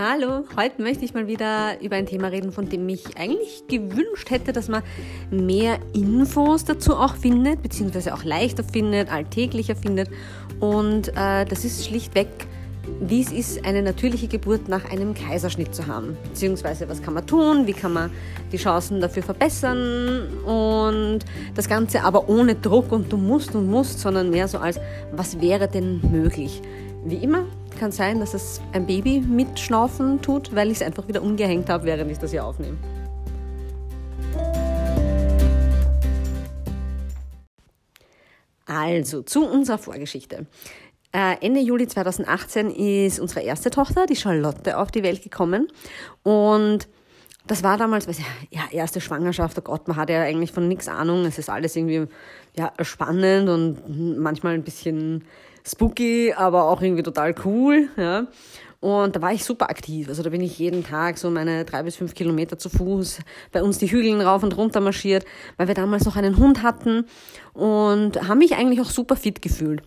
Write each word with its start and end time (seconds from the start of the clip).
Hallo, 0.00 0.44
heute 0.56 0.80
möchte 0.80 1.04
ich 1.04 1.12
mal 1.12 1.26
wieder 1.26 1.80
über 1.80 1.96
ein 1.96 2.06
Thema 2.06 2.28
reden, 2.28 2.52
von 2.52 2.68
dem 2.68 2.88
ich 2.88 3.18
eigentlich 3.18 3.64
gewünscht 3.66 4.30
hätte, 4.30 4.52
dass 4.52 4.68
man 4.68 4.84
mehr 5.32 5.80
Infos 5.92 6.64
dazu 6.64 6.94
auch 6.94 7.16
findet, 7.16 7.62
beziehungsweise 7.62 8.14
auch 8.14 8.22
leichter 8.22 8.62
findet, 8.62 9.10
alltäglicher 9.10 9.74
findet. 9.74 10.08
Und 10.60 11.08
äh, 11.16 11.44
das 11.46 11.64
ist 11.64 11.84
schlichtweg, 11.84 12.28
wie 13.00 13.22
es 13.22 13.32
ist, 13.32 13.66
eine 13.66 13.82
natürliche 13.82 14.28
Geburt 14.28 14.68
nach 14.68 14.88
einem 14.88 15.14
Kaiserschnitt 15.14 15.74
zu 15.74 15.88
haben. 15.88 16.16
Beziehungsweise 16.22 16.88
was 16.88 17.02
kann 17.02 17.14
man 17.14 17.26
tun, 17.26 17.66
wie 17.66 17.72
kann 17.72 17.92
man 17.92 18.12
die 18.52 18.58
Chancen 18.58 19.00
dafür 19.00 19.24
verbessern 19.24 20.28
und 20.44 21.24
das 21.56 21.68
Ganze 21.68 22.04
aber 22.04 22.28
ohne 22.28 22.54
Druck 22.54 22.92
und 22.92 23.12
du 23.12 23.16
musst 23.16 23.56
und 23.56 23.68
musst, 23.68 23.98
sondern 23.98 24.30
mehr 24.30 24.46
so 24.46 24.58
als, 24.58 24.78
was 25.10 25.40
wäre 25.40 25.66
denn 25.66 26.00
möglich. 26.08 26.62
Wie 27.04 27.16
immer 27.16 27.46
kann 27.78 27.92
sein, 27.92 28.18
dass 28.18 28.34
es 28.34 28.60
ein 28.72 28.86
Baby 28.86 29.20
mitschnaufen 29.20 30.20
tut, 30.20 30.54
weil 30.54 30.70
ich 30.70 30.78
es 30.78 30.82
einfach 30.82 31.06
wieder 31.06 31.22
umgehängt 31.22 31.70
habe, 31.70 31.84
während 31.84 32.10
ich 32.10 32.18
das 32.18 32.32
hier 32.32 32.44
aufnehme. 32.44 32.76
Also, 38.66 39.22
zu 39.22 39.46
unserer 39.46 39.78
Vorgeschichte. 39.78 40.46
Äh, 41.12 41.36
Ende 41.40 41.60
Juli 41.60 41.86
2018 41.86 42.70
ist 42.70 43.18
unsere 43.18 43.40
erste 43.40 43.70
Tochter, 43.70 44.04
die 44.06 44.16
Charlotte, 44.16 44.76
auf 44.76 44.90
die 44.90 45.02
Welt 45.02 45.22
gekommen. 45.22 45.68
Und 46.22 46.88
das 47.46 47.62
war 47.62 47.78
damals, 47.78 48.06
weiß 48.06 48.18
ich, 48.18 48.26
ja, 48.50 48.64
erste 48.70 49.00
Schwangerschaft, 49.00 49.56
oh 49.58 49.62
Gott, 49.62 49.88
man 49.88 49.96
hat 49.96 50.10
ja 50.10 50.20
eigentlich 50.20 50.52
von 50.52 50.68
nichts 50.68 50.86
Ahnung. 50.86 51.24
Es 51.24 51.38
ist 51.38 51.48
alles 51.48 51.76
irgendwie 51.76 52.12
ja, 52.56 52.72
spannend 52.82 53.48
und 53.48 54.18
manchmal 54.18 54.54
ein 54.54 54.64
bisschen 54.64 55.24
spooky, 55.68 56.32
aber 56.36 56.64
auch 56.64 56.82
irgendwie 56.82 57.02
total 57.02 57.34
cool. 57.44 57.88
Ja. 57.96 58.26
Und 58.80 59.16
da 59.16 59.22
war 59.22 59.32
ich 59.32 59.44
super 59.44 59.70
aktiv. 59.70 60.08
Also 60.08 60.22
da 60.22 60.30
bin 60.30 60.40
ich 60.40 60.58
jeden 60.58 60.84
Tag 60.84 61.18
so 61.18 61.30
meine 61.30 61.64
drei 61.64 61.82
bis 61.82 61.96
fünf 61.96 62.14
Kilometer 62.14 62.58
zu 62.58 62.70
Fuß 62.70 63.18
bei 63.50 63.62
uns 63.62 63.78
die 63.78 63.90
Hügeln 63.90 64.20
rauf 64.20 64.44
und 64.44 64.56
runter 64.56 64.80
marschiert, 64.80 65.24
weil 65.56 65.66
wir 65.66 65.74
damals 65.74 66.04
noch 66.04 66.14
einen 66.14 66.36
Hund 66.36 66.62
hatten 66.62 67.06
und 67.54 68.28
haben 68.28 68.38
mich 68.38 68.54
eigentlich 68.54 68.80
auch 68.80 68.90
super 68.90 69.16
fit 69.16 69.42
gefühlt. 69.42 69.82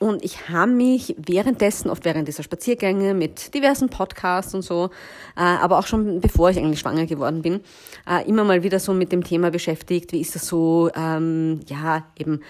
Und 0.00 0.24
ich 0.24 0.48
habe 0.48 0.70
mich 0.70 1.16
währenddessen, 1.18 1.90
oft 1.90 2.04
während 2.04 2.28
dieser 2.28 2.44
Spaziergänge 2.44 3.14
mit 3.14 3.52
diversen 3.52 3.88
Podcasts 3.88 4.54
und 4.54 4.62
so, 4.62 4.90
äh, 5.36 5.40
aber 5.40 5.78
auch 5.78 5.88
schon 5.88 6.20
bevor 6.20 6.50
ich 6.50 6.58
eigentlich 6.58 6.78
schwanger 6.78 7.06
geworden 7.06 7.42
bin, 7.42 7.60
äh, 8.08 8.28
immer 8.28 8.44
mal 8.44 8.62
wieder 8.62 8.78
so 8.78 8.92
mit 8.92 9.10
dem 9.10 9.24
Thema 9.24 9.50
beschäftigt. 9.50 10.12
Wie 10.12 10.20
ist 10.20 10.36
das 10.36 10.46
so, 10.46 10.88
ähm, 10.94 11.60
ja, 11.66 12.04
eben 12.16 12.42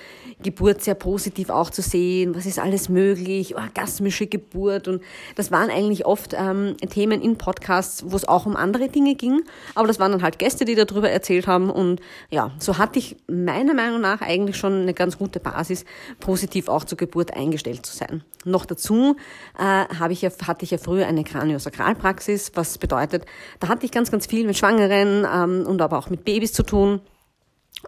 Geburt 0.42 0.82
sehr 0.82 0.94
positiv 0.94 1.48
auch 1.48 1.70
zu 1.70 1.80
sehen? 1.80 2.34
Was 2.34 2.44
ist 2.44 2.58
alles 2.58 2.90
möglich? 2.90 3.56
Orgasmische 3.56 4.26
Geburt. 4.26 4.86
Und 4.86 5.02
das 5.34 5.50
waren 5.50 5.70
eigentlich 5.70 6.04
oft 6.04 6.34
ähm, 6.38 6.76
Themen 6.90 7.22
in 7.22 7.38
Podcasts, 7.38 8.04
wo 8.06 8.14
es 8.14 8.28
auch 8.28 8.44
um 8.44 8.56
andere 8.56 8.88
Dinge 8.88 9.14
ging. 9.14 9.40
Aber 9.74 9.86
das 9.86 9.98
waren 9.98 10.12
dann 10.12 10.22
halt 10.22 10.38
Gäste, 10.38 10.66
die 10.66 10.74
darüber 10.74 11.08
erzählt 11.08 11.46
haben. 11.46 11.70
Und 11.70 12.00
ja, 12.28 12.50
so 12.58 12.76
hatte 12.76 12.98
ich 12.98 13.16
meiner 13.26 13.72
Meinung 13.72 14.02
nach 14.02 14.20
eigentlich 14.20 14.58
schon 14.58 14.82
eine 14.82 14.92
ganz 14.92 15.16
gute 15.16 15.40
Basis, 15.40 15.86
positiv 16.20 16.68
auch 16.68 16.84
zur 16.84 16.98
Geburt 16.98 17.37
eingestellt 17.38 17.86
zu 17.86 17.96
sein. 17.96 18.22
Noch 18.44 18.66
dazu 18.66 19.16
äh, 19.58 19.62
habe 19.62 20.12
ich 20.12 20.22
ja, 20.22 20.30
hatte 20.46 20.64
ich 20.64 20.70
ja 20.70 20.78
früher 20.78 21.06
eine 21.06 21.24
Kraniosakralpraxis, 21.24 22.52
was 22.54 22.78
bedeutet, 22.78 23.24
da 23.60 23.68
hatte 23.68 23.86
ich 23.86 23.92
ganz, 23.92 24.10
ganz 24.10 24.26
viel 24.26 24.46
mit 24.46 24.56
Schwangeren 24.56 25.26
ähm, 25.32 25.66
und 25.66 25.80
aber 25.80 25.98
auch 25.98 26.10
mit 26.10 26.24
Babys 26.24 26.52
zu 26.52 26.62
tun. 26.62 27.00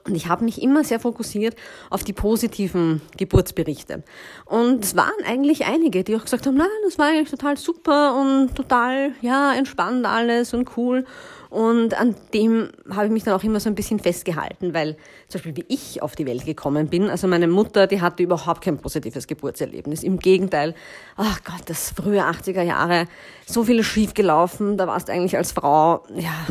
Und 0.04 0.14
ich 0.14 0.28
habe 0.28 0.44
mich 0.44 0.62
immer 0.62 0.84
sehr 0.84 1.00
fokussiert 1.00 1.56
auf 1.90 2.04
die 2.04 2.12
positiven 2.12 3.02
Geburtsberichte. 3.16 4.04
Und 4.46 4.84
es 4.84 4.96
waren 4.96 5.24
eigentlich 5.26 5.66
einige, 5.66 6.04
die 6.04 6.14
auch 6.16 6.22
gesagt 6.22 6.46
haben, 6.46 6.56
nein, 6.56 6.68
das 6.84 6.96
war 6.98 7.08
eigentlich 7.08 7.30
total 7.30 7.56
super 7.56 8.14
und 8.14 8.54
total, 8.54 9.12
ja, 9.20 9.52
entspannt 9.52 10.06
alles 10.06 10.54
und 10.54 10.76
cool. 10.76 11.04
Und 11.50 11.94
an 11.94 12.14
dem 12.32 12.70
habe 12.88 13.06
ich 13.06 13.12
mich 13.12 13.24
dann 13.24 13.34
auch 13.34 13.42
immer 13.42 13.58
so 13.58 13.68
ein 13.68 13.74
bisschen 13.74 13.98
festgehalten, 13.98 14.72
weil 14.72 14.96
zum 15.28 15.40
Beispiel 15.40 15.56
wie 15.56 15.64
ich 15.68 16.00
auf 16.00 16.14
die 16.14 16.24
Welt 16.24 16.46
gekommen 16.46 16.86
bin, 16.86 17.10
also 17.10 17.26
meine 17.26 17.48
Mutter, 17.48 17.88
die 17.88 18.00
hatte 18.00 18.22
überhaupt 18.22 18.62
kein 18.62 18.78
positives 18.78 19.26
Geburtserlebnis. 19.26 20.04
Im 20.04 20.20
Gegenteil, 20.20 20.76
ach 21.16 21.42
Gott, 21.42 21.62
das 21.66 21.90
frühe 21.90 22.22
80er 22.22 22.62
Jahre, 22.62 23.06
so 23.46 23.64
viel 23.64 23.82
schief 23.82 24.14
gelaufen, 24.14 24.76
da 24.76 24.86
warst 24.86 25.10
eigentlich 25.10 25.36
als 25.36 25.50
Frau, 25.50 26.04
ja, 26.14 26.46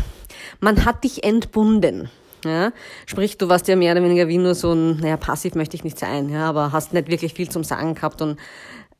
man 0.59 0.83
hat 0.83 1.05
dich 1.05 1.23
entbunden. 1.23 2.09
Ja, 2.45 2.71
sprich, 3.05 3.37
du 3.37 3.49
warst 3.49 3.67
ja 3.67 3.75
mehr 3.75 3.91
oder 3.91 4.03
weniger 4.03 4.29
wie 4.29 4.37
nur 4.37 4.55
so 4.55 4.71
ein, 4.71 4.97
naja, 4.97 5.17
passiv 5.17 5.55
möchte 5.55 5.75
ich 5.75 5.83
nicht 5.83 5.99
sein, 5.99 6.29
ja, 6.29 6.47
aber 6.47 6.71
hast 6.71 6.93
nicht 6.93 7.09
wirklich 7.09 7.33
viel 7.33 7.49
zum 7.49 7.66
Sagen 7.66 7.95
gehabt 7.95 8.21
und 8.21 8.37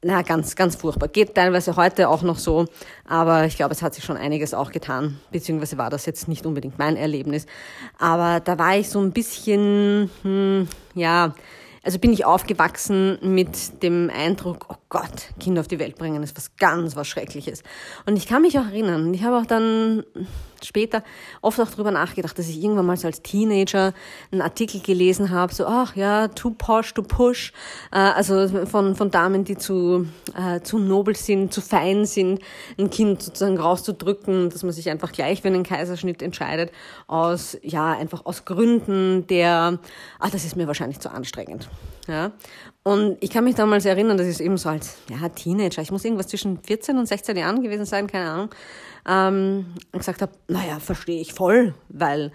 na, 0.02 0.22
ganz, 0.22 0.56
ganz 0.56 0.76
furchtbar. 0.76 1.10
Geht 1.10 1.36
teilweise 1.36 1.76
heute 1.76 2.08
auch 2.08 2.22
noch 2.22 2.38
so, 2.38 2.66
aber 3.06 3.46
ich 3.46 3.58
glaube, 3.58 3.74
es 3.74 3.82
hat 3.82 3.94
sich 3.94 4.04
schon 4.04 4.16
einiges 4.16 4.54
auch 4.54 4.72
getan, 4.72 5.20
beziehungsweise 5.32 5.78
war 5.78 5.90
das 5.90 6.06
jetzt 6.06 6.28
nicht 6.28 6.46
unbedingt 6.46 6.80
mein 6.80 6.96
Erlebnis. 6.96 7.46
Aber 7.98 8.40
da 8.40 8.58
war 8.58 8.78
ich 8.78 8.90
so 8.90 9.00
ein 9.02 9.12
bisschen, 9.12 10.10
hm, 10.22 10.68
ja, 10.96 11.36
also 11.84 12.00
bin 12.00 12.14
ich 12.14 12.26
aufgewachsen 12.26 13.18
mit 13.22 13.84
dem 13.84 14.10
Eindruck, 14.10 14.68
oh 14.70 14.76
Gott, 14.92 15.30
Kinder 15.40 15.62
auf 15.62 15.68
die 15.68 15.78
Welt 15.78 15.98
bringen 15.98 16.24
ist 16.24 16.36
was 16.36 16.56
ganz, 16.58 16.96
was 16.96 17.08
Schreckliches. 17.08 17.62
Und 18.08 18.16
ich 18.16 18.28
kann 18.28 18.42
mich 18.42 18.58
auch 18.58 18.66
erinnern, 18.66 19.14
ich 19.14 19.24
habe 19.24 19.38
auch 19.38 19.46
dann 19.46 20.04
später 20.66 21.04
oft 21.44 21.60
auch 21.60 21.70
darüber 21.70 21.92
nachgedacht, 21.92 22.38
dass 22.38 22.50
ich 22.50 22.62
irgendwann 22.62 22.88
mal 22.88 22.98
so 22.98 23.06
als 23.06 23.22
Teenager 23.22 23.94
einen 24.32 24.42
Artikel 24.42 24.82
gelesen 24.82 25.30
habe, 25.30 25.54
so, 25.54 25.68
ach 25.68 25.96
ja, 25.96 26.28
too 26.30 26.56
posh, 26.58 26.96
to 26.96 27.04
push, 27.04 27.54
äh, 27.92 27.98
also 27.98 28.66
von, 28.66 28.96
von 28.96 29.12
Damen, 29.12 29.44
die 29.44 29.58
zu, 29.58 30.08
äh, 30.36 30.62
zu 30.62 30.80
nobel 30.80 31.16
sind, 31.16 31.54
zu 31.54 31.62
fein 31.62 32.06
sind, 32.06 32.40
ein 32.80 32.90
Kind 32.90 33.22
sozusagen 33.22 33.60
rauszudrücken, 33.60 34.50
dass 34.50 34.64
man 34.64 34.72
sich 34.72 34.90
einfach 34.90 35.12
gleich 35.12 35.44
für 35.44 35.50
einen 35.50 35.64
Kaiserschnitt 35.64 36.24
entscheidet, 36.24 36.72
aus, 37.08 37.58
ja, 37.62 37.92
einfach 37.92 38.26
aus 38.26 38.44
Gründen 38.44 39.28
der, 39.28 39.78
ach, 40.18 40.32
das 40.32 40.46
ist 40.46 40.56
mir 40.56 40.66
wahrscheinlich 40.66 41.00
zu 41.00 41.12
anstrengend. 41.12 41.70
Ja. 42.08 42.32
Und 42.84 43.18
ich 43.20 43.30
kann 43.30 43.44
mich 43.44 43.56
damals 43.56 43.86
erinnern, 43.86 44.18
dass 44.18 44.28
ich 44.28 44.40
eben 44.40 44.58
so 44.58 44.70
als 44.70 44.98
ja, 45.10 45.28
Teenager, 45.30 45.82
ich 45.82 45.92
muss 45.92 46.06
irgendwas 46.06 46.28
zwischen 46.28 46.60
14 46.64 46.98
und 46.98 47.08
16 47.08 47.36
Jahren 47.36 47.62
gewesen 47.62 47.86
sein, 47.86 48.08
keine 48.08 48.30
Ahnung, 48.30 48.50
ähm, 49.08 49.66
gesagt 49.92 50.22
habe, 50.22 50.32
naja, 50.48 50.80
verstehe 50.80 51.20
ich 51.20 51.34
voll, 51.34 51.74
weil, 51.90 52.32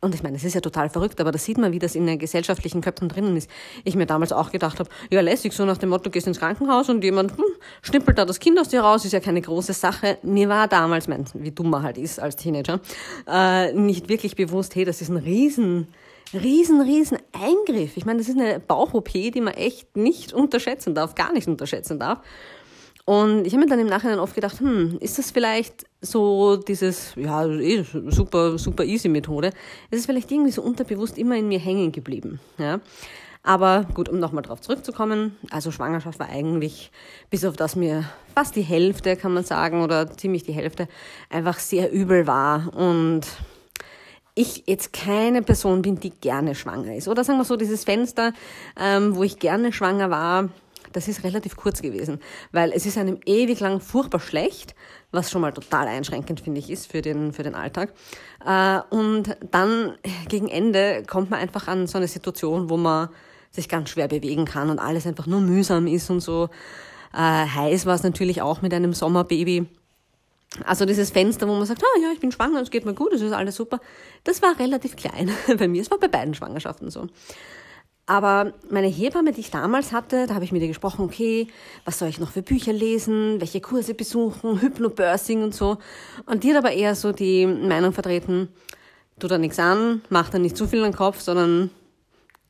und 0.00 0.14
ich 0.14 0.22
meine, 0.22 0.36
das 0.36 0.44
ist 0.44 0.54
ja 0.54 0.60
total 0.60 0.88
verrückt, 0.88 1.20
aber 1.20 1.32
da 1.32 1.38
sieht 1.38 1.58
man, 1.58 1.72
wie 1.72 1.80
das 1.80 1.96
in 1.96 2.06
den 2.06 2.20
gesellschaftlichen 2.20 2.80
Köpfen 2.80 3.08
drinnen 3.08 3.36
ist. 3.36 3.50
Ich 3.82 3.96
mir 3.96 4.06
damals 4.06 4.32
auch 4.32 4.52
gedacht 4.52 4.78
habe, 4.78 4.88
ja, 5.10 5.20
lässig, 5.20 5.52
so 5.52 5.64
nach 5.64 5.78
dem 5.78 5.88
Motto, 5.88 6.10
gehst 6.10 6.28
ins 6.28 6.38
Krankenhaus 6.38 6.88
und 6.88 7.02
jemand 7.02 7.36
hm, 7.36 7.44
schnippelt 7.82 8.18
da 8.18 8.24
das 8.24 8.38
Kind 8.38 8.58
aus 8.60 8.68
dir 8.68 8.82
raus, 8.82 9.04
ist 9.04 9.12
ja 9.12 9.20
keine 9.20 9.40
große 9.40 9.72
Sache. 9.72 10.18
Mir 10.22 10.48
war 10.48 10.68
damals, 10.68 11.08
mein, 11.08 11.24
wie 11.34 11.50
dumm 11.50 11.70
man 11.70 11.82
halt 11.82 11.98
ist 11.98 12.20
als 12.20 12.36
Teenager, 12.36 12.78
äh, 13.26 13.72
nicht 13.72 14.08
wirklich 14.08 14.36
bewusst, 14.36 14.76
hey, 14.76 14.84
das 14.84 15.02
ist 15.02 15.08
ein 15.08 15.16
riesen 15.16 15.88
riesen, 16.32 16.80
riesen 16.80 17.18
Eingriff. 17.32 17.96
Ich 17.96 18.04
meine, 18.04 18.18
das 18.18 18.28
ist 18.28 18.38
eine 18.38 18.60
Bauch-OP, 18.60 19.12
die 19.12 19.40
man 19.40 19.54
echt 19.54 19.96
nicht 19.96 20.32
unterschätzen 20.32 20.94
darf, 20.94 21.14
gar 21.14 21.32
nicht 21.32 21.48
unterschätzen 21.48 21.98
darf. 21.98 22.20
Und 23.04 23.46
ich 23.46 23.54
habe 23.54 23.64
mir 23.64 23.70
dann 23.70 23.78
im 23.78 23.86
Nachhinein 23.86 24.18
oft 24.18 24.34
gedacht, 24.34 24.60
hm, 24.60 24.98
ist 25.00 25.18
das 25.18 25.30
vielleicht 25.30 25.86
so 26.02 26.56
dieses, 26.56 27.14
ja, 27.16 27.46
eh, 27.46 27.82
super, 28.08 28.58
super 28.58 28.84
easy 28.84 29.08
Methode? 29.08 29.48
Ist 29.90 30.00
es 30.00 30.06
vielleicht 30.06 30.30
irgendwie 30.30 30.50
so 30.50 30.60
unterbewusst 30.60 31.16
immer 31.16 31.36
in 31.36 31.48
mir 31.48 31.58
hängen 31.58 31.90
geblieben, 31.90 32.38
ja? 32.58 32.80
Aber 33.42 33.86
gut, 33.94 34.10
um 34.10 34.18
nochmal 34.18 34.42
drauf 34.42 34.60
zurückzukommen, 34.60 35.38
also 35.50 35.70
Schwangerschaft 35.70 36.18
war 36.18 36.28
eigentlich, 36.28 36.90
bis 37.30 37.46
auf 37.46 37.56
das 37.56 37.76
mir 37.76 38.04
fast 38.34 38.56
die 38.56 38.62
Hälfte, 38.62 39.16
kann 39.16 39.32
man 39.32 39.42
sagen, 39.42 39.82
oder 39.82 40.14
ziemlich 40.14 40.42
die 40.42 40.52
Hälfte, 40.52 40.86
einfach 41.30 41.58
sehr 41.58 41.90
übel 41.90 42.26
war 42.26 42.74
und 42.76 43.22
ich 44.38 44.64
jetzt 44.66 44.92
keine 44.92 45.42
Person 45.42 45.82
bin, 45.82 45.98
die 45.98 46.10
gerne 46.10 46.54
schwanger 46.54 46.94
ist. 46.94 47.08
Oder 47.08 47.24
sagen 47.24 47.38
wir 47.38 47.44
so, 47.44 47.56
dieses 47.56 47.84
Fenster, 47.84 48.32
ähm, 48.78 49.16
wo 49.16 49.24
ich 49.24 49.38
gerne 49.38 49.72
schwanger 49.72 50.10
war, 50.10 50.48
das 50.92 51.08
ist 51.08 51.24
relativ 51.24 51.56
kurz 51.56 51.82
gewesen, 51.82 52.20
weil 52.52 52.72
es 52.72 52.86
ist 52.86 52.96
einem 52.96 53.18
ewig 53.26 53.60
lang 53.60 53.80
furchtbar 53.80 54.20
schlecht, 54.20 54.74
was 55.10 55.30
schon 55.30 55.42
mal 55.42 55.52
total 55.52 55.86
einschränkend, 55.86 56.40
finde 56.40 56.60
ich, 56.60 56.70
ist 56.70 56.90
für 56.90 57.02
den, 57.02 57.32
für 57.32 57.42
den 57.42 57.54
Alltag. 57.54 57.92
Äh, 58.46 58.80
und 58.90 59.36
dann 59.50 59.94
gegen 60.28 60.48
Ende 60.48 61.02
kommt 61.06 61.30
man 61.30 61.40
einfach 61.40 61.68
an 61.68 61.86
so 61.86 61.98
eine 61.98 62.08
Situation, 62.08 62.70
wo 62.70 62.76
man 62.76 63.08
sich 63.50 63.68
ganz 63.68 63.90
schwer 63.90 64.08
bewegen 64.08 64.44
kann 64.44 64.70
und 64.70 64.78
alles 64.78 65.06
einfach 65.06 65.26
nur 65.26 65.40
mühsam 65.40 65.86
ist 65.86 66.10
und 66.10 66.20
so. 66.20 66.48
Äh, 67.12 67.18
heiß 67.18 67.86
war 67.86 67.94
es 67.94 68.02
natürlich 68.02 68.40
auch 68.42 68.62
mit 68.62 68.72
einem 68.72 68.92
Sommerbaby. 68.92 69.66
Also 70.64 70.86
dieses 70.86 71.10
Fenster, 71.10 71.46
wo 71.46 71.54
man 71.54 71.66
sagt, 71.66 71.82
ah 71.82 72.00
ja, 72.00 72.10
ich 72.12 72.20
bin 72.20 72.32
schwanger, 72.32 72.62
es 72.62 72.70
geht 72.70 72.86
mir 72.86 72.94
gut, 72.94 73.12
es 73.12 73.20
ist 73.20 73.32
alles 73.32 73.54
super, 73.54 73.80
das 74.24 74.42
war 74.42 74.58
relativ 74.58 74.96
klein 74.96 75.30
bei 75.58 75.68
mir. 75.68 75.82
Es 75.82 75.90
war 75.90 75.98
bei 75.98 76.08
beiden 76.08 76.34
Schwangerschaften 76.34 76.90
so. 76.90 77.06
Aber 78.06 78.54
meine 78.70 78.86
Hebamme, 78.86 79.32
die 79.32 79.40
ich 79.40 79.50
damals 79.50 79.92
hatte, 79.92 80.26
da 80.26 80.34
habe 80.34 80.42
ich 80.42 80.50
mit 80.50 80.62
ihr 80.62 80.68
gesprochen, 80.68 81.04
okay, 81.04 81.46
was 81.84 81.98
soll 81.98 82.08
ich 82.08 82.18
noch 82.18 82.30
für 82.30 82.40
Bücher 82.40 82.72
lesen, 82.72 83.38
welche 83.38 83.60
Kurse 83.60 83.92
besuchen, 83.92 84.62
Hypnobirthing 84.62 85.42
und 85.42 85.54
so. 85.54 85.76
Und 86.24 86.42
die 86.42 86.50
hat 86.50 86.56
aber 86.56 86.72
eher 86.72 86.94
so 86.94 87.12
die 87.12 87.46
Meinung 87.46 87.92
vertreten, 87.92 88.48
tu 89.18 89.28
da 89.28 89.36
nichts 89.36 89.58
an, 89.58 90.00
mach 90.08 90.30
da 90.30 90.38
nicht 90.38 90.56
zu 90.56 90.66
viel 90.66 90.78
in 90.78 90.86
den 90.86 90.96
Kopf, 90.96 91.20
sondern 91.20 91.70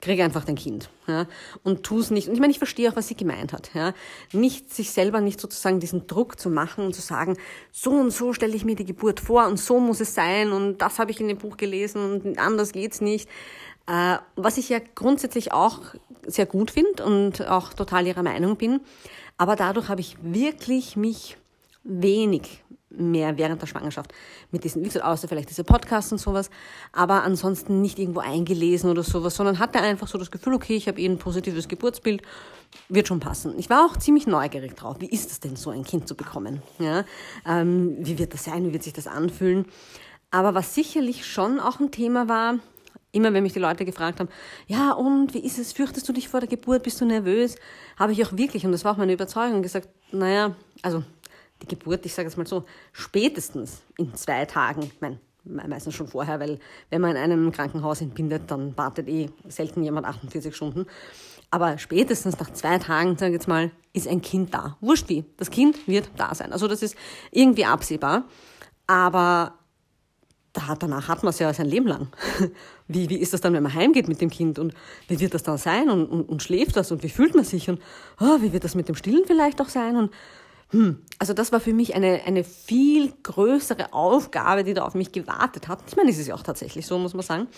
krieg 0.00 0.21
einfach 0.21 0.45
dein 0.45 0.55
Kind 0.55 0.91
ja, 1.09 1.27
und 1.65 1.83
tu 1.83 1.99
es 1.99 2.11
nicht. 2.11 2.29
Und 2.29 2.35
ich 2.35 2.41
meine, 2.41 2.53
ich 2.53 2.59
verstehe 2.59 2.91
auch, 2.91 2.97
was 2.97 3.09
sie 3.09 3.17
gemeint 3.17 3.53
hat. 3.53 3.71
Ja. 3.75 3.95
Nicht 4.33 4.73
sich 4.73 4.91
selber 4.91 5.21
nicht 5.21 5.41
sozusagen 5.41 5.81
diesen 5.81 6.06
Druck 6.06 6.39
zu 6.39 6.50
machen 6.50 6.85
und 6.85 6.95
zu 6.95 7.00
sagen, 7.00 7.37
so 7.73 7.91
und 7.91 8.11
so 8.11 8.33
stelle 8.33 8.55
ich 8.55 8.65
mir 8.65 8.77
die 8.77 8.85
Geburt 8.85 9.21
vor 9.21 9.47
und 9.47 9.59
so 9.59 9.81
muss 9.81 10.00
es 10.00 10.15
sein 10.15 10.53
und 10.53 10.79
das 10.79 10.99
habe 10.99 11.11
ich 11.11 11.21
in 11.21 11.29
dem 11.29 11.39
Buch 11.39 11.56
gelesen 11.56 12.23
und 12.25 12.39
anders 12.39 12.73
geht's 12.73 13.00
nicht. 13.00 13.29
Äh, 13.89 14.19
was 14.37 14.59
ich 14.59 14.69
ja 14.69 14.79
grundsätzlich 14.95 15.53
auch 15.53 15.81
sehr 16.27 16.47
gut 16.47 16.71
finde 16.71 17.05
und 17.05 17.49
auch 17.49 17.73
total 17.73 18.06
ihrer 18.06 18.23
Meinung 18.23 18.56
bin. 18.56 18.81
Aber 19.37 19.56
dadurch 19.56 19.89
habe 19.89 20.00
ich 20.00 20.17
wirklich 20.21 20.97
mich 20.97 21.39
wenig 21.85 22.62
mehr 22.90 23.37
während 23.37 23.61
der 23.61 23.67
Schwangerschaft 23.67 24.12
mit 24.50 24.64
diesen, 24.64 24.82
wie 24.82 24.87
gesagt, 24.87 25.05
außer 25.05 25.29
vielleicht 25.29 25.50
diese 25.50 25.64
Podcasts 25.64 26.11
und 26.12 26.19
sowas, 26.19 26.50
aber 26.93 27.23
ansonsten 27.23 27.81
nicht 27.81 27.99
irgendwo 27.99 28.20
eingelesen 28.20 28.90
oder 28.90 29.02
sowas, 29.02 29.35
sondern 29.35 29.58
hatte 29.58 29.81
einfach 29.81 30.08
so 30.08 30.19
das 30.19 30.31
Gefühl, 30.31 30.55
okay, 30.55 30.76
ich 30.76 30.88
habe 30.88 31.00
eh 31.00 31.06
ein 31.06 31.19
positives 31.19 31.69
Geburtsbild, 31.69 32.23
wird 32.88 33.08
schon 33.08 33.20
passen. 33.20 33.58
Ich 33.58 33.70
war 33.70 33.85
auch 33.85 33.96
ziemlich 33.96 34.26
neugierig 34.26 34.75
drauf, 34.76 34.96
wie 35.00 35.08
ist 35.08 35.31
es 35.31 35.40
denn 35.40 35.56
so, 35.56 35.70
ein 35.70 35.85
Kind 35.85 36.08
zu 36.08 36.14
bekommen? 36.14 36.62
Ja? 36.79 37.05
Ähm, 37.46 37.96
wie 37.99 38.19
wird 38.19 38.35
das 38.35 38.44
sein, 38.44 38.64
wie 38.67 38.73
wird 38.73 38.82
sich 38.82 38.93
das 38.93 39.06
anfühlen? 39.06 39.67
Aber 40.31 40.55
was 40.55 40.75
sicherlich 40.75 41.26
schon 41.26 41.61
auch 41.61 41.81
ein 41.81 41.90
Thema 41.90 42.29
war, 42.29 42.58
immer 43.12 43.32
wenn 43.32 43.43
mich 43.43 43.55
die 43.55 43.58
Leute 43.58 43.85
gefragt 43.85 44.20
haben, 44.20 44.29
ja 44.67 44.93
und, 44.93 45.35
wie 45.35 45.38
ist 45.38 45.58
es, 45.58 45.73
fürchtest 45.73 46.08
du 46.08 46.12
dich 46.12 46.29
vor 46.29 46.40
der 46.40 46.49
Geburt, 46.49 46.82
bist 46.82 47.00
du 47.00 47.06
nervös? 47.06 47.56
Habe 47.99 48.12
ich 48.12 48.25
auch 48.25 48.37
wirklich, 48.37 48.67
und 48.67 48.73
das 48.73 48.85
war 48.85 48.93
auch 48.93 48.99
meine 48.99 49.12
Überzeugung, 49.12 49.62
gesagt, 49.62 49.88
naja, 50.12 50.55
also 50.82 51.02
die 51.63 51.69
Geburt, 51.69 52.07
ich 52.07 52.15
sage 52.15 52.29
es 52.29 52.37
mal 52.37 52.47
so, 52.47 52.65
spätestens 52.93 53.83
in 53.97 54.15
zwei 54.15 54.45
Tagen, 54.45 54.83
ich 54.83 54.95
meistens 55.45 55.95
schon 55.95 56.09
vorher, 56.09 56.41
weil 56.41 56.59
wenn 56.91 57.01
man 57.01 57.13
in 57.13 57.17
einem 57.17 57.53
Krankenhaus 57.53 58.01
entbindet, 58.01 58.43
dann 58.49 58.77
wartet 58.77 59.09
eh 59.09 59.31
selten 59.49 59.83
jemand 59.83 60.07
48 60.07 60.55
Stunden. 60.55 60.87
Aber 61.51 61.79
spätestens 61.79 62.39
nach 62.39 62.53
zwei 62.53 62.79
Tagen, 62.79 63.17
sage 63.17 63.31
ich 63.31 63.35
jetzt 63.37 63.49
mal, 63.49 63.71
ist 63.95 64.07
ein 64.07 64.21
Kind 64.21 64.53
da. 64.53 64.77
Wurscht 64.81 65.09
wie. 65.09 65.25
Das 65.39 65.51
Kind 65.51 65.89
wird 65.89 66.11
da 66.17 66.35
sein. 66.35 66.53
Also 66.53 66.69
das 66.69 66.83
ist 66.83 66.95
irgendwie 67.31 67.65
absehbar. 67.65 68.25
Aber 68.87 69.55
da, 70.53 70.75
danach 70.79 71.09
hat 71.09 71.23
man 71.23 71.31
es 71.31 71.39
ja 71.39 71.53
sein 71.53 71.67
Leben 71.67 71.87
lang. 71.87 72.09
Wie, 72.91 73.11
wie 73.11 73.19
ist 73.19 73.35
das 73.35 73.43
dann, 73.43 73.53
wenn 73.53 73.63
man 73.63 73.75
heimgeht 73.75 74.09
mit 74.09 74.23
dem 74.23 74.31
Kind 74.31 74.59
und 74.59 74.73
wie 75.09 75.21
wird 75.21 75.35
das 75.35 75.43
dann 75.43 75.59
sein 75.59 75.91
und, 75.91 76.07
und, 76.07 76.23
und 76.27 76.43
schläft 76.43 76.75
das 76.75 76.91
und 76.91 77.03
wie 77.03 77.11
fühlt 77.11 77.35
man 77.35 77.45
sich 77.45 77.69
und 77.69 77.83
oh, 78.19 78.41
wie 78.41 78.55
wird 78.55 78.65
das 78.65 78.75
mit 78.75 78.89
dem 78.89 78.95
Stillen 78.95 79.25
vielleicht 79.27 79.61
auch 79.61 79.69
sein 79.69 79.95
und 79.97 80.11
hm, 80.70 81.03
also 81.19 81.32
das 81.32 81.50
war 81.50 81.61
für 81.61 81.73
mich 81.73 81.94
eine, 81.94 82.23
eine 82.26 82.44
viel 82.44 83.12
größere 83.23 83.93
Aufgabe, 83.93 84.65
die 84.65 84.75
da 84.75 84.85
auf 84.85 84.94
mich 84.94 85.12
gewartet 85.12 85.69
hat. 85.69 85.81
Ich 85.88 85.97
meine, 85.97 86.11
es 86.11 86.19
ist 86.19 86.26
ja 86.26 86.35
auch 86.35 86.43
tatsächlich 86.43 86.87
so, 86.87 86.99
muss 86.99 87.15
man 87.15 87.23
sagen. 87.23 87.49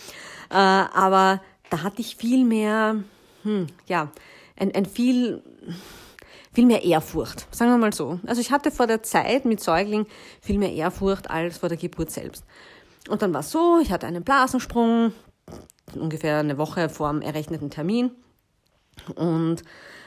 Äh, 0.50 0.54
aber 0.54 1.40
da 1.70 1.82
hatte 1.82 2.00
ich 2.00 2.16
viel 2.16 2.44
mehr, 2.44 3.02
hm, 3.42 3.66
ja, 3.86 4.12
ein, 4.56 4.74
ein 4.74 4.86
viel, 4.86 5.42
viel 6.52 6.66
mehr 6.66 6.84
Ehrfurcht, 6.84 7.46
sagen 7.54 7.72
wir 7.72 7.78
mal 7.78 7.92
so. 7.92 8.20
Also 8.26 8.40
ich 8.40 8.52
hatte 8.52 8.70
vor 8.70 8.86
der 8.86 9.02
Zeit 9.02 9.44
mit 9.44 9.60
Säugling 9.60 10.06
viel 10.40 10.58
mehr 10.58 10.72
Ehrfurcht 10.72 11.30
als 11.30 11.58
vor 11.58 11.68
der 11.68 11.78
Geburt 11.78 12.12
selbst. 12.12 12.44
Und 13.08 13.22
dann 13.22 13.32
war 13.32 13.40
es 13.40 13.50
so, 13.50 13.80
ich 13.82 13.90
hatte 13.90 14.06
einen 14.06 14.22
Blasensprung, 14.22 15.12
ungefähr 15.94 16.38
eine 16.38 16.58
Woche 16.58 16.88
vor 16.88 17.10
dem 17.10 17.22
errechneten 17.22 17.70
Termin. 17.70 18.12
Und 19.16 19.64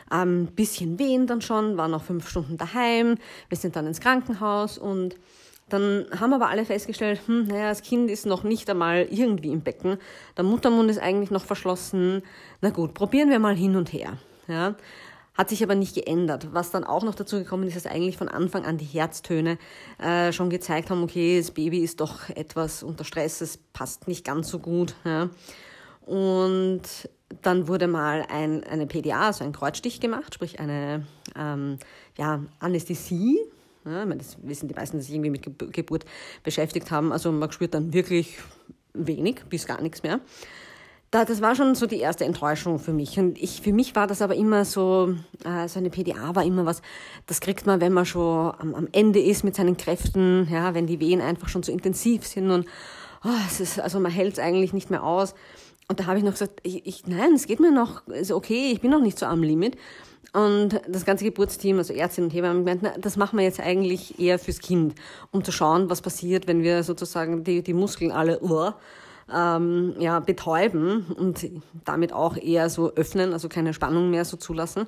ein 0.09 0.47
bisschen 0.47 0.99
wehen 0.99 1.27
dann 1.27 1.41
schon, 1.41 1.77
waren 1.77 1.91
noch 1.91 2.03
fünf 2.03 2.29
Stunden 2.29 2.57
daheim, 2.57 3.17
wir 3.49 3.57
sind 3.57 3.75
dann 3.75 3.87
ins 3.87 3.99
Krankenhaus 3.99 4.77
und 4.77 5.15
dann 5.69 6.05
haben 6.19 6.33
aber 6.33 6.49
alle 6.49 6.65
festgestellt, 6.65 7.21
hm, 7.25 7.47
naja, 7.47 7.69
das 7.69 7.81
Kind 7.81 8.11
ist 8.11 8.25
noch 8.25 8.43
nicht 8.43 8.69
einmal 8.69 9.07
irgendwie 9.09 9.51
im 9.51 9.61
Becken, 9.61 9.97
der 10.37 10.43
Muttermund 10.43 10.89
ist 10.91 10.99
eigentlich 10.99 11.31
noch 11.31 11.45
verschlossen. 11.45 12.21
Na 12.61 12.69
gut, 12.69 12.93
probieren 12.93 13.29
wir 13.29 13.39
mal 13.39 13.55
hin 13.55 13.75
und 13.75 13.91
her. 13.91 14.17
Ja. 14.47 14.75
Hat 15.35 15.49
sich 15.49 15.63
aber 15.63 15.73
nicht 15.73 15.95
geändert. 15.95 16.49
Was 16.51 16.69
dann 16.69 16.83
auch 16.83 17.01
noch 17.01 17.15
dazu 17.15 17.37
gekommen 17.37 17.67
ist, 17.67 17.75
dass 17.75 17.87
eigentlich 17.87 18.17
von 18.17 18.29
Anfang 18.29 18.65
an 18.65 18.77
die 18.77 18.85
Herztöne 18.85 19.57
äh, 19.97 20.31
schon 20.31 20.51
gezeigt 20.51 20.91
haben, 20.91 21.01
okay, 21.01 21.39
das 21.39 21.49
Baby 21.49 21.79
ist 21.79 22.01
doch 22.01 22.29
etwas 22.29 22.83
unter 22.83 23.03
Stress, 23.03 23.41
es 23.41 23.57
passt 23.57 24.07
nicht 24.07 24.23
ganz 24.23 24.49
so 24.49 24.59
gut. 24.59 24.93
Ja. 25.05 25.29
Und 26.05 26.81
dann 27.41 27.67
wurde 27.67 27.87
mal 27.87 28.25
ein, 28.29 28.63
eine 28.63 28.87
PDA, 28.87 29.27
also 29.27 29.43
ein 29.43 29.53
Kreuzstich 29.53 29.99
gemacht, 29.99 30.35
sprich 30.35 30.59
eine 30.59 31.05
ähm, 31.37 31.77
ja, 32.17 32.43
Anästhesie. 32.59 33.39
Ja, 33.85 34.05
das 34.05 34.37
wissen 34.41 34.69
die 34.69 34.75
meisten, 34.75 34.97
die 34.97 35.03
sich 35.03 35.13
irgendwie 35.13 35.29
mit 35.29 35.73
Geburt 35.73 36.05
beschäftigt 36.43 36.91
haben. 36.91 37.11
Also 37.11 37.31
man 37.31 37.51
spürt 37.51 37.73
dann 37.73 37.93
wirklich 37.93 38.37
wenig 38.93 39.43
bis 39.49 39.65
gar 39.65 39.81
nichts 39.81 40.03
mehr. 40.03 40.19
Da, 41.11 41.25
das 41.25 41.41
war 41.41 41.53
schon 41.55 41.75
so 41.75 41.85
die 41.85 41.99
erste 41.99 42.25
Enttäuschung 42.25 42.79
für 42.79 42.93
mich. 42.93 43.19
Und 43.19 43.37
ich, 43.37 43.61
für 43.61 43.73
mich 43.73 43.95
war 43.95 44.07
das 44.07 44.21
aber 44.21 44.35
immer 44.35 44.65
so, 44.65 45.13
äh, 45.45 45.67
so 45.67 45.79
eine 45.79 45.89
PDA 45.91 46.33
war 46.35 46.43
immer 46.43 46.65
was, 46.65 46.81
das 47.27 47.39
kriegt 47.39 47.67
man, 47.67 47.81
wenn 47.81 47.93
man 47.93 48.05
schon 48.05 48.51
am, 48.57 48.73
am 48.73 48.87
Ende 48.93 49.21
ist 49.21 49.43
mit 49.43 49.55
seinen 49.55 49.77
Kräften, 49.77 50.47
ja, 50.49 50.73
wenn 50.73 50.87
die 50.87 50.99
Wehen 50.99 51.21
einfach 51.21 51.49
schon 51.49 51.61
so 51.61 51.71
intensiv 51.71 52.25
sind 52.25 52.49
und 52.49 52.65
oh, 53.23 53.29
es 53.47 53.59
ist, 53.59 53.79
also 53.79 53.99
man 53.99 54.11
hält 54.11 54.33
es 54.33 54.39
eigentlich 54.39 54.73
nicht 54.73 54.89
mehr 54.89 55.03
aus. 55.03 55.35
Und 55.93 55.99
da 55.99 56.07
habe 56.07 56.17
ich 56.17 56.23
noch 56.23 56.31
gesagt, 56.31 56.59
ich, 56.63 56.87
ich, 56.87 57.05
nein, 57.05 57.33
es 57.35 57.45
geht 57.45 57.59
mir 57.59 57.71
noch, 57.71 58.07
ist 58.07 58.31
okay, 58.31 58.71
ich 58.71 58.81
bin 58.81 58.89
noch 58.89 58.99
nicht 58.99 59.19
so 59.19 59.27
am 59.27 59.43
Limit. 59.43 59.77
Und 60.33 60.81
das 60.87 61.05
ganze 61.05 61.23
Geburtsteam, 61.23 61.77
also 61.77 61.93
Ärztinnen 61.93 62.31
und 62.31 62.35
Hebammen, 62.35 62.79
na, 62.81 62.97
das 62.97 63.15
machen 63.15 63.37
wir 63.37 63.45
jetzt 63.45 63.59
eigentlich 63.59 64.19
eher 64.19 64.39
fürs 64.39 64.57
Kind, 64.57 64.95
um 65.29 65.43
zu 65.43 65.51
schauen, 65.51 65.91
was 65.91 66.01
passiert, 66.01 66.47
wenn 66.47 66.63
wir 66.63 66.81
sozusagen 66.81 67.43
die, 67.43 67.61
die 67.61 67.75
Muskeln 67.75 68.11
alle 68.11 68.41
uh, 68.41 68.71
ähm, 69.31 69.93
ja, 69.99 70.19
betäuben 70.19 71.05
und 71.15 71.47
damit 71.85 72.11
auch 72.11 72.37
eher 72.37 72.71
so 72.71 72.91
öffnen, 72.95 73.31
also 73.31 73.47
keine 73.47 73.75
Spannung 73.75 74.09
mehr 74.09 74.25
so 74.25 74.35
zulassen. 74.35 74.87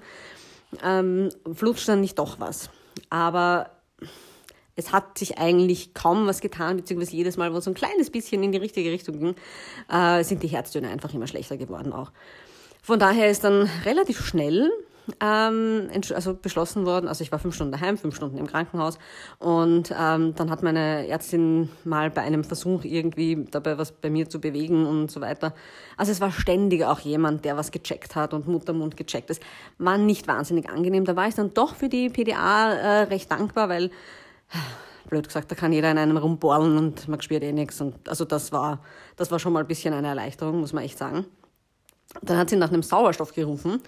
Ähm, 0.83 1.29
flutscht 1.53 1.87
dann 1.87 2.01
nicht 2.01 2.17
doch 2.17 2.39
was. 2.39 2.71
Aber 3.11 3.69
es 4.75 4.91
hat 4.91 5.17
sich 5.17 5.37
eigentlich 5.37 5.93
kaum 5.93 6.27
was 6.27 6.41
getan, 6.41 6.77
beziehungsweise 6.77 7.15
jedes 7.15 7.37
Mal, 7.37 7.53
wo 7.53 7.59
so 7.59 7.71
ein 7.71 7.75
kleines 7.75 8.09
bisschen 8.09 8.43
in 8.43 8.51
die 8.51 8.57
richtige 8.57 8.91
Richtung 8.91 9.19
ging, 9.19 9.35
äh, 9.89 10.23
sind 10.23 10.43
die 10.43 10.47
Herztöne 10.47 10.89
einfach 10.89 11.13
immer 11.13 11.27
schlechter 11.27 11.57
geworden 11.57 11.93
auch. 11.93 12.11
Von 12.81 12.99
daher 12.99 13.29
ist 13.29 13.43
dann 13.43 13.69
relativ 13.85 14.23
schnell 14.23 14.71
ähm, 15.21 15.89
also 16.13 16.33
beschlossen 16.33 16.85
worden, 16.85 17.07
also 17.07 17.23
ich 17.23 17.31
war 17.31 17.39
fünf 17.39 17.55
Stunden 17.55 17.71
daheim, 17.71 17.97
fünf 17.97 18.15
Stunden 18.15 18.37
im 18.37 18.47
Krankenhaus 18.47 18.97
und 19.39 19.93
ähm, 19.97 20.35
dann 20.35 20.49
hat 20.49 20.63
meine 20.63 21.07
Ärztin 21.07 21.69
mal 21.83 22.09
bei 22.09 22.21
einem 22.21 22.43
Versuch 22.43 22.83
irgendwie 22.83 23.45
dabei 23.49 23.77
was 23.77 23.91
bei 23.91 24.09
mir 24.09 24.29
zu 24.29 24.39
bewegen 24.39 24.85
und 24.85 25.11
so 25.11 25.21
weiter. 25.21 25.53
Also 25.97 26.11
es 26.11 26.21
war 26.21 26.31
ständig 26.31 26.83
auch 26.83 26.99
jemand, 26.99 27.45
der 27.45 27.57
was 27.57 27.71
gecheckt 27.71 28.15
hat 28.15 28.33
und 28.33 28.47
Muttermund 28.47 28.97
gecheckt. 28.97 29.29
Das 29.29 29.39
war 29.77 29.97
nicht 29.97 30.27
wahnsinnig 30.27 30.69
angenehm. 30.69 31.05
Da 31.05 31.15
war 31.15 31.27
ich 31.27 31.35
dann 31.35 31.53
doch 31.53 31.75
für 31.75 31.89
die 31.89 32.09
PDA 32.09 32.73
äh, 32.73 33.01
recht 33.03 33.31
dankbar, 33.31 33.69
weil 33.69 33.91
blöd 35.09 35.27
gesagt, 35.27 35.51
da 35.51 35.55
kann 35.55 35.71
jeder 35.71 35.91
in 35.91 35.97
einem 35.97 36.17
rumbohren 36.17 36.77
und 36.77 37.07
man 37.07 37.21
spürt 37.21 37.43
eh 37.43 37.51
nichts. 37.51 37.81
Und 37.81 38.07
also 38.09 38.25
das 38.25 38.51
war, 38.51 38.79
das 39.15 39.31
war 39.31 39.39
schon 39.39 39.53
mal 39.53 39.61
ein 39.61 39.67
bisschen 39.67 39.93
eine 39.93 40.07
Erleichterung, 40.07 40.59
muss 40.59 40.73
man 40.73 40.83
echt 40.83 40.97
sagen. 40.97 41.25
Dann 42.21 42.37
hat 42.37 42.49
sie 42.49 42.55
nach 42.55 42.69
einem 42.69 42.83
Sauerstoff 42.83 43.33
gerufen 43.33 43.81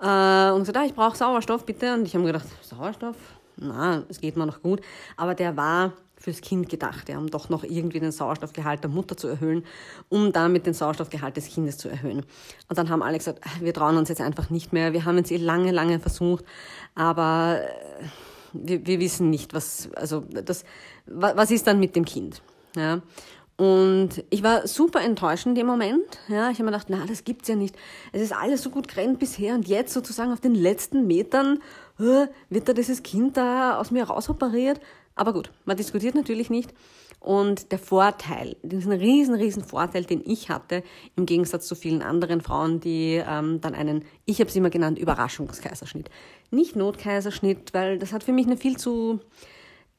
äh, 0.00 0.50
und 0.50 0.60
gesagt, 0.60 0.76
ah, 0.76 0.84
ich 0.84 0.94
brauche 0.94 1.16
Sauerstoff, 1.16 1.64
bitte. 1.64 1.94
Und 1.94 2.06
ich 2.06 2.14
habe 2.14 2.24
mir 2.24 2.32
gedacht, 2.32 2.48
Sauerstoff? 2.62 3.16
Na, 3.56 4.02
es 4.08 4.20
geht 4.20 4.36
mir 4.36 4.46
noch 4.46 4.62
gut. 4.62 4.80
Aber 5.16 5.34
der 5.34 5.56
war 5.56 5.92
fürs 6.16 6.40
Kind 6.40 6.68
gedacht, 6.68 7.08
ja, 7.08 7.18
um 7.18 7.28
doch 7.28 7.48
noch 7.50 7.64
irgendwie 7.64 8.00
den 8.00 8.12
Sauerstoffgehalt 8.12 8.82
der 8.82 8.90
Mutter 8.90 9.16
zu 9.16 9.28
erhöhen, 9.28 9.64
um 10.08 10.32
damit 10.32 10.66
den 10.66 10.72
Sauerstoffgehalt 10.72 11.36
des 11.36 11.48
Kindes 11.48 11.76
zu 11.76 11.88
erhöhen. 11.88 12.24
Und 12.68 12.78
dann 12.78 12.88
haben 12.88 13.02
alle 13.02 13.18
gesagt, 13.18 13.40
ah, 13.44 13.60
wir 13.60 13.74
trauen 13.74 13.96
uns 13.96 14.08
jetzt 14.08 14.20
einfach 14.20 14.50
nicht 14.50 14.72
mehr. 14.72 14.92
Wir 14.92 15.04
haben 15.04 15.18
jetzt 15.18 15.30
eh 15.30 15.36
lange, 15.36 15.70
lange 15.70 16.00
versucht, 16.00 16.44
aber 16.94 17.60
äh, 17.60 18.04
wir, 18.54 18.86
wir 18.86 19.00
wissen 19.00 19.30
nicht, 19.30 19.52
was, 19.52 19.90
also 19.94 20.20
das, 20.20 20.64
was 21.06 21.50
ist 21.50 21.66
dann 21.66 21.80
mit 21.80 21.96
dem 21.96 22.04
Kind? 22.04 22.42
Ja. 22.76 23.02
Und 23.56 24.24
ich 24.30 24.42
war 24.42 24.66
super 24.66 25.00
enttäuscht 25.00 25.46
in 25.46 25.54
dem 25.54 25.66
Moment. 25.66 26.18
Ja, 26.28 26.50
ich 26.50 26.58
habe 26.58 26.64
mir 26.64 26.72
gedacht, 26.72 26.88
na, 26.88 27.04
das 27.06 27.22
gibt's 27.22 27.46
ja 27.46 27.54
nicht. 27.54 27.76
Es 28.12 28.20
ist 28.20 28.32
alles 28.32 28.62
so 28.62 28.70
gut 28.70 28.88
gerannt 28.88 29.20
bisher 29.20 29.54
und 29.54 29.68
jetzt 29.68 29.92
sozusagen 29.92 30.32
auf 30.32 30.40
den 30.40 30.56
letzten 30.56 31.06
Metern 31.06 31.60
äh, 32.00 32.26
wird 32.48 32.68
da 32.68 32.72
dieses 32.72 33.04
Kind 33.04 33.36
da 33.36 33.78
aus 33.78 33.92
mir 33.92 34.04
rausoperiert. 34.04 34.80
Aber 35.14 35.32
gut, 35.32 35.52
man 35.64 35.76
diskutiert 35.76 36.16
natürlich 36.16 36.50
nicht. 36.50 36.74
Und 37.24 37.72
der 37.72 37.78
Vorteil, 37.78 38.54
diesen 38.62 38.92
riesen, 38.92 39.34
riesen 39.34 39.64
Vorteil, 39.64 40.04
den 40.04 40.22
ich 40.26 40.50
hatte, 40.50 40.82
im 41.16 41.24
Gegensatz 41.24 41.66
zu 41.66 41.74
vielen 41.74 42.02
anderen 42.02 42.42
Frauen, 42.42 42.80
die 42.80 43.14
ähm, 43.26 43.62
dann 43.62 43.74
einen, 43.74 44.04
ich 44.26 44.40
habe 44.40 44.50
es 44.50 44.56
immer 44.56 44.68
genannt, 44.68 44.98
Überraschungskaiserschnitt. 44.98 46.10
Nicht 46.50 46.76
Notkaiserschnitt, 46.76 47.72
weil 47.72 47.98
das 47.98 48.12
hat 48.12 48.24
für 48.24 48.32
mich 48.32 48.46
eine 48.46 48.58
viel 48.58 48.76
zu 48.76 49.20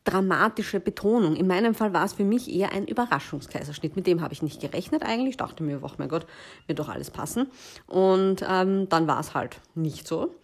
dramatische 0.04 0.80
Betonung. 0.80 1.36
In 1.36 1.48
meinem 1.48 1.74
Fall 1.74 1.94
war 1.94 2.06
es 2.06 2.14
für 2.14 2.24
mich 2.24 2.48
eher 2.48 2.72
ein 2.72 2.86
Überraschungskaiserschnitt. 2.86 3.96
Mit 3.96 4.06
dem 4.06 4.22
habe 4.22 4.34
ich 4.34 4.44
nicht 4.44 4.62
gerechnet 4.62 5.02
eigentlich. 5.02 5.30
Ich 5.30 5.38
dachte 5.38 5.64
mir, 5.64 5.82
ach 5.84 5.98
mein 5.98 6.10
Gott, 6.10 6.28
wird 6.68 6.78
doch 6.78 6.90
alles 6.90 7.10
passen. 7.10 7.48
Und 7.88 8.46
ähm, 8.48 8.88
dann 8.88 9.08
war 9.08 9.20
es 9.20 9.34
halt 9.34 9.60
nicht 9.74 10.08
so. 10.08 10.36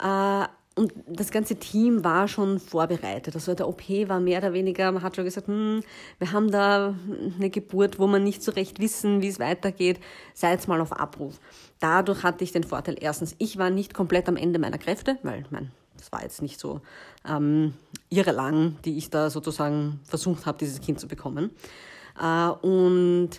Äh, 0.00 0.44
und 0.76 0.92
das 1.06 1.30
ganze 1.30 1.56
Team 1.56 2.02
war 2.02 2.26
schon 2.26 2.58
vorbereitet. 2.58 3.34
Also 3.34 3.54
der 3.54 3.68
OP 3.68 3.88
war 4.08 4.18
mehr 4.18 4.38
oder 4.38 4.52
weniger, 4.52 4.90
man 4.90 5.02
hat 5.02 5.14
schon 5.14 5.24
gesagt, 5.24 5.46
hm, 5.46 5.82
wir 6.18 6.32
haben 6.32 6.50
da 6.50 6.94
eine 7.36 7.50
Geburt, 7.50 7.98
wo 7.98 8.06
man 8.06 8.24
nicht 8.24 8.42
so 8.42 8.50
recht 8.52 8.80
wissen, 8.80 9.22
wie 9.22 9.28
es 9.28 9.38
weitergeht, 9.38 10.00
seid 10.34 10.66
mal 10.66 10.80
auf 10.80 10.92
Abruf. 10.92 11.38
Dadurch 11.78 12.24
hatte 12.24 12.42
ich 12.42 12.52
den 12.52 12.64
Vorteil, 12.64 12.96
erstens, 13.00 13.36
ich 13.38 13.56
war 13.56 13.70
nicht 13.70 13.94
komplett 13.94 14.28
am 14.28 14.36
Ende 14.36 14.58
meiner 14.58 14.78
Kräfte, 14.78 15.18
weil 15.22 15.44
mein, 15.50 15.70
das 15.96 16.10
war 16.10 16.22
jetzt 16.22 16.42
nicht 16.42 16.58
so 16.58 16.80
ähm, 17.28 17.74
irre 18.10 18.32
lang, 18.32 18.76
die 18.84 18.98
ich 18.98 19.10
da 19.10 19.30
sozusagen 19.30 20.00
versucht 20.04 20.44
habe, 20.44 20.58
dieses 20.58 20.80
Kind 20.80 20.98
zu 20.98 21.06
bekommen. 21.06 21.50
Äh, 22.20 22.48
und 22.48 23.30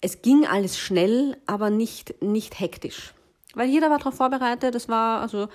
es 0.00 0.22
ging 0.22 0.46
alles 0.46 0.78
schnell, 0.78 1.36
aber 1.46 1.70
nicht, 1.70 2.22
nicht 2.22 2.60
hektisch. 2.60 3.14
Weil 3.54 3.68
jeder 3.68 3.90
war 3.90 3.98
darauf 3.98 4.14
vorbereitet. 4.14 4.74
Das 4.74 4.88
war, 4.88 5.20
also 5.20 5.48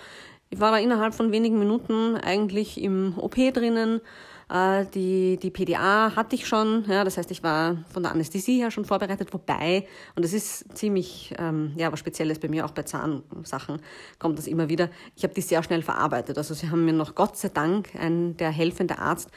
ich 0.50 0.60
war 0.60 0.72
da 0.72 0.78
innerhalb 0.78 1.14
von 1.14 1.32
wenigen 1.32 1.60
Minuten 1.60 2.16
eigentlich 2.16 2.82
im 2.82 3.14
OP 3.18 3.36
drinnen. 3.36 4.02
Äh, 4.50 4.86
die, 4.94 5.38
die 5.38 5.52
PDA 5.52 6.16
hatte 6.16 6.36
ich 6.36 6.48
schon, 6.48 6.86
ja, 6.88 7.04
das 7.04 7.18
heißt, 7.18 7.32
ich 7.32 7.44
war 7.44 7.84
von 7.92 8.04
der 8.04 8.14
Anästhesie 8.14 8.60
her 8.62 8.72
schon 8.72 8.86
vorbereitet, 8.86 9.34
wobei, 9.34 9.86
und 10.16 10.24
das 10.24 10.32
ist 10.32 10.78
ziemlich, 10.78 11.34
ähm, 11.38 11.74
ja, 11.76 11.92
was 11.92 12.00
Spezielles 12.00 12.40
bei 12.40 12.48
mir, 12.48 12.66
auch 12.66 12.72
bei 12.72 12.84
Zahnsachen 12.84 13.82
kommt 14.20 14.38
das 14.38 14.48
immer 14.48 14.70
wieder, 14.70 14.90
ich 15.18 15.24
habe 15.24 15.34
die 15.34 15.42
sehr 15.42 15.64
schnell 15.64 15.82
verarbeitet. 15.82 16.38
Also 16.38 16.54
sie 16.54 16.70
haben 16.70 16.86
mir 16.86 16.94
noch 16.94 17.14
Gott 17.14 17.36
sei 17.36 17.50
Dank, 17.50 17.90
ein, 18.00 18.38
der 18.38 18.52
helfende 18.52 19.00
Arzt, 19.00 19.30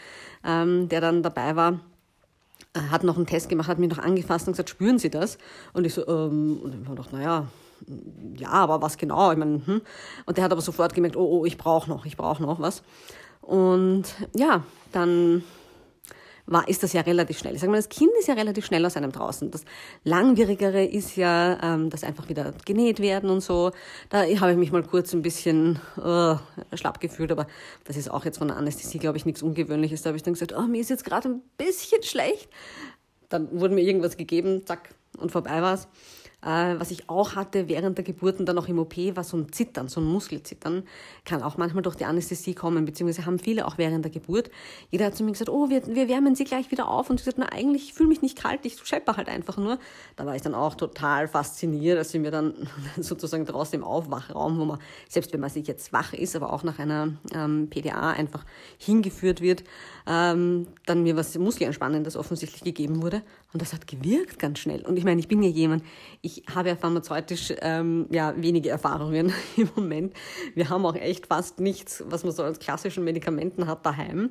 ähm, 0.45 0.89
der 0.89 1.01
dann 1.01 1.25
dabei 1.25 1.57
war, 1.57 1.81
äh, 2.75 2.81
hat 2.91 3.03
noch 3.03 3.17
einen 3.17 3.27
Test 3.27 3.49
gemacht, 3.49 3.69
hat 3.69 3.81
mich 3.81 3.91
noch 3.91 3.99
angefasst 3.99 4.47
und 4.47 4.53
gesagt, 4.53 4.71
spüren 4.71 5.01
Sie 5.01 5.11
das? 5.11 5.39
Und 5.73 5.87
ich 5.87 5.95
so, 5.95 6.07
ähm, 6.07 6.61
und 6.63 6.73
ich 6.73 6.81
habe 6.87 6.97
gedacht, 6.97 7.13
naja, 7.13 7.49
ja, 8.37 8.51
aber 8.51 8.83
was 8.83 8.97
genau? 8.97 9.33
Ich 9.33 9.39
meine, 9.39 9.67
hm. 9.67 9.81
Und 10.27 10.37
der 10.37 10.45
hat 10.45 10.53
aber 10.53 10.61
sofort 10.61 10.95
gemerkt, 10.95 11.17
oh, 11.17 11.41
oh, 11.41 11.45
ich 11.45 11.57
brauche 11.57 11.89
noch, 11.89 12.05
ich 12.07 12.17
brauche 12.17 12.43
noch 12.43 12.61
was. 12.61 12.83
Und 13.41 14.05
ja, 14.35 14.65
dann 14.93 15.43
war, 16.51 16.69
ist 16.69 16.83
das 16.83 16.93
ja 16.93 17.03
relativ 17.03 17.39
schnell. 17.39 17.55
Ich 17.55 17.61
sage 17.61 17.71
mal, 17.71 17.79
das 17.79 17.89
Kind 17.89 18.11
ist 18.19 18.29
ja 18.29 18.35
relativ 18.35 18.67
schnell 18.67 18.85
aus 18.85 18.97
einem 18.97 19.13
draußen. 19.13 19.51
Das 19.51 19.65
Langwierigere 20.05 20.85
ist 20.85 21.17
ja, 21.17 21.59
ähm, 21.63 21.91
dass 21.91 22.03
einfach 22.03 22.29
wieder 22.29 22.53
genäht 22.65 23.01
werden 23.01 23.31
und 23.31 23.41
so. 23.41 23.71
Da 24.09 24.25
habe 24.25 24.53
ich 24.53 24.59
mich 24.59 24.73
mal 24.73 24.83
kurz 24.83 25.13
ein 25.13 25.23
bisschen 25.23 25.79
uh, 25.97 26.37
schlapp 26.75 27.01
gefühlt, 27.01 27.31
aber 27.31 27.47
das 27.85 27.97
ist 27.97 28.11
auch 28.11 28.25
jetzt 28.25 28.39
von 28.39 28.49
der 28.49 28.57
Anästhesie, 28.57 28.99
glaube 28.99 29.17
ich, 29.17 29.27
nichts 29.27 29.43
Ungewöhnliches. 29.43 30.03
Da 30.03 30.09
habe 30.09 30.17
ich 30.17 30.25
dann 30.25 30.35
gesagt, 30.35 30.53
oh, 30.57 30.63
mir 30.63 30.81
ist 30.81 30.91
jetzt 30.91 31.05
gerade 31.05 31.29
ein 31.29 31.43
bisschen 31.57 32.03
schlecht. 32.03 32.49
Dann 33.29 33.61
wurde 33.61 33.75
mir 33.75 33.83
irgendwas 33.83 34.17
gegeben, 34.17 34.67
zack, 34.67 34.91
und 35.19 35.31
vorbei 35.31 35.63
war's. 35.63 35.87
Äh, 36.43 36.79
was 36.79 36.91
ich 36.91 37.09
auch 37.11 37.37
hatte 37.37 37.69
während 37.69 37.99
der 37.99 38.05
Geburt 38.05 38.41
und 38.41 38.47
dann 38.47 38.59
auch 38.59 38.69
im 38.69 38.79
OP, 38.79 38.97
war 39.15 39.25
so 39.25 39.37
ein 39.37 39.53
Zittern, 39.53 39.89
so 39.89 40.01
ein 40.01 40.07
Muskelzittern. 40.07 40.85
Kann 41.25 41.43
auch 41.43 41.59
manchmal 41.59 41.83
durch 41.83 41.97
die 41.97 42.07
Anästhesie 42.07 42.55
kommen, 42.55 42.85
beziehungsweise 42.85 43.27
haben 43.27 43.39
viele 43.39 43.67
auch 43.67 43.77
während 43.77 44.05
der 44.05 44.13
Geburt. 44.13 44.51
Jeder 44.91 45.07
hat 45.07 45.17
zu 45.17 45.23
mir 45.23 45.33
gesagt, 45.33 45.51
oh, 45.51 45.69
wir, 45.69 45.87
wir 45.87 46.09
wärmen 46.09 46.35
sie 46.35 46.45
gleich 46.45 46.71
wieder 46.71 46.89
auf. 46.89 47.11
Und 47.11 47.21
ich 47.21 47.27
gesagt, 47.27 47.39
na 47.39 47.47
eigentlich, 47.53 47.93
ich 47.93 48.01
mich 48.01 48.23
nicht 48.23 48.39
kalt, 48.39 48.65
ich 48.65 48.79
schepper 48.83 49.17
halt 49.17 49.29
einfach 49.29 49.59
nur. 49.59 49.79
Da 50.17 50.25
war 50.25 50.35
ich 50.35 50.43
dann 50.43 50.55
auch 50.55 50.75
total 50.75 51.29
fasziniert, 51.29 51.99
als 51.99 52.11
sie 52.11 52.19
mir 52.19 52.31
dann 52.31 52.55
sozusagen 52.99 53.45
draußen 53.45 53.79
im 53.79 53.85
Aufwachraum, 53.85 54.59
wo 54.59 54.65
man, 54.65 54.79
selbst 55.09 55.33
wenn 55.33 55.41
man 55.41 55.51
sich 55.51 55.67
jetzt 55.67 55.93
wach 55.93 56.15
ist, 56.15 56.37
aber 56.37 56.53
auch 56.53 56.63
nach 56.63 56.79
einer 56.79 57.15
ähm, 57.35 57.69
PDA 57.69 58.11
einfach 58.11 58.45
hingeführt 58.79 59.43
wird, 59.43 59.65
ähm, 60.07 60.69
dann 60.87 61.03
mir 61.03 61.17
was 61.17 61.37
Muskelentspannendes 61.37 62.17
offensichtlich 62.17 62.65
gegeben 62.65 63.03
wurde. 63.03 63.23
Und 63.53 63.61
das 63.61 63.73
hat 63.73 63.87
gewirkt 63.87 64.39
ganz 64.39 64.61
schnell. 64.61 64.87
Und 64.87 64.97
ich 64.97 65.05
meine, 65.05 65.21
ich 65.21 65.27
bin 65.27 65.43
ja 65.43 65.49
jemand, 65.49 65.83
ich 66.23 66.45
habe 66.55 66.69
ja 66.69 66.77
pharmazeutisch 66.77 67.53
ähm, 67.61 68.07
ja, 68.11 68.33
wenige 68.37 68.71
Erfahrungen 68.71 69.33
im 69.57 69.69
Moment. 69.75 70.15
Wir 70.55 70.69
haben 70.69 70.87
auch 70.87 70.95
echt 70.95 71.27
fast 71.27 71.59
nichts, 71.59 72.05
was 72.07 72.23
man 72.23 72.33
so 72.33 72.45
als 72.45 72.61
klassischen 72.61 73.03
Medikamenten 73.03 73.67
hat 73.67 73.85
daheim. 73.85 74.31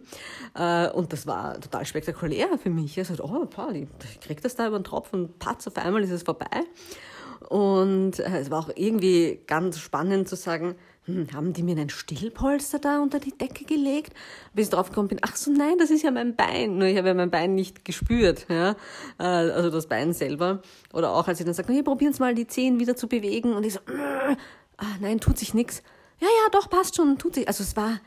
Äh, 0.55 0.89
und 0.91 1.11
das 1.11 1.27
war 1.27 1.59
total 1.59 1.85
spektakulär 1.85 2.57
für 2.57 2.69
mich. 2.69 2.97
Ich 2.97 3.07
dachte, 3.07 3.23
oh, 3.23 3.45
pah, 3.45 3.71
ich 3.71 4.19
krieg 4.21 4.41
das 4.41 4.55
da 4.55 4.67
über 4.67 4.79
den 4.79 4.85
Tropf 4.85 5.11
und 5.11 5.37
patz, 5.39 5.67
auf 5.67 5.75
einmal 5.77 6.01
ist 6.03 6.11
es 6.11 6.23
vorbei. 6.23 6.47
Und 7.49 8.19
äh, 8.19 8.39
es 8.39 8.49
war 8.49 8.59
auch 8.59 8.69
irgendwie 8.75 9.41
ganz 9.47 9.79
spannend 9.79 10.29
zu 10.29 10.35
sagen, 10.35 10.75
hm, 11.09 11.27
haben 11.33 11.53
die 11.53 11.63
mir 11.63 11.71
einen 11.71 11.89
Stillpolster 11.89 12.77
da 12.77 13.01
unter 13.01 13.19
die 13.19 13.35
Decke 13.35 13.65
gelegt? 13.65 14.13
Bis 14.53 14.67
ich 14.67 14.71
drauf 14.71 14.89
gekommen 14.89 15.07
bin, 15.07 15.19
ach 15.23 15.35
so, 15.35 15.51
nein, 15.51 15.77
das 15.79 15.89
ist 15.89 16.03
ja 16.03 16.11
mein 16.11 16.35
Bein. 16.35 16.77
Nur 16.77 16.87
ich 16.87 16.97
habe 16.97 17.07
ja 17.07 17.13
mein 17.15 17.31
Bein 17.31 17.55
nicht 17.55 17.83
gespürt, 17.83 18.45
ja, 18.47 18.75
äh, 19.17 19.23
also 19.23 19.71
das 19.71 19.87
Bein 19.87 20.13
selber. 20.13 20.61
Oder 20.93 21.11
auch, 21.11 21.27
als 21.27 21.39
sie 21.39 21.43
dann 21.43 21.55
sagt, 21.55 21.69
hey, 21.69 21.81
probieren 21.81 22.13
Sie 22.13 22.19
mal 22.19 22.35
die 22.35 22.45
Zehen 22.45 22.79
wieder 22.79 22.95
zu 22.95 23.07
bewegen. 23.07 23.53
Und 23.53 23.65
ich 23.65 23.73
so, 23.73 23.79
ah, 24.77 24.85
nein, 25.01 25.19
tut 25.19 25.39
sich 25.39 25.55
nichts. 25.55 25.81
Ja, 26.19 26.27
ja, 26.27 26.49
doch, 26.51 26.69
passt 26.69 26.95
schon, 26.95 27.17
tut 27.17 27.35
sich. 27.35 27.47
Also 27.47 27.63
es 27.63 27.75
war 27.75 27.99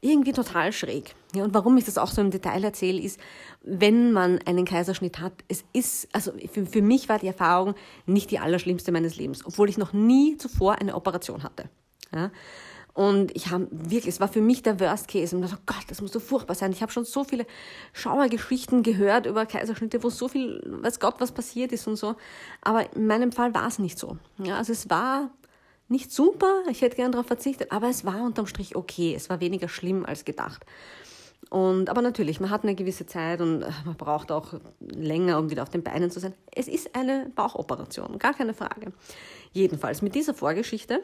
irgendwie 0.00 0.32
total 0.32 0.72
schräg. 0.72 1.14
Ja, 1.34 1.44
und 1.44 1.52
warum 1.52 1.76
ich 1.76 1.84
das 1.84 1.98
auch 1.98 2.10
so 2.10 2.22
im 2.22 2.30
Detail 2.30 2.64
erzähle, 2.64 3.00
ist, 3.00 3.20
wenn 3.62 4.12
man 4.12 4.38
einen 4.46 4.64
Kaiserschnitt 4.64 5.20
hat, 5.20 5.32
es 5.48 5.64
ist, 5.72 6.08
also 6.12 6.32
für, 6.50 6.64
für 6.64 6.82
mich 6.82 7.08
war 7.08 7.18
die 7.18 7.26
Erfahrung 7.26 7.74
nicht 8.06 8.30
die 8.30 8.38
allerschlimmste 8.38 8.92
meines 8.92 9.16
Lebens, 9.16 9.44
obwohl 9.44 9.68
ich 9.68 9.76
noch 9.76 9.92
nie 9.92 10.36
zuvor 10.38 10.76
eine 10.80 10.94
Operation 10.94 11.42
hatte. 11.42 11.68
Ja? 12.14 12.30
Und 12.96 13.36
ich 13.36 13.50
habe 13.50 13.68
wirklich, 13.70 14.06
es 14.06 14.20
war 14.20 14.28
für 14.28 14.40
mich 14.40 14.62
der 14.62 14.80
Worst 14.80 15.08
Case. 15.08 15.36
Und 15.36 15.44
ich 15.44 15.50
dachte, 15.50 15.62
Gott, 15.66 15.84
das 15.88 16.00
muss 16.00 16.12
so 16.12 16.18
furchtbar 16.18 16.54
sein. 16.54 16.72
Ich 16.72 16.80
habe 16.80 16.90
schon 16.90 17.04
so 17.04 17.24
viele 17.24 17.46
Schauergeschichten 17.92 18.82
gehört 18.82 19.26
über 19.26 19.44
Kaiserschnitte, 19.44 20.02
wo 20.02 20.08
so 20.08 20.28
viel, 20.28 20.62
weiß 20.64 20.98
Gott, 20.98 21.16
was 21.18 21.32
passiert 21.32 21.72
ist 21.72 21.86
und 21.86 21.96
so. 21.96 22.16
Aber 22.62 22.90
in 22.94 23.06
meinem 23.06 23.32
Fall 23.32 23.52
war 23.52 23.66
es 23.66 23.78
nicht 23.78 23.98
so. 23.98 24.16
Ja, 24.38 24.56
also 24.56 24.72
es 24.72 24.88
war 24.88 25.30
nicht 25.88 26.10
super, 26.10 26.62
ich 26.70 26.80
hätte 26.80 26.96
gern 26.96 27.12
darauf 27.12 27.26
verzichtet, 27.26 27.70
aber 27.70 27.88
es 27.90 28.06
war 28.06 28.22
unterm 28.22 28.46
Strich 28.46 28.76
okay. 28.76 29.14
Es 29.14 29.28
war 29.28 29.40
weniger 29.40 29.68
schlimm 29.68 30.06
als 30.06 30.24
gedacht. 30.24 30.64
Und, 31.48 31.90
aber 31.90 32.02
natürlich, 32.02 32.40
man 32.40 32.50
hat 32.50 32.64
eine 32.64 32.74
gewisse 32.74 33.06
Zeit 33.06 33.40
und 33.40 33.62
äh, 33.62 33.70
man 33.84 33.94
braucht 33.96 34.32
auch 34.32 34.54
länger, 34.80 35.38
um 35.38 35.50
wieder 35.50 35.62
auf 35.62 35.70
den 35.70 35.84
Beinen 35.84 36.10
zu 36.10 36.18
sein. 36.18 36.34
Es 36.52 36.66
ist 36.66 36.96
eine 36.96 37.30
Bauchoperation, 37.36 38.18
gar 38.18 38.34
keine 38.34 38.52
Frage. 38.52 38.92
Jedenfalls 39.56 40.02
mit 40.02 40.14
dieser 40.14 40.34
Vorgeschichte 40.34 41.02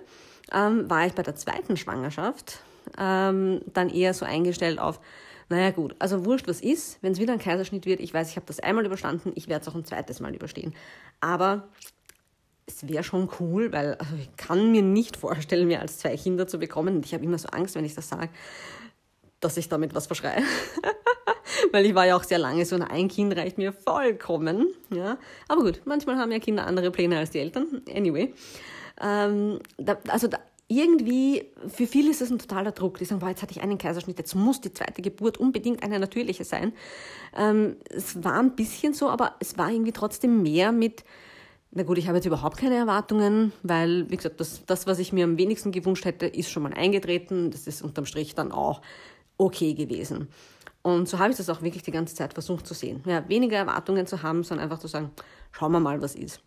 ähm, 0.53 0.91
war 0.91 1.07
ich 1.07 1.15
bei 1.15 1.23
der 1.23 1.35
zweiten 1.35 1.79
Schwangerschaft 1.79 2.61
ähm, 2.99 3.63
dann 3.73 3.89
eher 3.89 4.13
so 4.13 4.27
eingestellt 4.27 4.79
auf, 4.79 5.01
naja 5.49 5.71
gut, 5.71 5.97
also 5.99 6.27
wurscht 6.27 6.47
was 6.49 6.61
ist, 6.61 6.99
wenn 7.01 7.13
es 7.13 7.19
wieder 7.19 7.33
ein 7.33 7.39
Kaiserschnitt 7.39 7.87
wird, 7.87 8.01
ich 8.01 8.13
weiß, 8.13 8.29
ich 8.29 8.37
habe 8.37 8.45
das 8.45 8.61
einmal 8.61 8.85
überstanden, 8.85 9.33
ich 9.37 9.49
werde 9.49 9.63
es 9.63 9.69
auch 9.69 9.75
ein 9.75 9.87
zweites 9.87 10.21
Mal 10.21 10.35
überstehen. 10.35 10.75
Aber 11.21 11.67
es 12.67 12.87
wäre 12.87 13.03
schon 13.03 13.31
cool, 13.41 13.73
weil 13.73 13.95
also 13.95 14.17
ich 14.17 14.37
kann 14.37 14.71
mir 14.71 14.83
nicht 14.83 15.17
vorstellen, 15.17 15.67
mehr 15.67 15.81
als 15.81 15.97
zwei 15.97 16.15
Kinder 16.19 16.47
zu 16.47 16.59
bekommen. 16.59 16.97
Und 16.97 17.07
ich 17.07 17.15
habe 17.15 17.25
immer 17.25 17.39
so 17.39 17.49
Angst, 17.49 17.75
wenn 17.75 17.87
ich 17.87 17.95
das 17.95 18.11
sage, 18.11 18.29
dass 19.43 19.57
ich 19.57 19.69
damit 19.69 19.95
was 19.95 20.07
verschreie. 20.07 20.43
weil 21.73 21.87
ich 21.87 21.95
war 21.95 22.07
ja 22.07 22.17
auch 22.17 22.25
sehr 22.25 22.39
lange 22.39 22.65
so, 22.65 22.77
ein 22.77 23.09
Kind 23.09 23.37
reicht 23.37 23.59
mir 23.59 23.73
vollkommen. 23.73 24.69
Ja. 24.91 25.19
Aber 25.49 25.63
gut, 25.63 25.83
manchmal 25.85 26.17
haben 26.17 26.33
ja 26.33 26.39
Kinder 26.39 26.67
andere 26.67 26.91
Pläne 26.91 27.19
als 27.19 27.31
die 27.31 27.39
Eltern. 27.39 27.83
Anyway. 27.95 28.33
Ähm, 29.01 29.59
da, 29.79 29.99
also 30.09 30.29
da, 30.29 30.39
irgendwie, 30.69 31.51
für 31.69 31.87
viele 31.87 32.11
ist 32.11 32.21
das 32.21 32.31
ein 32.31 32.39
totaler 32.39 32.73
Druck. 32.73 32.99
Die 32.99 33.05
sagen, 33.05 33.21
boah, 33.21 33.29
jetzt 33.29 33.43
hatte 33.43 33.53
ich 33.53 33.63
einen 33.63 33.79
Kaiserschnitt, 33.79 34.19
jetzt 34.19 34.35
muss 34.35 34.61
die 34.61 34.73
zweite 34.73 35.03
Geburt 35.03 35.39
unbedingt 35.39 35.83
eine 35.83 35.99
natürliche 35.99 36.45
sein. 36.45 36.73
Ähm, 37.37 37.77
es 37.91 38.23
war 38.25 38.39
ein 38.39 38.55
bisschen 38.55 38.95
so, 38.95 39.09
aber 39.09 39.35
es 39.41 39.59
war 39.59 39.71
irgendwie 39.71 39.93
trotzdem 39.93 40.43
mehr 40.43 40.73
mit, 40.73 41.05
na 41.73 41.83
gut, 41.83 41.99
ich 41.99 42.07
habe 42.07 42.19
jetzt 42.19 42.27
überhaupt 42.27 42.57
keine 42.57 42.77
Erwartungen, 42.77 43.53
weil, 43.63 44.09
wie 44.11 44.17
gesagt, 44.17 44.41
das, 44.41 44.65
das, 44.67 44.87
was 44.87 44.99
ich 44.99 45.13
mir 45.13 45.25
am 45.25 45.37
wenigsten 45.37 45.73
gewünscht 45.73 46.05
hätte, 46.05 46.27
ist 46.27 46.51
schon 46.51 46.63
mal 46.63 46.73
eingetreten. 46.73 47.51
Das 47.51 47.67
ist 47.67 47.83
unterm 47.83 48.07
Strich 48.07 48.35
dann 48.35 48.53
auch 48.53 48.83
okay 49.39 49.75
gewesen. 49.75 50.29
Und 50.83 51.09
so 51.09 51.19
habe 51.19 51.31
ich 51.31 51.37
das 51.37 51.49
auch 51.49 51.63
wirklich 51.63 51.83
die 51.83 51.93
ganze 51.93 52.15
Zeit 52.15 52.35
versucht 52.35 52.67
zu 52.67 52.75
sehen. 52.75 53.03
Ja, 53.07 53.29
weniger 53.29 53.57
Erwartungen 53.57 54.07
zu 54.07 54.23
haben, 54.23 54.43
sondern 54.43 54.65
einfach 54.65 54.81
zu 54.81 54.89
sagen, 54.89 55.11
schauen 55.53 55.73
wir 55.73 55.81
mal, 55.81 56.03
was 56.03 56.15
ist 56.15 56.41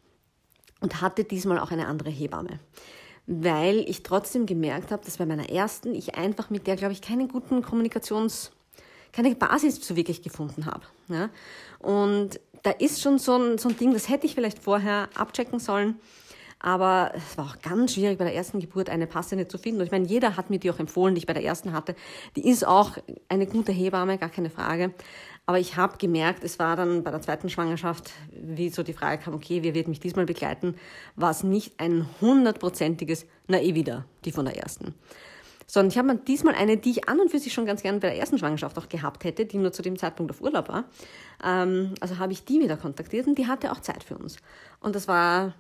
und 0.86 1.02
hatte 1.02 1.24
diesmal 1.24 1.60
auch 1.60 1.72
eine 1.72 1.88
andere 1.88 2.10
Hebamme. 2.10 2.60
Weil 3.28 3.80
ich 3.90 4.04
trotzdem 4.04 4.46
gemerkt 4.46 4.92
habe, 4.92 5.04
dass 5.04 5.18
bei 5.18 5.26
meiner 5.26 5.50
ersten 5.50 5.96
ich 5.96 6.16
einfach 6.16 6.50
mit 6.50 6.68
der, 6.68 6.76
glaube 6.76 6.94
ich, 6.94 7.02
keinen 7.02 7.28
guten 7.28 7.64
Kommunikations, 7.64 8.52
keine 9.12 9.34
Basis 9.36 9.76
so 9.86 9.96
wirklich 9.96 10.22
gefunden 10.22 10.68
habe. 10.68 10.86
Ja? 11.08 11.30
Und 11.80 12.40
da 12.62 12.72
ist 12.72 13.02
schon 13.02 13.18
so 13.18 13.36
ein, 13.36 13.58
so 13.58 13.70
ein 13.70 13.78
Ding, 13.78 13.94
das 13.94 14.10
hätte 14.10 14.28
ich 14.28 14.36
vielleicht 14.36 14.60
vorher 14.60 15.10
abchecken 15.16 15.60
sollen. 15.60 16.00
Aber 16.66 17.12
es 17.14 17.38
war 17.38 17.46
auch 17.46 17.62
ganz 17.62 17.94
schwierig, 17.94 18.18
bei 18.18 18.24
der 18.24 18.34
ersten 18.34 18.60
Geburt 18.60 18.90
eine 18.90 19.06
passende 19.06 19.48
zu 19.48 19.60
finden. 19.60 19.82
Und 19.82 19.86
ich 19.86 19.92
meine, 19.92 20.08
jeder 20.08 20.36
hat 20.36 20.50
mir 20.50 20.58
die 20.58 20.72
auch 20.72 20.80
empfohlen, 20.80 21.14
die 21.14 21.20
ich 21.20 21.28
bei 21.28 21.34
der 21.34 21.44
ersten 21.44 21.74
hatte. 21.74 21.94
Die 22.36 22.50
ist 22.50 22.66
auch 22.66 22.98
eine 23.30 23.46
gute 23.46 23.72
Hebamme, 23.72 24.18
gar 24.18 24.30
keine 24.30 24.50
Frage. 24.50 24.92
Aber 25.46 25.60
ich 25.60 25.78
habe 25.78 26.00
gemerkt, 26.00 26.44
es 26.44 26.58
war 26.58 26.76
dann 26.76 27.04
bei 27.04 27.12
der 27.12 27.22
zweiten 27.22 27.52
Schwangerschaft, 27.52 28.14
wie 28.32 28.70
so 28.70 28.82
die 28.82 28.94
Frage 28.94 29.22
kam, 29.22 29.36
okay, 29.36 29.62
wer 29.62 29.76
wird 29.76 29.88
mich 29.88 30.00
diesmal 30.00 30.26
begleiten, 30.26 30.74
war 31.16 31.30
es 31.30 31.44
nicht 31.44 31.80
ein 31.80 32.08
hundertprozentiges, 32.20 33.28
na 33.46 33.62
eh 33.62 33.76
wieder, 33.76 34.06
die 34.26 34.32
von 34.32 34.46
der 34.46 34.58
ersten. 34.58 34.96
Sondern 35.68 35.92
ich 35.92 36.00
habe 36.00 36.16
diesmal 36.16 36.56
eine, 36.56 36.78
die 36.78 36.90
ich 36.90 37.08
an 37.08 37.20
und 37.20 37.30
für 37.30 37.38
sich 37.38 37.54
schon 37.54 37.68
ganz 37.68 37.84
gern 37.84 38.00
bei 38.00 38.10
der 38.10 38.18
ersten 38.18 38.40
Schwangerschaft 38.40 38.76
auch 38.80 38.90
gehabt 38.90 39.24
hätte, 39.24 39.46
die 39.46 39.60
nur 39.60 39.72
zu 39.72 39.84
dem 39.84 40.00
Zeitpunkt 40.00 40.32
auf 40.32 40.42
Urlaub 40.42 40.68
war. 40.70 40.86
Ähm, 41.44 41.94
also 42.00 42.18
habe 42.18 42.34
ich 42.34 42.44
die 42.44 42.60
wieder 42.60 42.76
kontaktiert 42.76 43.28
und 43.28 43.38
die 43.38 43.46
hatte 43.46 43.72
auch 43.72 43.82
Zeit 43.82 44.04
für 44.04 44.18
uns. 44.18 44.38
Und 44.80 44.96
das 44.96 45.08
war 45.08 45.54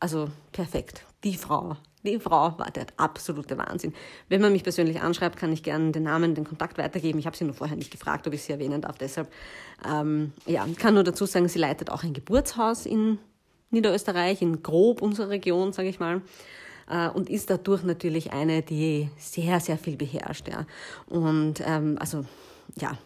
also 0.00 0.28
perfekt. 0.52 1.04
Die 1.24 1.36
Frau, 1.36 1.76
die 2.02 2.18
Frau 2.18 2.58
war 2.58 2.70
der 2.70 2.86
absolute 2.96 3.56
Wahnsinn. 3.56 3.94
Wenn 4.28 4.40
man 4.40 4.52
mich 4.52 4.62
persönlich 4.62 5.00
anschreibt, 5.00 5.36
kann 5.38 5.52
ich 5.52 5.62
gerne 5.62 5.92
den 5.92 6.02
Namen, 6.02 6.34
den 6.34 6.44
Kontakt 6.44 6.76
weitergeben. 6.76 7.18
Ich 7.18 7.26
habe 7.26 7.36
sie 7.36 7.44
nur 7.44 7.54
vorher 7.54 7.76
nicht 7.76 7.90
gefragt, 7.90 8.26
ob 8.26 8.34
ich 8.34 8.42
sie 8.42 8.52
erwähnen 8.52 8.82
darf. 8.82 8.98
Deshalb, 8.98 9.32
ähm, 9.88 10.32
ja, 10.46 10.66
kann 10.78 10.94
nur 10.94 11.04
dazu 11.04 11.24
sagen, 11.24 11.48
sie 11.48 11.58
leitet 11.58 11.90
auch 11.90 12.02
ein 12.02 12.12
Geburtshaus 12.12 12.84
in 12.84 13.18
Niederösterreich, 13.70 14.42
in 14.42 14.62
Grob, 14.62 15.00
unserer 15.02 15.30
Region, 15.30 15.72
sage 15.72 15.88
ich 15.88 15.98
mal 15.98 16.20
äh, 16.88 17.08
und 17.08 17.30
ist 17.30 17.50
dadurch 17.50 17.82
natürlich 17.82 18.32
eine, 18.32 18.62
die 18.62 19.08
sehr, 19.16 19.60
sehr 19.60 19.78
viel 19.78 19.96
beherrscht. 19.96 20.48
Ja. 20.48 20.66
Und 21.06 21.62
ähm, 21.64 21.96
also 21.98 22.24
ja, 22.80 22.96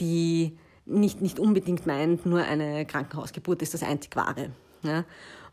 die 0.00 0.56
nicht, 0.86 1.20
nicht 1.20 1.38
unbedingt 1.38 1.86
meint, 1.86 2.24
nur 2.24 2.42
eine 2.42 2.86
Krankenhausgeburt 2.86 3.62
ist 3.62 3.74
das 3.74 3.82
einzig 3.82 4.16
wahre. 4.16 4.50
Ja. 4.82 5.04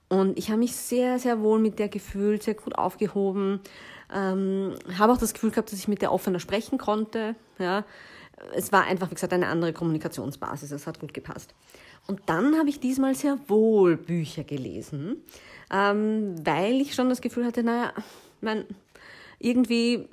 Und 0.08 0.38
ich 0.38 0.50
habe 0.50 0.60
mich 0.60 0.76
sehr, 0.76 1.20
sehr 1.20 1.42
wohl 1.42 1.60
mit 1.60 1.80
der 1.80 1.90
gefühlt, 1.90 2.44
sehr 2.44 2.54
gut 2.54 2.78
aufgehoben. 2.78 3.60
Ähm, 4.14 4.76
habe 4.98 5.14
auch 5.14 5.18
das 5.18 5.34
Gefühl 5.34 5.50
gehabt, 5.50 5.72
dass 5.72 5.80
ich 5.80 5.88
mit 5.88 6.02
der 6.02 6.12
offener 6.12 6.40
sprechen 6.40 6.78
konnte. 6.78 7.36
Ja. 7.58 7.86
Es 8.54 8.72
war 8.72 8.84
einfach, 8.84 9.10
wie 9.10 9.16
gesagt, 9.16 9.34
eine 9.34 9.48
andere 9.48 9.74
Kommunikationsbasis. 9.74 10.72
Es 10.72 10.88
hat 10.88 11.00
gut 11.00 11.14
gepasst. 11.14 11.56
Und 12.08 12.22
dann 12.28 12.58
habe 12.58 12.70
ich 12.70 12.80
diesmal 12.80 13.16
sehr 13.16 13.38
wohl 13.48 13.98
Bücher 13.98 14.44
gelesen, 14.44 15.24
ähm, 15.72 16.36
weil 16.46 16.82
ich 16.82 16.94
schon 16.94 17.10
das 17.10 17.22
Gefühl 17.22 17.46
hatte, 17.46 17.64
naja, 17.64 17.94
mein, 18.42 18.66
irgendwie 19.40 20.08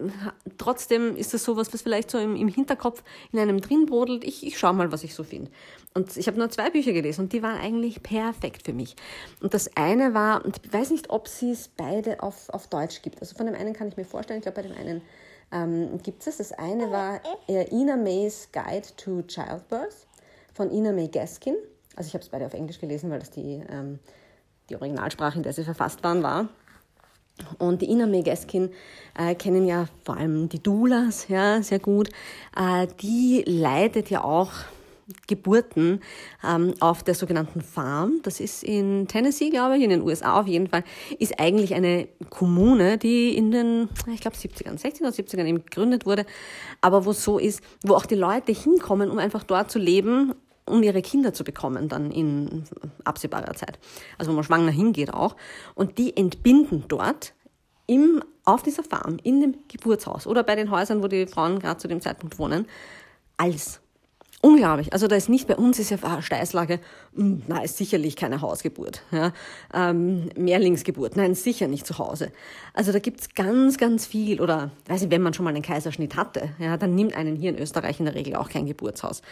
trotzdem 0.59 1.17
ist 1.17 1.35
das 1.35 1.45
sowas, 1.45 1.73
was 1.73 1.83
vielleicht 1.83 2.11
so 2.11 2.19
im, 2.19 2.37
im 2.37 2.49
Hinterkopf 2.49 3.03
in 3.33 3.39
einem 3.39 3.61
drin 3.61 3.87
brodelt. 3.87 4.25
Ich, 4.25 4.47
ich 4.47 4.59
schaue 4.59 4.75
mal, 4.75 4.93
was 4.93 5.05
ich 5.05 5.15
so 5.15 5.25
finde. 5.25 5.51
Und 5.95 6.17
ich 6.17 6.27
habe 6.27 6.39
nur 6.39 6.51
zwei 6.51 6.71
Bücher 6.71 6.93
gelesen 6.93 7.23
und 7.23 7.33
die 7.33 7.43
waren 7.43 7.59
eigentlich 7.59 8.03
perfekt 8.03 8.65
für 8.65 8.73
mich. 8.73 8.97
Und 9.41 9.55
das 9.55 9.77
eine 9.77 10.15
war, 10.15 10.45
und 10.45 10.61
ich 10.65 10.73
weiß 10.73 10.91
nicht, 10.91 11.11
ob 11.11 11.29
sie 11.29 11.51
es 11.51 11.69
beide 11.69 12.23
auf, 12.23 12.49
auf 12.51 12.69
Deutsch 12.69 13.03
gibt. 13.03 13.21
Also 13.21 13.37
von 13.37 13.47
dem 13.47 13.55
einen 13.55 13.75
kann 13.75 13.89
ich 13.89 13.97
mir 13.97 14.05
vorstellen, 14.05 14.39
ich 14.39 14.45
glaube, 14.45 14.63
bei 14.63 14.69
dem 14.69 14.77
einen 14.77 15.03
ähm, 15.53 15.99
gibt 16.03 16.27
es. 16.27 16.39
Das 16.39 16.53
eine 16.53 16.91
war 16.91 17.21
äh, 17.49 17.69
Ina 17.71 17.97
May's 17.97 18.49
Guide 18.53 18.89
to 18.97 19.23
Childbirth 19.23 20.07
von 20.55 20.71
Ina 20.71 20.93
May 20.93 21.09
Gaskin. 21.09 21.57
Also 21.95 22.09
ich 22.09 22.15
habe 22.15 22.25
es 22.25 22.31
beide 22.31 22.47
auf 22.47 22.55
Englisch 22.55 22.81
gelesen, 22.81 23.11
weil 23.11 23.19
das 23.19 23.31
die, 23.31 23.63
ähm, 23.69 23.99
die 24.71 24.77
Originalsprache, 24.77 25.37
in 25.37 25.43
der 25.43 25.53
sie 25.53 25.65
verfasst 25.65 26.03
waren, 26.03 26.23
war. 26.23 26.49
Und 27.59 27.83
die 27.83 28.23
Gaskin 28.25 28.71
äh, 29.19 29.35
kennen 29.35 29.67
ja 29.67 29.87
vor 30.05 30.17
allem 30.17 30.49
die 30.49 30.63
Doulas 30.63 31.29
ja, 31.29 31.63
sehr 31.63 31.79
gut. 31.79 32.09
Äh, 32.57 32.87
die 33.01 33.43
leitet 33.47 34.11
ja 34.11 34.23
auch 34.25 34.51
Geburten 35.27 36.01
ähm, 36.47 36.75
auf 36.81 37.03
der 37.03 37.15
sogenannten 37.15 37.61
Farm. 37.61 38.21
Das 38.23 38.41
ist 38.41 38.63
in 38.63 39.09
Tennessee, 39.09 39.51
glaube 39.51 39.77
ich, 39.77 39.83
in 39.83 39.91
den 39.91 40.03
USA 40.03 40.41
auf 40.41 40.47
jeden 40.47 40.69
Fall, 40.69 40.85
ist 41.19 41.39
eigentlich 41.39 41.75
eine 41.75 42.09
Kommune, 42.31 42.99
die 42.99 43.37
in 43.37 43.51
den, 43.51 43.89
ich 44.13 44.21
glaube, 44.21 44.37
70ern, 44.37 44.81
60er, 44.81 45.09
70ern 45.09 45.45
eben 45.47 45.65
gegründet 45.65 46.07
wurde, 46.07 46.25
aber 46.81 47.05
wo 47.05 47.11
es 47.11 47.23
so 47.23 47.39
ist, 47.39 47.63
wo 47.83 47.95
auch 47.95 48.07
die 48.07 48.15
Leute 48.15 48.53
hinkommen, 48.53 49.11
um 49.11 49.19
einfach 49.19 49.45
dort 49.45 49.71
zu 49.71 49.79
leben 49.79 50.35
um 50.67 50.83
ihre 50.83 51.03
Kinder 51.03 51.33
zu 51.33 51.45
bekommen 51.45 51.89
dann 51.89 52.11
in 52.11 52.65
absehbarer 53.05 53.55
Zeit. 53.55 53.79
Also 54.19 54.31
wo 54.31 54.37
man 54.37 54.45
schwanger 54.45 54.71
hingeht 54.71 55.13
auch. 55.13 55.37
Und 55.75 55.99
die 55.99 56.17
entbinden 56.17 56.85
dort 56.89 57.35
im, 57.87 58.23
auf 58.45 58.63
dieser 58.63 58.85
Farm, 58.85 59.19
in 59.23 59.41
dem 59.41 59.55
Geburtshaus 59.69 60.27
oder 60.27 60.43
bei 60.43 60.55
den 60.55 60.71
Häusern, 60.71 61.03
wo 61.03 61.09
die 61.09 61.27
Frauen 61.27 61.59
gerade 61.59 61.79
zu 61.79 61.89
dem 61.89 62.01
Zeitpunkt 62.01 62.39
wohnen, 62.39 62.67
alles. 63.37 63.81
Unglaublich. 64.45 64.93
Also 64.93 65.07
da 65.07 65.15
ist 65.15 65.29
nicht 65.29 65.47
bei 65.47 65.55
uns 65.55 65.79
ist 65.79 65.91
ja 65.91 66.21
Steißlage, 66.21 66.81
hm, 67.15 67.43
na, 67.47 67.63
ist 67.63 67.77
sicherlich 67.77 68.17
keine 68.17 68.41
Hausgeburt. 68.41 69.03
Ja. 69.13 69.33
Ähm, 69.73 70.31
Mehrlingsgeburt, 70.37 71.17
nein, 71.17 71.37
sicher 71.37 71.69
nicht 71.69 71.87
zu 71.87 71.99
Hause. 71.99 72.33
Also 72.75 72.91
da 72.91 72.99
gibt's 72.99 73.35
ganz, 73.37 73.79
ganz 73.79 74.05
viel. 74.05 74.41
Oder 74.41 74.73
weiß 74.89 75.03
ich, 75.03 75.11
wenn 75.13 75.23
man 75.23 75.33
schon 75.33 75.45
mal 75.45 75.55
einen 75.55 75.63
Kaiserschnitt 75.63 76.17
hatte, 76.17 76.49
ja, 76.59 76.77
dann 76.77 76.97
nimmt 76.97 77.15
einen 77.15 77.37
hier 77.37 77.51
in 77.51 77.59
Österreich 77.59 78.01
in 78.01 78.07
der 78.07 78.17
Regel 78.17 78.35
auch 78.35 78.49
kein 78.49 78.67
Geburtshaus. 78.67 79.23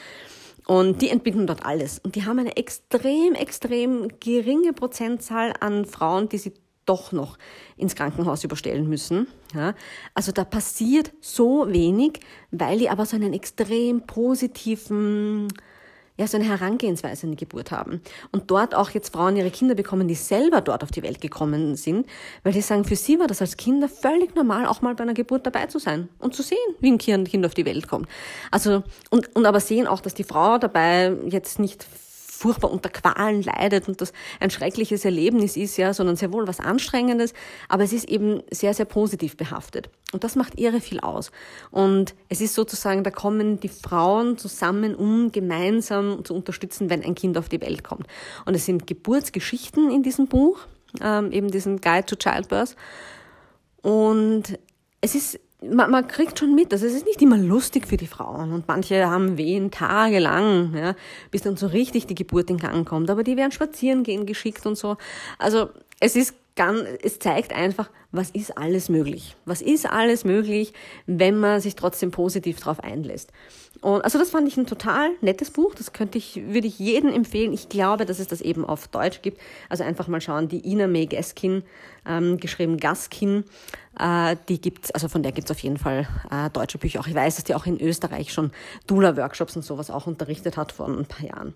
Und 0.70 1.02
die 1.02 1.08
entbinden 1.08 1.48
dort 1.48 1.66
alles. 1.66 1.98
Und 1.98 2.14
die 2.14 2.26
haben 2.26 2.38
eine 2.38 2.56
extrem, 2.56 3.34
extrem 3.34 4.06
geringe 4.20 4.72
Prozentzahl 4.72 5.52
an 5.58 5.84
Frauen, 5.84 6.28
die 6.28 6.38
sie 6.38 6.52
doch 6.86 7.10
noch 7.10 7.38
ins 7.76 7.96
Krankenhaus 7.96 8.44
überstellen 8.44 8.88
müssen. 8.88 9.26
Ja, 9.52 9.74
also 10.14 10.30
da 10.30 10.44
passiert 10.44 11.10
so 11.20 11.66
wenig, 11.72 12.20
weil 12.52 12.78
die 12.78 12.88
aber 12.88 13.04
so 13.04 13.16
einen 13.16 13.32
extrem 13.32 14.02
positiven 14.02 15.48
ja, 16.20 16.26
so 16.26 16.36
eine 16.36 16.46
Herangehensweise 16.46 17.26
an 17.26 17.30
die 17.30 17.38
Geburt 17.38 17.70
haben. 17.70 18.02
Und 18.30 18.50
dort 18.50 18.74
auch 18.74 18.90
jetzt 18.90 19.14
Frauen 19.14 19.36
ihre 19.36 19.50
Kinder 19.50 19.74
bekommen, 19.74 20.06
die 20.06 20.14
selber 20.14 20.60
dort 20.60 20.82
auf 20.82 20.90
die 20.90 21.02
Welt 21.02 21.22
gekommen 21.22 21.76
sind, 21.76 22.06
weil 22.42 22.52
die 22.52 22.60
sagen, 22.60 22.84
für 22.84 22.94
sie 22.94 23.18
war 23.18 23.26
das 23.26 23.40
als 23.40 23.56
Kinder 23.56 23.88
völlig 23.88 24.34
normal, 24.34 24.66
auch 24.66 24.82
mal 24.82 24.94
bei 24.94 25.02
einer 25.02 25.14
Geburt 25.14 25.46
dabei 25.46 25.64
zu 25.66 25.78
sein 25.78 26.10
und 26.18 26.34
zu 26.34 26.42
sehen, 26.42 26.58
wie 26.80 26.92
ein 26.92 26.98
Kind 26.98 27.46
auf 27.46 27.54
die 27.54 27.64
Welt 27.64 27.88
kommt. 27.88 28.06
Also, 28.50 28.82
und, 29.08 29.34
und 29.34 29.46
aber 29.46 29.60
sehen 29.60 29.86
auch, 29.86 30.02
dass 30.02 30.12
die 30.12 30.24
Frau 30.24 30.58
dabei 30.58 31.16
jetzt 31.24 31.58
nicht 31.58 31.86
furchtbar 32.40 32.70
unter 32.70 32.88
Qualen 32.88 33.42
leidet 33.42 33.86
und 33.86 34.00
das 34.00 34.14
ein 34.40 34.50
schreckliches 34.50 35.04
Erlebnis 35.04 35.58
ist, 35.58 35.76
ja, 35.76 35.92
sondern 35.92 36.16
sehr 36.16 36.32
wohl 36.32 36.48
was 36.48 36.58
Anstrengendes, 36.58 37.34
aber 37.68 37.84
es 37.84 37.92
ist 37.92 38.08
eben 38.08 38.42
sehr, 38.50 38.72
sehr 38.72 38.86
positiv 38.86 39.36
behaftet. 39.36 39.90
Und 40.12 40.24
das 40.24 40.36
macht 40.36 40.58
irre 40.58 40.80
viel 40.80 41.00
aus. 41.00 41.32
Und 41.70 42.14
es 42.30 42.40
ist 42.40 42.54
sozusagen, 42.54 43.04
da 43.04 43.10
kommen 43.10 43.60
die 43.60 43.68
Frauen 43.68 44.38
zusammen, 44.38 44.94
um 44.94 45.32
gemeinsam 45.32 46.24
zu 46.24 46.34
unterstützen, 46.34 46.88
wenn 46.88 47.04
ein 47.04 47.14
Kind 47.14 47.36
auf 47.36 47.50
die 47.50 47.60
Welt 47.60 47.84
kommt. 47.84 48.06
Und 48.46 48.54
es 48.54 48.64
sind 48.64 48.86
Geburtsgeschichten 48.86 49.90
in 49.90 50.02
diesem 50.02 50.26
Buch, 50.26 50.60
ähm, 51.02 51.32
eben 51.32 51.50
diesen 51.50 51.82
Guide 51.82 52.06
to 52.06 52.16
Childbirth. 52.16 52.74
Und 53.82 54.58
es 55.02 55.14
ist 55.14 55.38
man, 55.62 55.90
man 55.90 56.08
kriegt 56.08 56.38
schon 56.38 56.54
mit, 56.54 56.72
also 56.72 56.86
es 56.86 56.94
ist 56.94 57.06
nicht 57.06 57.20
immer 57.22 57.38
lustig 57.38 57.86
für 57.86 57.96
die 57.96 58.06
Frauen 58.06 58.52
und 58.52 58.68
manche 58.68 59.08
haben 59.08 59.36
Wehen 59.36 59.70
tagelang, 59.70 60.74
ja, 60.74 60.94
bis 61.30 61.42
dann 61.42 61.56
so 61.56 61.66
richtig 61.66 62.06
die 62.06 62.14
Geburt 62.14 62.50
in 62.50 62.56
Gang 62.56 62.86
kommt, 62.88 63.10
aber 63.10 63.24
die 63.24 63.36
werden 63.36 63.52
spazieren 63.52 64.02
gehen 64.02 64.26
geschickt 64.26 64.66
und 64.66 64.76
so. 64.76 64.96
Also 65.38 65.70
es 66.00 66.16
ist 66.16 66.34
ganz, 66.56 66.80
es 67.02 67.18
zeigt 67.18 67.54
einfach, 67.54 67.90
was 68.12 68.30
ist 68.30 68.56
alles 68.58 68.88
möglich. 68.88 69.36
Was 69.44 69.62
ist 69.62 69.88
alles 69.88 70.24
möglich, 70.24 70.72
wenn 71.06 71.38
man 71.38 71.60
sich 71.60 71.76
trotzdem 71.76 72.10
positiv 72.10 72.58
darauf 72.58 72.80
einlässt. 72.80 73.32
Und 73.80 74.02
also 74.02 74.18
das 74.18 74.30
fand 74.30 74.46
ich 74.46 74.56
ein 74.56 74.66
total 74.66 75.10
nettes 75.22 75.50
Buch. 75.50 75.74
Das 75.74 75.92
könnte 75.92 76.18
ich, 76.18 76.42
würde 76.46 76.66
ich 76.66 76.78
jedem 76.78 77.10
empfehlen. 77.10 77.52
Ich 77.52 77.68
glaube, 77.68 78.04
dass 78.04 78.18
es 78.18 78.26
das 78.26 78.40
eben 78.40 78.64
auf 78.64 78.88
Deutsch 78.88 79.22
gibt. 79.22 79.40
Also 79.68 79.84
einfach 79.84 80.06
mal 80.06 80.20
schauen, 80.20 80.48
die 80.48 80.70
Ina 80.70 80.86
May 80.86 81.06
Gaskin, 81.06 81.62
ähm, 82.06 82.38
geschrieben 82.38 82.76
Gaskin, 82.76 83.44
äh, 83.98 84.36
die 84.48 84.60
gibt's, 84.60 84.90
also 84.90 85.08
von 85.08 85.22
der 85.22 85.32
gibt's 85.32 85.50
auf 85.50 85.60
jeden 85.60 85.78
Fall 85.78 86.06
äh, 86.30 86.50
deutsche 86.50 86.78
Bücher 86.78 87.00
auch. 87.00 87.06
Ich 87.06 87.14
weiß, 87.14 87.36
dass 87.36 87.44
die 87.44 87.54
auch 87.54 87.66
in 87.66 87.80
Österreich 87.80 88.32
schon 88.32 88.50
Dula-Workshops 88.86 89.56
und 89.56 89.62
sowas 89.62 89.90
auch 89.90 90.06
unterrichtet 90.06 90.56
hat 90.58 90.72
vor 90.72 90.86
ein 90.86 91.06
paar 91.06 91.26
Jahren. 91.26 91.54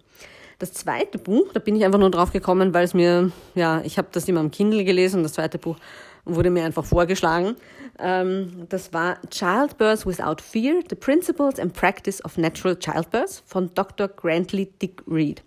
Das 0.59 0.73
zweite 0.73 1.19
Buch, 1.19 1.53
da 1.53 1.61
bin 1.61 1.77
ich 1.77 1.85
einfach 1.85 1.99
nur 1.99 2.11
drauf 2.11 2.33
gekommen, 2.33 2.73
weil 2.73 2.85
es 2.85 2.95
mir, 2.95 3.33
ja, 3.55 3.83
ich 3.85 3.99
habe 3.99 4.09
das 4.13 4.29
immer 4.29 4.41
am 4.41 4.51
Kindle 4.51 4.85
gelesen. 4.85 5.23
Das 5.23 5.35
zweite 5.35 5.59
Buch 5.59 5.77
wurde 6.25 6.51
mir 6.51 6.65
einfach 6.65 6.85
vorgeschlagen. 6.85 7.57
Ähm, 7.99 8.67
das 8.69 8.93
war 8.93 9.19
Childbirth 9.31 10.07
Without 10.07 10.43
Fear, 10.43 10.83
The 10.89 10.97
Principles 10.97 11.59
and 11.59 11.73
Practice 11.73 12.25
of 12.25 12.37
Natural 12.37 12.77
Childbirth 12.79 13.43
von 13.47 13.73
Dr. 13.75 14.09
Grantley 14.09 14.67
Dick 14.81 15.03
Reed. 15.07 15.43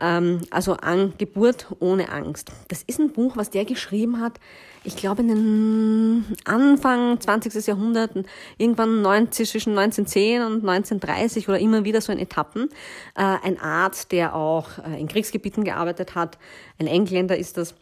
Ähm, 0.00 0.40
also 0.50 0.74
an 0.74 1.14
Geburt 1.18 1.66
ohne 1.78 2.10
Angst. 2.10 2.50
Das 2.68 2.82
ist 2.82 3.00
ein 3.00 3.12
Buch, 3.12 3.36
was 3.36 3.50
der 3.50 3.64
geschrieben 3.64 4.20
hat, 4.20 4.38
ich 4.82 4.96
glaube 4.96 5.20
in 5.20 5.28
den 5.28 6.36
Anfang 6.44 7.20
20. 7.20 7.66
Jahrhundert, 7.66 8.12
irgendwann 8.56 9.02
90, 9.02 9.50
zwischen 9.50 9.78
1910 9.78 10.42
und 10.42 10.68
1930 10.68 11.48
oder 11.48 11.58
immer 11.58 11.84
wieder 11.84 12.00
so 12.00 12.12
in 12.12 12.18
Etappen. 12.18 12.70
Äh, 13.14 13.36
ein 13.42 13.60
Arzt, 13.60 14.12
der 14.12 14.34
auch 14.34 14.78
äh, 14.78 14.98
in 14.98 15.08
Kriegsgebieten 15.08 15.64
gearbeitet 15.64 16.14
hat, 16.14 16.38
ein 16.78 16.86
Engländer 16.86 17.36
ist 17.36 17.58
das, 17.58 17.74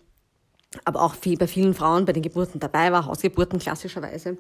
aber 0.84 1.02
auch 1.02 1.14
viel, 1.14 1.36
bei 1.36 1.46
vielen 1.46 1.74
Frauen 1.74 2.04
bei 2.04 2.12
den 2.12 2.22
Geburten 2.22 2.60
dabei 2.60 2.92
war, 2.92 3.06
Hausgeburten 3.06 3.58
klassischerweise. 3.58 4.36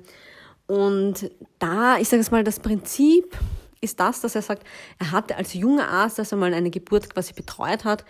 Und 0.66 1.30
da, 1.58 1.98
ich 1.98 2.08
sage 2.08 2.20
es 2.20 2.30
mal, 2.30 2.44
das 2.44 2.60
Prinzip 2.60 3.36
ist 3.80 4.00
das, 4.00 4.20
dass 4.20 4.34
er 4.34 4.42
sagt, 4.42 4.64
er 4.98 5.12
hatte 5.12 5.36
als 5.36 5.54
junger 5.54 5.88
Arzt, 5.88 6.18
als 6.18 6.32
er 6.32 6.38
mal 6.38 6.52
eine 6.54 6.70
Geburt 6.70 7.12
quasi 7.12 7.32
betreut 7.32 7.84
hat, 7.84 8.04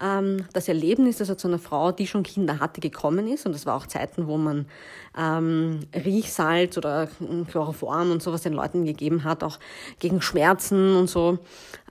ähm, 0.00 0.46
das 0.52 0.68
Erlebnis, 0.68 1.18
dass 1.18 1.28
er 1.28 1.38
zu 1.38 1.48
einer 1.48 1.58
Frau, 1.58 1.92
die 1.92 2.06
schon 2.06 2.22
Kinder 2.22 2.60
hatte, 2.60 2.80
gekommen 2.80 3.28
ist. 3.28 3.46
Und 3.46 3.52
das 3.52 3.66
war 3.66 3.76
auch 3.76 3.86
Zeiten, 3.86 4.26
wo 4.26 4.36
man 4.36 4.66
ähm, 5.16 5.80
Riechsalz 5.94 6.76
oder 6.78 7.08
Chloroform 7.50 8.10
und 8.10 8.22
sowas 8.22 8.42
den 8.42 8.52
Leuten 8.52 8.84
gegeben 8.84 9.24
hat, 9.24 9.44
auch 9.44 9.58
gegen 9.98 10.20
Schmerzen 10.20 10.96
und 10.96 11.08
so. 11.08 11.38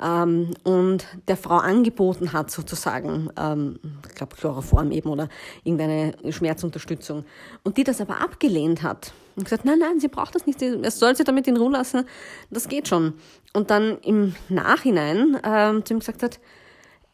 Ähm, 0.02 0.52
und 0.64 1.06
der 1.28 1.38
Frau 1.38 1.58
angeboten 1.58 2.34
hat, 2.34 2.52
sozusagen, 2.52 3.30
ähm, 3.38 3.80
ich 4.08 4.16
glaube 4.16 4.36
Chloroform 4.36 4.92
eben 4.92 5.10
oder 5.10 5.30
irgendeine 5.64 6.14
Schmerzunterstützung. 6.32 7.26
Und 7.64 7.78
die 7.78 7.84
das 7.84 8.02
aber 8.02 8.20
abgelehnt 8.20 8.84
hat. 8.84 9.14
Und 9.36 9.46
gesagt, 9.46 9.66
nein, 9.66 9.80
nein, 9.80 10.00
sie 10.00 10.08
braucht 10.08 10.36
das 10.36 10.46
nicht, 10.46 10.62
es 10.62 11.00
soll 11.00 11.16
sie 11.16 11.24
damit 11.24 11.48
in 11.48 11.58
Ruhe 11.58 11.72
lassen, 11.72 12.06
das 12.50 12.68
geht 12.68 12.88
schon. 12.88 13.14
Und 13.54 13.70
dann 13.70 13.98
im 14.00 14.36
Nachhinein 14.50 15.40
ähm, 15.44 15.86
zu 15.86 15.94
ihm 15.94 16.00
gesagt 16.00 16.24
hat, 16.24 16.40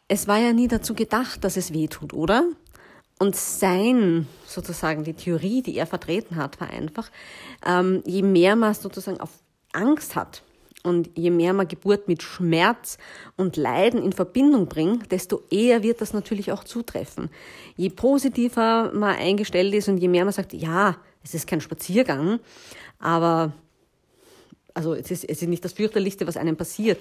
es 0.08 0.26
war 0.26 0.38
ja 0.38 0.52
nie 0.52 0.68
dazu 0.68 0.94
gedacht, 0.94 1.44
dass 1.44 1.56
es 1.56 1.72
weh 1.72 1.86
tut, 1.86 2.12
oder? 2.12 2.44
und 3.18 3.36
sein, 3.36 4.26
sozusagen, 4.46 5.04
die 5.04 5.14
Theorie, 5.14 5.62
die 5.62 5.76
er 5.76 5.86
vertreten 5.86 6.36
hat, 6.36 6.60
war 6.60 6.70
einfach, 6.70 7.10
ähm, 7.66 8.02
je 8.06 8.22
mehr 8.22 8.56
man 8.56 8.74
sozusagen 8.74 9.20
auf 9.20 9.30
Angst 9.72 10.16
hat 10.16 10.42
und 10.84 11.10
je 11.16 11.30
mehr 11.30 11.52
man 11.52 11.68
Geburt 11.68 12.08
mit 12.08 12.22
Schmerz 12.22 12.96
und 13.36 13.56
Leiden 13.56 14.02
in 14.02 14.12
Verbindung 14.12 14.68
bringt, 14.68 15.10
desto 15.10 15.42
eher 15.50 15.82
wird 15.82 16.00
das 16.00 16.12
natürlich 16.12 16.52
auch 16.52 16.64
zutreffen. 16.64 17.28
Je 17.76 17.90
positiver 17.90 18.92
man 18.94 19.16
eingestellt 19.16 19.74
ist 19.74 19.88
und 19.88 19.98
je 19.98 20.08
mehr 20.08 20.24
man 20.24 20.32
sagt, 20.32 20.52
ja, 20.52 20.96
es 21.22 21.34
ist 21.34 21.46
kein 21.46 21.60
Spaziergang, 21.60 22.40
aber 22.98 23.52
also 24.78 24.94
es 24.94 25.10
ist, 25.10 25.24
es 25.24 25.42
ist 25.42 25.48
nicht 25.48 25.64
das 25.64 25.72
fürchterlichste, 25.72 26.26
was 26.26 26.36
einem 26.36 26.56
passiert, 26.56 27.00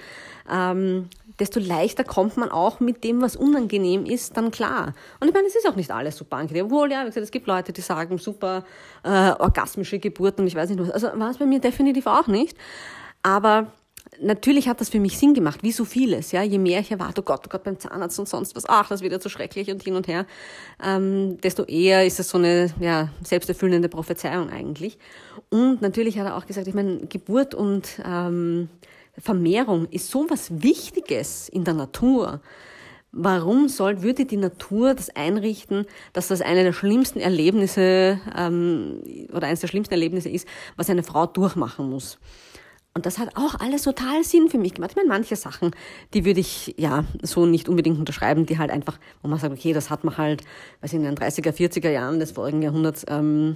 ähm, 0.52 1.10
desto 1.40 1.60
leichter 1.60 2.04
kommt 2.04 2.36
man 2.36 2.50
auch 2.50 2.80
mit 2.80 3.04
dem, 3.04 3.22
was 3.22 3.36
unangenehm 3.36 4.06
ist, 4.06 4.36
dann 4.36 4.50
klar. 4.50 4.96
Und 5.20 5.28
ich 5.28 5.34
meine, 5.34 5.48
es 5.48 5.56
ist 5.56 5.68
auch 5.68 5.76
nicht 5.76 5.92
alles 5.92 6.18
super 6.18 6.38
angenehm. 6.38 6.66
Obwohl, 6.66 6.92
ja, 6.92 7.02
wie 7.02 7.06
gesagt, 7.06 7.24
es 7.24 7.32
gibt 7.32 7.46
Leute, 7.46 7.74
die 7.74 7.82
sagen, 7.82 8.18
super 8.18 8.66
äh, 9.04 9.10
orgasmische 9.10 10.00
Geburten 10.00 10.48
ich 10.48 10.56
weiß 10.56 10.70
nicht 10.70 10.80
was. 10.80 10.90
Also 10.90 11.08
war 11.20 11.30
es 11.30 11.38
bei 11.38 11.46
mir 11.46 11.60
definitiv 11.60 12.08
auch 12.08 12.26
nicht. 12.26 12.58
Aber 13.22 13.72
natürlich 14.22 14.67
hat 14.67 14.82
das 14.82 14.89
für 14.89 15.00
mich 15.00 15.17
Sinn 15.17 15.34
gemacht, 15.34 15.63
wie 15.63 15.72
so 15.72 15.86
vieles. 15.86 16.32
Ja, 16.32 16.43
je 16.43 16.58
mehr 16.58 16.80
ich 16.80 16.91
erwarte, 16.91 17.22
oh 17.22 17.24
Gott, 17.24 17.41
oh 17.46 17.50
Gott, 17.50 17.63
beim 17.63 17.80
Zahnarzt 17.80 18.20
und 18.20 18.28
sonst 18.28 18.56
was, 18.56 18.67
ach, 18.67 18.89
das 18.89 19.02
wird 19.02 19.13
ja 19.13 19.20
zu 19.20 19.30
schrecklich 19.30 19.70
und 19.72 19.84
hin 19.84 19.96
und 19.96 20.08
her, 20.08 20.26
ähm, 20.84 21.39
desto 21.41 21.63
eher 21.63 22.06
ist 22.06 22.20
es 22.20 22.30
so 22.30 22.38
eine 22.38 22.74
ja, 22.80 23.10
selbsterfüllende 23.24 23.89
Prophezeiung 23.89 24.50
eigentlich. 24.50 24.98
Und 25.50 25.82
natürlich 25.82 26.20
hat 26.20 26.26
er 26.26 26.38
auch 26.38 26.46
gesagt, 26.46 26.67
ich 26.67 26.74
meine, 26.74 27.08
Geburt 27.08 27.54
und 27.54 28.02
ähm, 28.06 28.70
Vermehrung 29.17 29.88
ist 29.89 30.10
so 30.10 30.28
was 30.30 30.62
Wichtiges 30.62 31.50
in 31.50 31.63
der 31.63 31.74
Natur. 31.74 32.41
Warum 33.12 33.67
soll, 33.70 34.04
würde 34.04 34.26
die 34.26 34.38
Natur 34.38 34.93
das 34.93 35.10
einrichten, 35.10 35.86
dass 36.13 36.28
das 36.28 36.41
eine 36.41 36.63
der 36.63 36.74
schlimmsten 36.74 37.20
Erlebnisse 37.20 38.20
ähm, 38.38 39.02
oder 39.34 39.48
eines 39.48 39.62
der 39.62 39.70
schlimmsten 39.70 39.93
Erlebnisse 39.93 40.30
ist, 40.30 40.48
was 40.76 40.89
eine 40.89 41.04
Frau 41.04 41.26
durchmachen 41.26 41.89
muss? 41.89 42.20
Und 42.98 43.06
das 43.06 43.20
hat 43.20 43.38
auch 43.38 43.60
alles 43.60 43.84
total 43.84 44.24
Sinn 44.24 44.50
für 44.50 44.58
mich 44.58 44.74
gemacht. 44.74 44.90
Ich 44.90 44.96
meine, 44.96 45.08
manche 45.08 45.36
Sachen, 45.36 45.70
die 46.16 46.26
würde 46.26 46.40
ich 46.40 46.74
ja 46.80 47.06
so 47.22 47.46
nicht 47.46 47.70
unbedingt 47.70 48.00
unterschreiben, 48.00 48.48
die 48.48 48.58
halt 48.58 48.72
einfach, 48.72 48.98
wo 49.22 49.28
man 49.28 49.38
sagt, 49.38 49.54
okay, 49.54 49.72
das 49.72 49.92
hat 49.92 50.04
man 50.04 50.18
halt, 50.18 50.42
weiß 50.82 50.94
ich 50.94 50.98
in 50.98 51.04
den 51.04 51.16
30er, 51.16 51.52
40er 51.52 51.92
Jahren 51.92 52.18
des 52.18 52.32
vorigen 52.32 52.64
Jahrhunderts 52.64 53.06
ähm, 53.08 53.56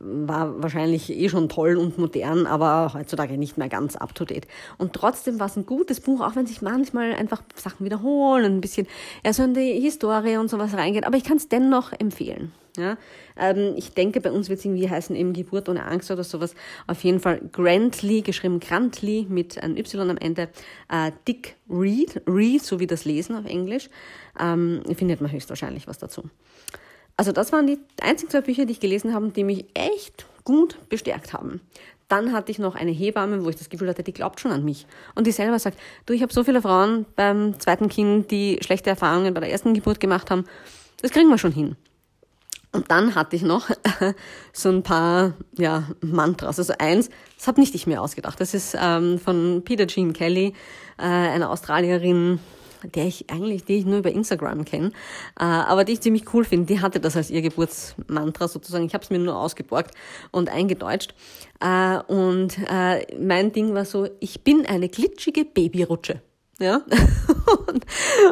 war 0.00 0.62
wahrscheinlich 0.62 1.10
eh 1.10 1.28
schon 1.28 1.48
toll 1.48 1.76
und 1.76 1.98
modern, 1.98 2.46
aber 2.46 2.92
heutzutage 2.94 3.36
nicht 3.36 3.58
mehr 3.58 3.68
ganz 3.68 3.96
up 3.96 4.14
to 4.14 4.24
date. 4.24 4.46
Und 4.78 4.92
trotzdem 4.92 5.40
war 5.40 5.46
es 5.46 5.56
ein 5.56 5.66
gutes 5.66 6.00
Buch, 6.00 6.20
auch 6.20 6.36
wenn 6.36 6.46
sich 6.46 6.62
manchmal 6.62 7.14
einfach 7.14 7.42
Sachen 7.54 7.84
wiederholen, 7.84 8.56
ein 8.56 8.60
bisschen 8.60 8.86
eher 9.22 9.34
so 9.34 9.42
in 9.42 9.54
die 9.54 9.80
Historie 9.80 10.36
und 10.36 10.48
sowas 10.48 10.74
reingeht. 10.74 11.04
Aber 11.04 11.16
ich 11.16 11.24
kann 11.24 11.36
es 11.36 11.48
dennoch 11.48 11.92
empfehlen. 11.92 12.52
Ja, 12.76 12.96
ähm, 13.36 13.74
ich 13.76 13.92
denke, 13.94 14.20
bei 14.20 14.30
uns 14.30 14.48
wird 14.48 14.60
es 14.60 14.64
irgendwie 14.64 14.88
heißen, 14.88 15.16
eben 15.16 15.32
Geburt 15.32 15.68
ohne 15.68 15.84
Angst 15.84 16.12
oder 16.12 16.22
sowas. 16.22 16.54
Auf 16.86 17.02
jeden 17.02 17.18
Fall 17.18 17.40
Grantley, 17.50 18.22
geschrieben 18.22 18.60
Grantley 18.60 19.26
mit 19.28 19.60
einem 19.60 19.76
Y 19.76 20.10
am 20.10 20.16
Ende. 20.16 20.48
Äh, 20.88 21.10
Dick 21.26 21.56
Read, 21.68 22.22
Read, 22.28 22.62
so 22.62 22.78
wie 22.78 22.86
das 22.86 23.04
Lesen 23.04 23.34
auf 23.34 23.46
Englisch. 23.46 23.90
Ähm, 24.38 24.82
findet 24.94 25.20
man 25.20 25.32
höchstwahrscheinlich 25.32 25.88
was 25.88 25.98
dazu. 25.98 26.30
Also 27.18 27.32
das 27.32 27.50
waren 27.50 27.66
die 27.66 27.78
einzigen 28.00 28.30
zwei 28.30 28.42
Bücher, 28.42 28.64
die 28.64 28.72
ich 28.72 28.80
gelesen 28.80 29.12
habe, 29.12 29.30
die 29.30 29.42
mich 29.42 29.66
echt 29.74 30.24
gut 30.44 30.78
bestärkt 30.88 31.32
haben. 31.32 31.60
Dann 32.06 32.32
hatte 32.32 32.52
ich 32.52 32.60
noch 32.60 32.76
eine 32.76 32.92
Hebamme, 32.92 33.44
wo 33.44 33.50
ich 33.50 33.56
das 33.56 33.68
Gefühl 33.68 33.88
hatte, 33.88 34.04
die 34.04 34.12
glaubt 34.12 34.40
schon 34.40 34.52
an 34.52 34.64
mich. 34.64 34.86
Und 35.16 35.26
die 35.26 35.32
selber 35.32 35.58
sagt, 35.58 35.78
du, 36.06 36.14
ich 36.14 36.22
habe 36.22 36.32
so 36.32 36.44
viele 36.44 36.62
Frauen 36.62 37.06
beim 37.16 37.58
zweiten 37.58 37.88
Kind, 37.88 38.30
die 38.30 38.60
schlechte 38.62 38.88
Erfahrungen 38.88 39.34
bei 39.34 39.40
der 39.40 39.50
ersten 39.50 39.74
Geburt 39.74 39.98
gemacht 39.98 40.30
haben. 40.30 40.44
Das 41.02 41.10
kriegen 41.10 41.28
wir 41.28 41.38
schon 41.38 41.52
hin. 41.52 41.76
Und 42.70 42.90
dann 42.90 43.16
hatte 43.16 43.34
ich 43.34 43.42
noch 43.42 43.68
so 44.52 44.68
ein 44.68 44.84
paar 44.84 45.34
ja, 45.58 45.88
Mantras. 46.00 46.60
Also 46.60 46.74
eins, 46.78 47.10
das 47.36 47.48
habe 47.48 47.60
nicht 47.60 47.74
ich 47.74 47.88
mir 47.88 48.00
ausgedacht. 48.00 48.40
Das 48.40 48.54
ist 48.54 48.76
ähm, 48.80 49.18
von 49.18 49.62
Peter 49.64 49.88
Jean 49.88 50.12
Kelly, 50.12 50.54
äh, 50.98 51.02
einer 51.02 51.50
Australierin, 51.50 52.38
der 52.94 53.06
ich 53.06 53.30
eigentlich, 53.30 53.64
die 53.64 53.78
ich 53.78 53.86
nur 53.86 53.98
über 53.98 54.10
Instagram 54.10 54.64
kenne, 54.64 54.88
äh, 55.38 55.44
aber 55.44 55.84
die 55.84 55.92
ich 55.92 56.00
ziemlich 56.00 56.32
cool 56.32 56.44
finde. 56.44 56.66
Die 56.66 56.80
hatte 56.80 57.00
das 57.00 57.16
als 57.16 57.30
ihr 57.30 57.42
Geburtsmantra 57.42 58.48
sozusagen. 58.48 58.86
Ich 58.86 58.94
habe 58.94 59.04
es 59.04 59.10
mir 59.10 59.18
nur 59.18 59.36
ausgeborgt 59.36 59.94
und 60.30 60.48
eingedeutscht. 60.48 61.14
Äh, 61.60 61.98
und 62.12 62.56
äh, 62.70 63.06
mein 63.18 63.52
Ding 63.52 63.74
war 63.74 63.84
so, 63.84 64.08
ich 64.20 64.42
bin 64.42 64.66
eine 64.66 64.88
glitschige 64.88 65.44
Babyrutsche. 65.44 66.22
Ja, 66.60 66.82
und, 67.68 67.86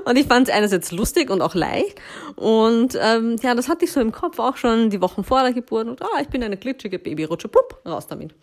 und 0.05 0.17
ich 0.17 0.27
fand 0.27 0.49
es 0.49 0.55
einerseits 0.55 0.91
lustig 0.91 1.31
und 1.31 1.43
auch 1.43 1.55
leicht. 1.55 2.01
Und 2.35 2.99
ähm, 3.01 3.37
ja, 3.41 3.55
das 3.55 3.69
hatte 3.69 3.85
ich 3.85 3.93
so 3.93 4.01
im 4.01 4.11
Kopf 4.11 4.41
auch 4.41 4.57
schon 4.57 4.91
die 4.91 5.01
Wochen 5.01 5.23
vor 5.23 5.43
der 5.43 5.53
Geburt. 5.53 5.87
Und 5.87 6.03
ah, 6.03 6.21
ich 6.21 6.29
bin 6.29 6.43
eine 6.43 6.57
glitschige 6.57 6.99
Babyrutsche, 6.99 7.47
plupp, 7.47 7.81
raus 7.87 8.09
damit. 8.09 8.35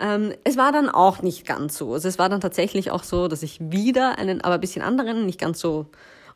Ähm, 0.00 0.32
es 0.44 0.56
war 0.56 0.72
dann 0.72 0.88
auch 0.88 1.22
nicht 1.22 1.46
ganz 1.46 1.78
so. 1.78 1.92
Also 1.92 2.08
es 2.08 2.18
war 2.18 2.28
dann 2.28 2.40
tatsächlich 2.40 2.90
auch 2.90 3.02
so, 3.02 3.28
dass 3.28 3.42
ich 3.42 3.58
wieder 3.60 4.18
einen, 4.18 4.40
aber 4.40 4.54
ein 4.54 4.60
bisschen 4.60 4.82
anderen, 4.82 5.26
nicht 5.26 5.40
ganz 5.40 5.60
so 5.60 5.86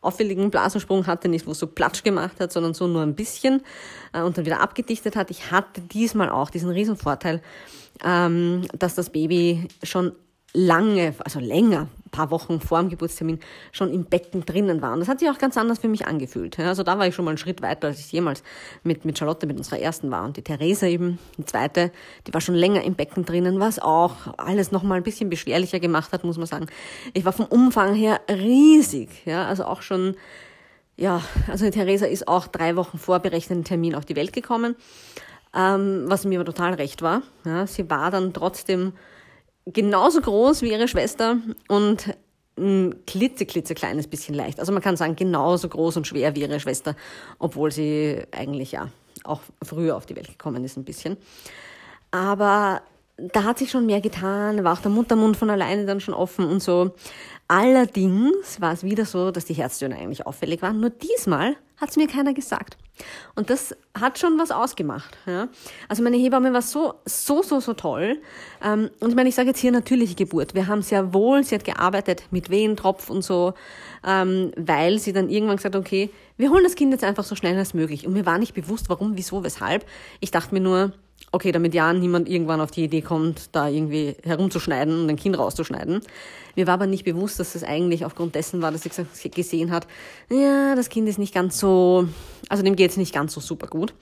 auffälligen 0.01 0.51
Blasensprung 0.51 1.07
hatte, 1.07 1.29
nicht 1.29 1.47
wo 1.47 1.51
es 1.51 1.59
so 1.59 1.67
platsch 1.67 2.05
gemacht 2.05 2.39
hat, 2.41 2.53
sondern 2.53 2.75
so 2.75 2.87
nur 2.87 3.03
ein 3.03 3.15
bisschen 3.15 3.63
äh, 4.13 4.23
und 4.23 4.39
dann 4.39 4.47
wieder 4.47 4.61
abgedichtet 4.61 5.17
hat. 5.17 5.31
Ich 5.31 5.51
hatte 5.51 5.81
diesmal 5.81 6.31
auch 6.31 6.51
diesen 6.51 6.71
Riesenvorteil, 6.71 7.43
ähm, 8.05 8.63
dass 8.79 8.95
das 8.95 9.11
Baby 9.11 9.69
schon 9.83 10.13
lange, 10.55 11.15
also 11.25 11.41
länger, 11.41 11.89
paar 12.11 12.31
Wochen 12.31 12.61
vor 12.61 12.81
dem 12.81 12.89
Geburtstermin 12.89 13.39
schon 13.73 13.93
im 13.93 14.05
Becken 14.05 14.45
drinnen 14.45 14.83
war. 14.83 14.93
Und 14.93 15.01
das 15.01 15.09
hat 15.09 15.21
sich 15.21 15.29
auch 15.29 15.39
ganz 15.39 15.57
anders 15.57 15.79
für 15.79 15.89
mich 15.89 16.07
angefühlt. 16.07 16.59
Also 16.59 16.83
da 16.83 16.99
war 16.99 17.07
ich 17.07 17.15
schon 17.15 17.25
mal 17.25 17.33
einen 17.33 17.39
Schritt 17.39 17.63
weiter, 17.63 17.89
als 17.89 18.01
ich 18.01 18.11
jemals 18.13 18.43
mit, 18.83 19.05
mit 19.05 19.19
Charlotte, 19.19 19.47
mit 19.47 19.59
unserer 19.59 19.79
ersten 19.79 20.11
war. 20.11 20.25
Und 20.25 20.37
die 20.37 20.43
Theresa 20.43 20.87
eben, 20.87 21.19
die 21.37 21.45
zweite, 21.45 21.93
die 22.27 22.35
war 22.35 22.41
schon 22.41 22.55
länger 22.55 22.83
im 22.83 22.95
Becken 22.95 23.25
drinnen, 23.25 23.61
was 23.61 23.79
auch 23.79 24.15
alles 24.39 24.73
nochmal 24.73 24.99
ein 24.99 25.03
bisschen 25.03 25.31
beschwerlicher 25.31 25.81
gemacht 25.81 26.13
hat, 26.13 26.25
muss 26.25 26.39
man 26.39 26.47
sagen. 26.47 26.67
Ich 27.15 27.25
war 27.25 27.33
vom 27.33 27.47
Umfang 27.47 27.95
her 27.95 28.21
riesig, 28.29 29.11
ja, 29.25 29.47
also 29.47 29.65
auch 29.65 29.83
schon, 29.83 30.17
ja, 30.97 31.23
also 31.47 31.65
die 31.65 31.71
Theresa 31.71 32.07
ist 32.07 32.27
auch 32.27 32.47
drei 32.47 32.77
Wochen 32.77 32.99
vor 32.99 33.21
berechneten 33.21 33.65
Termin 33.65 33.95
auf 33.95 34.05
die 34.05 34.17
Welt 34.17 34.33
gekommen, 34.33 34.77
ähm, 35.55 36.05
was 36.07 36.25
mir 36.25 36.41
aber 36.41 36.47
total 36.47 36.75
recht 36.75 37.03
war. 37.03 37.23
Ja, 37.45 37.67
sie 37.67 37.89
war 37.91 38.11
dann 38.11 38.33
trotzdem 38.33 38.95
genauso 39.73 40.21
groß 40.21 40.63
wie 40.63 40.71
ihre 40.71 40.89
Schwester 40.89 41.39
und 41.69 42.15
ein 42.59 43.05
klitzeklitzekleines 43.07 44.09
bisschen 44.09 44.35
leicht. 44.35 44.59
Also 44.61 44.73
man 44.73 44.83
kann 44.83 44.97
sagen, 44.97 45.17
genauso 45.17 45.69
groß 45.69 45.97
und 45.99 46.07
schwer 46.07 46.35
wie 46.35 46.41
ihre 46.41 46.61
Schwester, 46.61 46.97
obwohl 47.39 47.71
sie 47.71 48.23
eigentlich 48.33 48.73
ja 48.73 48.89
auch 49.25 49.41
früher 49.63 49.97
auf 49.97 50.07
die 50.07 50.17
Welt 50.17 50.29
gekommen 50.29 50.65
ist 50.65 50.77
ein 50.77 50.85
bisschen. 50.85 51.17
Aber 52.11 52.83
da 53.17 53.45
hat 53.45 53.59
sich 53.59 53.71
schon 53.71 53.87
mehr 53.87 54.01
getan, 54.01 54.65
war 54.65 54.73
auch 54.73 54.81
der 54.81 54.91
Muttermund 54.91 55.37
von 55.37 55.51
alleine 55.51 55.87
dann 55.87 56.01
schon 56.01 56.15
offen 56.15 56.47
und 56.47 56.63
so. 56.63 56.95
Allerdings 57.49 58.61
war 58.61 58.75
es 58.75 58.85
wieder 58.85 59.07
so, 59.07 59.31
dass 59.31 59.47
die 59.47 59.55
Herztöne 59.55 59.97
eigentlich 59.97 60.27
auffällig 60.27 60.61
waren. 60.61 60.81
Nur 60.81 60.91
diesmal 60.91 61.57
hat 61.79 61.89
es 61.89 61.97
mir 61.97 62.07
keiner 62.07 62.35
gesagt. 62.35 62.77
Und 63.37 63.49
das 63.49 63.75
hat 63.99 64.19
schon 64.19 64.39
was 64.39 64.51
ausgemacht. 64.51 65.17
Ja? 65.27 65.49
Also 65.89 66.03
meine 66.03 66.19
Hebamme 66.19 66.53
war 66.53 66.61
so, 66.61 66.95
so, 67.07 67.43
so, 67.43 67.61
so 67.61 67.73
toll. 67.73 68.21
Ähm, 68.63 68.91
und 69.01 69.11
ich 69.11 69.17
meine, 69.17 69.31
ich 69.31 69.35
sage 69.35 69.49
jetzt 69.49 69.61
hier 69.61 69.73
natürliche 69.73 70.15
Geburt. 70.15 70.55
Wir 70.55 70.67
haben 70.67 70.83
sehr 70.83 71.15
wohl, 71.15 71.43
sie 71.43 71.55
hat 71.55 71.65
gearbeitet 71.65 72.25
mit 72.31 72.51
Wehentropf 72.51 73.09
und 73.09 73.23
so, 73.23 73.55
ähm, 74.07 74.53
weil 74.57 74.99
sie 74.99 75.15
dann 75.15 75.31
irgendwann 75.31 75.57
gesagt 75.57 75.75
hat, 75.75 75.81
okay, 75.81 76.11
wir 76.37 76.51
holen 76.51 76.65
das 76.65 76.75
Kind 76.75 76.93
jetzt 76.93 77.05
einfach 77.05 77.25
so 77.25 77.35
schnell 77.35 77.57
als 77.57 77.73
möglich. 77.73 78.07
Und 78.07 78.13
mir 78.13 78.27
war 78.27 78.39
nicht 78.39 78.53
bewusst, 78.53 78.89
warum, 78.89 79.17
wieso, 79.17 79.43
weshalb. 79.43 79.87
Ich 80.21 80.31
dachte 80.31 80.53
mir 80.53 80.61
nur, 80.61 80.93
okay, 81.33 81.53
damit 81.53 81.75
ja 81.75 81.93
niemand 81.93 82.29
irgendwann 82.29 82.61
auf 82.61 82.71
die 82.71 82.85
Idee 82.85 83.03
kommt, 83.03 83.51
da 83.53 83.69
irgendwie 83.69 84.17
herumzuschneiden 84.25 85.03
und 85.03 85.11
ein 85.11 85.17
Kind 85.17 85.39
rauszuschneiden. 85.39 86.01
Mir 86.57 86.67
war 86.67 86.75
aber 86.75 86.87
nicht 86.87 87.05
bewusst, 87.05 87.39
dass 87.39 87.53
das 87.53 87.65
eigentlich 87.65 88.05
aufgrund 88.05 88.35
dessen 88.35 88.63
war, 88.63 88.73
dass 88.73 88.83
sie 88.83 89.31
gesehen 89.31 89.71
hat, 89.71 89.87
ja, 90.31 90.75
das 90.75 90.89
Kind 90.89 91.09
ist 91.09 91.19
nicht 91.19 91.35
ganz 91.35 91.59
so, 91.59 92.09
also 92.49 92.63
dem 92.63 92.77
geht 92.77 92.91
es 92.91 92.97
nicht 92.97 93.15
ganz 93.15 93.35
so 93.35 93.41
super 93.41 93.67
gut. 93.67 93.95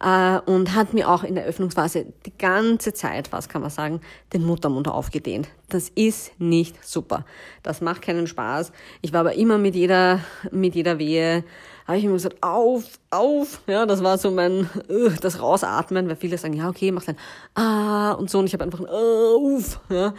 Äh, 0.00 0.38
und 0.46 0.74
hat 0.74 0.94
mir 0.94 1.08
auch 1.08 1.22
in 1.22 1.34
der 1.34 1.44
Öffnungsphase 1.44 2.06
die 2.26 2.36
ganze 2.36 2.92
Zeit, 2.92 3.30
was 3.30 3.48
kann 3.48 3.60
man 3.60 3.70
sagen, 3.70 4.00
den 4.32 4.44
Muttermund 4.44 4.88
aufgedehnt. 4.88 5.48
Das 5.68 5.90
ist 5.90 6.32
nicht 6.40 6.84
super. 6.84 7.24
Das 7.62 7.80
macht 7.80 8.02
keinen 8.02 8.26
Spaß. 8.26 8.72
Ich 9.02 9.12
war 9.12 9.20
aber 9.20 9.34
immer 9.34 9.58
mit 9.58 9.74
jeder, 9.74 10.20
mit 10.50 10.74
jeder 10.74 10.98
Wehe 10.98 11.44
habe 11.92 11.98
ich 11.98 12.04
immer 12.04 12.14
gesagt, 12.14 12.42
auf, 12.42 12.84
auf. 13.10 13.60
Ja, 13.66 13.86
das 13.86 14.02
war 14.02 14.18
so 14.18 14.30
mein, 14.30 14.68
uh, 14.88 15.10
das 15.20 15.40
Rausatmen, 15.40 16.08
weil 16.08 16.16
viele 16.16 16.38
sagen, 16.38 16.54
ja, 16.54 16.68
okay, 16.68 16.90
mach 16.90 17.04
dann 17.04 17.16
ah 17.54 18.12
und 18.12 18.30
so. 18.30 18.38
Und 18.38 18.46
ich 18.46 18.54
habe 18.54 18.64
einfach 18.64 18.80
ein 18.80 18.88
auf. 18.88 19.80
Ja. 19.90 20.14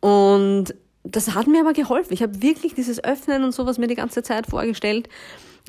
Und 0.00 0.74
das 1.04 1.34
hat 1.34 1.46
mir 1.46 1.60
aber 1.60 1.72
geholfen. 1.72 2.12
Ich 2.12 2.22
habe 2.22 2.42
wirklich 2.42 2.74
dieses 2.74 3.02
Öffnen 3.02 3.44
und 3.44 3.52
sowas 3.52 3.78
mir 3.78 3.88
die 3.88 3.94
ganze 3.94 4.22
Zeit 4.22 4.46
vorgestellt. 4.46 5.08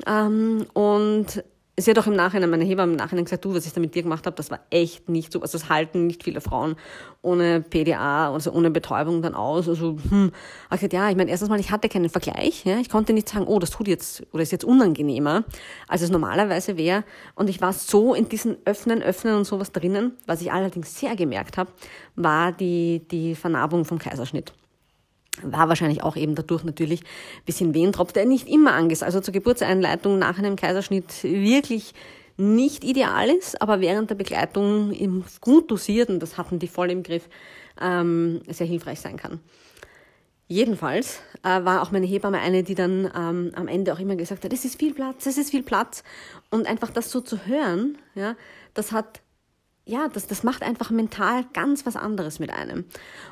Ähm, 0.06 0.66
und 0.72 1.44
sie 1.76 1.90
hat 1.90 1.98
auch 1.98 2.06
im 2.06 2.14
Nachhinein, 2.14 2.50
meine 2.50 2.64
Hebamme 2.64 2.92
im 2.92 2.98
Nachhinein 2.98 3.24
gesagt, 3.24 3.44
du, 3.44 3.54
was 3.54 3.66
ich 3.66 3.72
da 3.72 3.80
mit 3.80 3.94
dir 3.94 4.02
gemacht 4.02 4.26
habe, 4.26 4.36
das 4.36 4.50
war 4.50 4.60
echt 4.70 5.08
nicht 5.08 5.32
so. 5.32 5.40
Also 5.40 5.58
es 5.58 5.68
halten 5.68 6.06
nicht 6.06 6.22
viele 6.22 6.40
Frauen 6.40 6.76
ohne 7.22 7.60
PDA, 7.60 8.32
also 8.32 8.52
ohne 8.52 8.70
Betäubung 8.70 9.22
dann 9.22 9.34
aus. 9.34 9.68
Also, 9.68 9.96
hm, 10.08 10.30
ich 10.66 10.70
gesagt, 10.70 10.92
ja, 10.92 11.10
ich 11.10 11.16
meine, 11.16 11.30
erstens 11.30 11.48
mal, 11.48 11.58
ich 11.58 11.70
hatte 11.70 11.88
keinen 11.88 12.08
Vergleich. 12.08 12.64
Ja? 12.64 12.78
Ich 12.78 12.88
konnte 12.88 13.12
nicht 13.12 13.28
sagen, 13.28 13.46
oh, 13.46 13.58
das 13.58 13.70
tut 13.70 13.88
jetzt 13.88 14.24
oder 14.32 14.42
ist 14.42 14.52
jetzt 14.52 14.64
unangenehmer, 14.64 15.44
als 15.88 16.02
es 16.02 16.10
normalerweise 16.10 16.76
wäre. 16.76 17.04
Und 17.34 17.50
ich 17.50 17.60
war 17.60 17.72
so 17.72 18.14
in 18.14 18.28
diesen 18.28 18.56
Öffnen, 18.64 19.02
Öffnen 19.02 19.34
und 19.34 19.44
sowas 19.44 19.72
drinnen. 19.72 20.12
Was 20.26 20.40
ich 20.40 20.52
allerdings 20.52 20.98
sehr 20.98 21.16
gemerkt 21.16 21.58
habe, 21.58 21.70
war 22.14 22.52
die, 22.52 23.02
die 23.10 23.34
Vernarbung 23.34 23.84
vom 23.84 23.98
Kaiserschnitt 23.98 24.52
war 25.42 25.68
wahrscheinlich 25.68 26.02
auch 26.02 26.16
eben 26.16 26.34
dadurch 26.34 26.64
natürlich 26.64 27.00
ein 27.02 27.44
bisschen 27.46 27.74
Wehentropf, 27.74 28.12
der 28.12 28.24
nicht 28.24 28.48
immer 28.48 28.74
angesagt, 28.74 29.06
also 29.06 29.20
zur 29.20 29.32
Geburtseinleitung 29.32 30.18
nach 30.18 30.38
einem 30.38 30.56
Kaiserschnitt 30.56 31.24
wirklich 31.24 31.94
nicht 32.36 32.84
ideal 32.84 33.28
ist, 33.28 33.60
aber 33.62 33.80
während 33.80 34.10
der 34.10 34.16
Begleitung 34.16 34.92
im 34.92 35.24
gut 35.40 35.70
dosierten, 35.70 36.18
das 36.18 36.36
hatten 36.36 36.58
die 36.58 36.68
voll 36.68 36.90
im 36.90 37.02
Griff, 37.02 37.28
ähm, 37.80 38.40
sehr 38.48 38.66
hilfreich 38.66 39.00
sein 39.00 39.16
kann. 39.16 39.40
Jedenfalls 40.46 41.20
äh, 41.42 41.64
war 41.64 41.82
auch 41.82 41.90
meine 41.90 42.06
Hebamme 42.06 42.38
eine, 42.38 42.62
die 42.62 42.74
dann 42.74 43.10
ähm, 43.16 43.52
am 43.54 43.66
Ende 43.66 43.92
auch 43.92 43.98
immer 43.98 44.16
gesagt 44.16 44.44
hat, 44.44 44.52
es 44.52 44.64
ist 44.64 44.78
viel 44.78 44.92
Platz, 44.92 45.26
es 45.26 45.38
ist 45.38 45.50
viel 45.50 45.62
Platz. 45.62 46.04
Und 46.50 46.66
einfach 46.66 46.90
das 46.90 47.10
so 47.10 47.20
zu 47.20 47.46
hören, 47.46 47.96
ja, 48.14 48.36
das 48.74 48.92
hat 48.92 49.20
ja, 49.86 50.08
das, 50.08 50.26
das 50.26 50.42
macht 50.42 50.62
einfach 50.62 50.90
mental 50.90 51.44
ganz 51.52 51.84
was 51.84 51.96
anderes 51.96 52.38
mit 52.38 52.50
einem. 52.52 52.84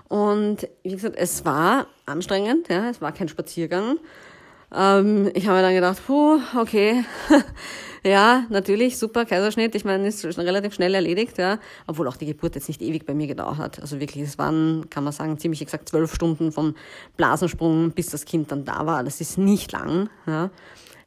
Und 0.08 0.68
wie 0.82 0.92
gesagt, 0.92 1.16
es 1.16 1.44
war 1.44 1.86
anstrengend, 2.06 2.68
ja, 2.68 2.90
es 2.90 3.00
war 3.00 3.12
kein 3.12 3.28
Spaziergang. 3.28 3.98
Ähm, 4.74 5.30
ich 5.34 5.46
habe 5.46 5.58
mir 5.58 5.62
dann 5.62 5.74
gedacht, 5.74 6.02
puh, 6.06 6.38
okay, 6.56 7.04
ja, 8.04 8.44
natürlich, 8.50 8.98
super, 8.98 9.24
Kaiserschnitt, 9.24 9.74
ich 9.74 9.84
meine, 9.84 10.06
ist 10.08 10.20
schon 10.20 10.44
relativ 10.44 10.74
schnell 10.74 10.94
erledigt, 10.94 11.38
ja, 11.38 11.58
obwohl 11.86 12.08
auch 12.08 12.16
die 12.16 12.26
Geburt 12.26 12.54
jetzt 12.54 12.68
nicht 12.68 12.82
ewig 12.82 13.06
bei 13.06 13.14
mir 13.14 13.26
gedauert 13.26 13.58
hat. 13.58 13.80
Also 13.80 14.00
wirklich, 14.00 14.22
es 14.22 14.38
waren, 14.38 14.88
kann 14.90 15.04
man 15.04 15.12
sagen, 15.12 15.38
ziemlich 15.38 15.62
exakt 15.62 15.88
zwölf 15.88 16.14
Stunden 16.14 16.52
vom 16.52 16.74
Blasensprung, 17.16 17.92
bis 17.92 18.06
das 18.06 18.24
Kind 18.24 18.52
dann 18.52 18.64
da 18.64 18.86
war. 18.86 19.04
Das 19.04 19.20
ist 19.20 19.38
nicht 19.38 19.72
lang, 19.72 20.10
ja 20.26 20.50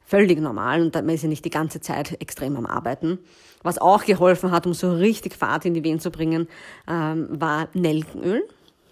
völlig 0.06 0.40
normal 0.40 0.80
und 0.82 0.94
man 0.94 1.08
ist 1.08 1.22
ja 1.22 1.28
nicht 1.28 1.44
die 1.44 1.50
ganze 1.50 1.80
Zeit 1.80 2.20
extrem 2.20 2.56
am 2.56 2.64
Arbeiten. 2.64 3.18
Was 3.66 3.78
auch 3.78 4.04
geholfen 4.04 4.52
hat, 4.52 4.66
um 4.66 4.74
so 4.74 4.92
richtig 4.92 5.34
Fahrt 5.34 5.64
in 5.64 5.74
die 5.74 5.82
Wehen 5.82 5.98
zu 5.98 6.10
bringen, 6.10 6.46
ähm, 6.88 7.26
war 7.30 7.68
Nelkenöl. 7.74 8.44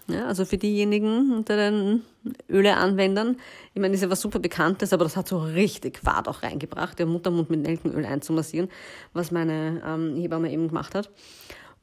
Ja, 0.07 0.27
also 0.27 0.45
für 0.45 0.57
diejenigen 0.57 1.33
unter 1.33 1.55
den 1.55 2.03
Öleanwendern, 2.49 3.37
ich 3.73 3.81
meine, 3.81 3.93
das 3.93 3.99
ist 3.99 4.03
ja 4.03 4.11
was 4.11 4.21
super 4.21 4.39
Bekanntes, 4.39 4.93
aber 4.93 5.03
das 5.03 5.17
hat 5.17 5.27
so 5.27 5.39
richtig 5.39 5.97
Fahrt 5.97 6.27
auch 6.27 6.43
reingebracht, 6.43 6.99
der 6.99 7.05
Muttermund 7.05 7.49
mit 7.49 7.61
Nelkenöl 7.61 8.05
einzumassieren, 8.05 8.69
was 9.13 9.31
meine 9.31 9.81
ähm, 9.83 10.15
Hebamme 10.15 10.51
eben 10.51 10.67
gemacht 10.67 10.93
hat. 10.93 11.09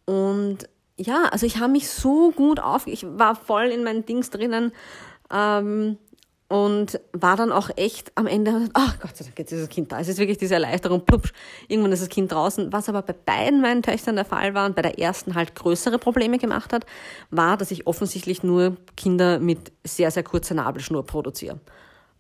Und 0.05 0.59
ja, 0.97 1.25
also 1.33 1.47
ich 1.47 1.59
habe 1.59 1.73
mich 1.73 1.89
so 1.89 2.31
gut 2.31 2.61
auf, 2.61 2.87
ich 2.87 3.05
war 3.05 3.35
voll 3.35 3.67
in 3.67 3.83
meinen 3.83 4.07
Dings 4.07 4.31
drinnen, 4.31 4.73
ähm, 5.33 5.97
und 6.53 7.01
war 7.15 7.37
dann 7.37 7.51
auch 7.51 7.71
echt 7.77 8.13
am 8.15 8.27
Ende, 8.27 8.69
ach 8.75 9.01
Gott 9.01 9.17
sei 9.17 9.25
Dank, 9.25 9.39
jetzt 9.39 9.53
ist 9.53 9.63
das 9.63 9.69
Kind 9.71 9.91
da. 9.91 10.01
Es 10.01 10.09
ist 10.09 10.19
wirklich 10.19 10.37
diese 10.37 10.53
Erleichterung, 10.53 11.01
plupsch, 11.01 11.33
irgendwann 11.67 11.93
ist 11.93 12.03
das 12.03 12.11
Kind 12.11 12.31
draußen. 12.31 12.71
Was 12.75 12.91
aber 12.91 13.01
bei 13.01 13.15
beiden 13.15 13.63
meinen 13.63 13.83
Töchtern 13.83 14.17
der 14.17 14.27
Fall 14.27 14.53
war 14.53 14.67
und 14.67 14.77
bei 14.77 14.83
der 14.83 14.99
ersten 14.99 15.35
halt 15.35 15.55
größere 15.55 15.99
Probleme 15.99 16.37
gemacht 16.37 16.75
hat, 16.75 16.85
war, 17.31 17.57
dass 17.57 17.71
ich 17.71 17.87
offensichtlich 17.87 18.43
nur 18.43 18.77
Kinder 18.99 19.39
mit 19.39 19.73
sehr, 19.83 20.11
sehr 20.11 20.25
kurzer 20.25 20.55
Nabelschnur 20.55 21.07
produziere. 21.07 21.59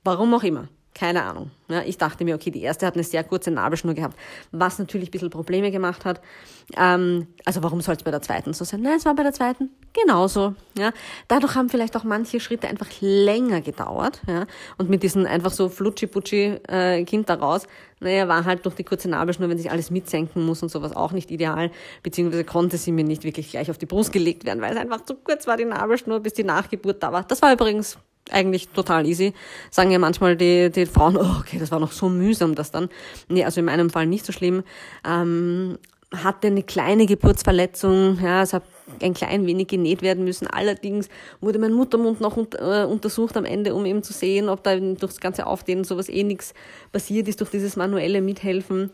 Warum 0.03 0.33
auch 0.33 0.45
immer. 0.45 0.66
Keine 0.94 1.22
Ahnung. 1.22 1.50
Ja, 1.68 1.83
ich 1.83 1.96
dachte 1.96 2.24
mir, 2.24 2.35
okay, 2.35 2.50
die 2.50 2.61
erste 2.61 2.87
hat 2.87 2.94
eine 2.94 3.05
sehr 3.05 3.24
kurze 3.24 3.50
Nabelschnur 3.50 3.94
gehabt, 3.94 4.18
was 4.50 4.78
natürlich 4.78 5.09
ein 5.09 5.11
bisschen 5.11 5.31
Probleme 5.31 5.70
gemacht 5.70 6.05
hat. 6.05 6.20
Ähm, 6.76 7.28
also 7.46 7.62
warum 7.62 7.81
soll 7.81 7.94
es 7.94 8.02
bei 8.02 8.11
der 8.11 8.20
zweiten 8.20 8.52
so 8.52 8.64
sein? 8.64 8.83
Nein, 8.83 8.96
es 8.98 9.07
war 9.07 9.14
bei 9.14 9.22
der 9.22 9.33
zweiten 9.33 9.70
genauso. 9.94 10.55
Ja. 10.76 10.92
Dadurch 11.28 11.55
haben 11.55 11.70
vielleicht 11.70 11.96
auch 11.96 12.05
manche 12.05 12.40
Schritte 12.40 12.68
einfach 12.68 12.88
länger 13.00 13.62
gedauert. 13.62 14.20
Ja. 14.26 14.46
Und 14.76 14.90
mit 14.90 15.02
diesem 15.02 15.24
einfach 15.24 15.50
so 15.50 15.68
flutschi-putschi 15.68 16.61
äh, 16.68 17.05
Kind 17.05 17.28
da 17.28 17.35
raus, 17.35 17.66
naja, 18.00 18.28
war 18.28 18.44
halt 18.44 18.66
durch 18.66 18.74
die 18.74 18.85
kurze 18.85 19.09
Nabelschnur, 19.09 19.48
wenn 19.48 19.59
sich 19.59 19.70
alles 19.70 19.90
mitsenken 19.90 20.44
muss 20.44 20.62
und 20.62 20.70
sowas 20.70 20.94
auch 20.94 21.12
nicht 21.12 21.31
ideal, 21.31 21.70
beziehungsweise 22.02 22.44
konnte 22.44 22.76
sie 22.76 22.92
mir 22.92 23.05
nicht 23.05 23.24
wirklich 23.24 23.50
gleich 23.50 23.70
auf 23.70 23.78
die 23.78 23.87
Brust 23.87 24.12
gelegt 24.12 24.44
werden, 24.44 24.61
weil 24.61 24.72
es 24.72 24.78
einfach 24.78 25.05
zu 25.05 25.14
kurz 25.14 25.46
war, 25.46 25.57
die 25.57 25.64
Nabelschnur, 25.64 26.20
bis 26.20 26.35
die 26.35 26.44
Nachgeburt 26.44 27.02
da 27.02 27.12
war. 27.12 27.22
Das 27.24 27.40
war 27.40 27.52
übrigens 27.52 27.98
eigentlich 28.30 28.68
total 28.68 29.06
easy. 29.06 29.32
Sagen 29.70 29.90
ja 29.90 29.98
manchmal 29.98 30.37
die, 30.37 30.70
die 30.70 30.87
Frauen, 30.87 31.16
oh, 31.16 31.37
okay, 31.40 31.58
das 31.58 31.70
war 31.70 31.80
noch 31.80 31.92
so 31.92 32.08
mühsam, 32.08 32.54
das 32.54 32.70
dann. 32.70 32.88
Nee, 33.28 33.44
also 33.44 33.61
in 33.61 33.66
meinem 33.66 33.90
Fall 33.90 34.06
nicht 34.06 34.24
so 34.24 34.32
schlimm. 34.32 34.62
Ähm, 35.06 35.78
hatte 36.14 36.48
eine 36.48 36.62
kleine 36.62 37.06
Geburtsverletzung, 37.06 38.18
ja, 38.22 38.42
es 38.42 38.52
hat 38.52 38.64
ein 39.00 39.14
klein 39.14 39.46
wenig 39.46 39.68
genäht 39.68 40.02
werden 40.02 40.24
müssen. 40.24 40.46
Allerdings 40.46 41.08
wurde 41.40 41.58
mein 41.58 41.72
Muttermund 41.72 42.20
noch 42.20 42.37
äh, 42.37 42.85
untersucht 42.85 43.37
am 43.37 43.44
Ende, 43.44 43.74
um 43.74 43.87
eben 43.87 44.02
zu 44.02 44.12
sehen, 44.12 44.48
ob 44.48 44.62
da 44.62 44.76
durch 44.76 44.98
das 44.98 45.20
ganze 45.20 45.46
Aufdehnen 45.46 45.85
sowas 45.85 46.08
eh 46.08 46.22
nichts 46.22 46.52
passiert 46.92 47.28
ist 47.28 47.40
durch 47.40 47.50
dieses 47.50 47.76
manuelle 47.76 48.20
Mithelfen 48.20 48.90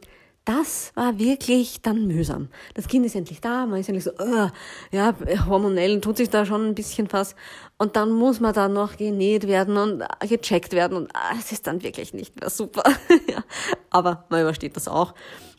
das 0.49 0.93
war 0.95 1.19
wirklich 1.19 1.83
dann 1.83 2.07
mühsam. 2.07 2.49
Das 2.73 2.89
Kind 2.89 3.05
ist 3.05 3.15
endlich 3.15 3.43
da, 3.43 3.67
man 3.67 3.81
ist 3.81 3.89
endlich 3.91 4.05
so, 4.05 4.13
uh, 4.13 4.49
ja, 4.91 5.15
hormonell 5.47 6.01
tut 6.01 6.17
sich 6.17 6.31
da 6.31 6.47
schon 6.47 6.69
ein 6.69 6.75
bisschen 6.75 7.07
was. 7.13 7.37
Und 7.77 7.97
dann 7.97 8.13
muss 8.13 8.41
man 8.41 8.55
da 8.55 8.67
noch 8.67 8.97
genäht 8.97 9.47
werden 9.47 9.77
und 9.77 10.03
gecheckt 10.27 10.73
werden 10.73 10.97
und 10.97 11.11
ah, 11.15 11.35
es 11.39 11.53
ist 11.53 11.67
dann 11.67 11.83
wirklich 11.83 12.15
nicht 12.15 12.41
mehr 12.41 12.49
super. 12.49 12.83
ja. 13.31 13.45
Aber 13.91 14.25
man 14.31 14.41
übersteht 14.41 14.75
das 14.75 14.89
auch. 14.89 15.13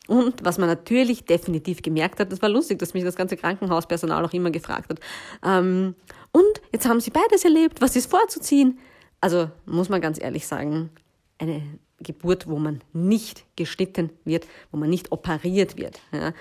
Und 0.07 0.43
was 0.43 0.57
man 0.57 0.67
natürlich 0.67 1.23
definitiv 1.23 1.83
gemerkt 1.83 2.19
hat, 2.19 2.31
das 2.31 2.41
war 2.41 2.49
lustig, 2.49 2.79
dass 2.79 2.95
mich 2.95 3.03
das 3.03 3.15
ganze 3.15 3.37
Krankenhauspersonal 3.37 4.25
auch 4.25 4.33
immer 4.33 4.49
gefragt 4.49 4.89
hat. 4.89 4.99
Ähm, 5.45 5.93
und 6.31 6.61
jetzt 6.73 6.87
haben 6.87 6.99
sie 6.99 7.11
beides 7.11 7.43
erlebt, 7.45 7.79
was 7.79 7.95
ist 7.95 8.09
vorzuziehen? 8.09 8.79
Also 9.21 9.51
muss 9.67 9.87
man 9.87 10.01
ganz 10.01 10.19
ehrlich 10.19 10.47
sagen, 10.47 10.89
eine 11.37 11.61
Geburt, 12.01 12.47
wo 12.47 12.57
man 12.57 12.81
nicht 12.93 13.45
geschnitten 13.55 14.09
wird, 14.25 14.47
wo 14.71 14.77
man 14.77 14.89
nicht 14.89 15.11
operiert 15.11 15.77
wird. 15.77 15.99
Ja. 16.11 16.33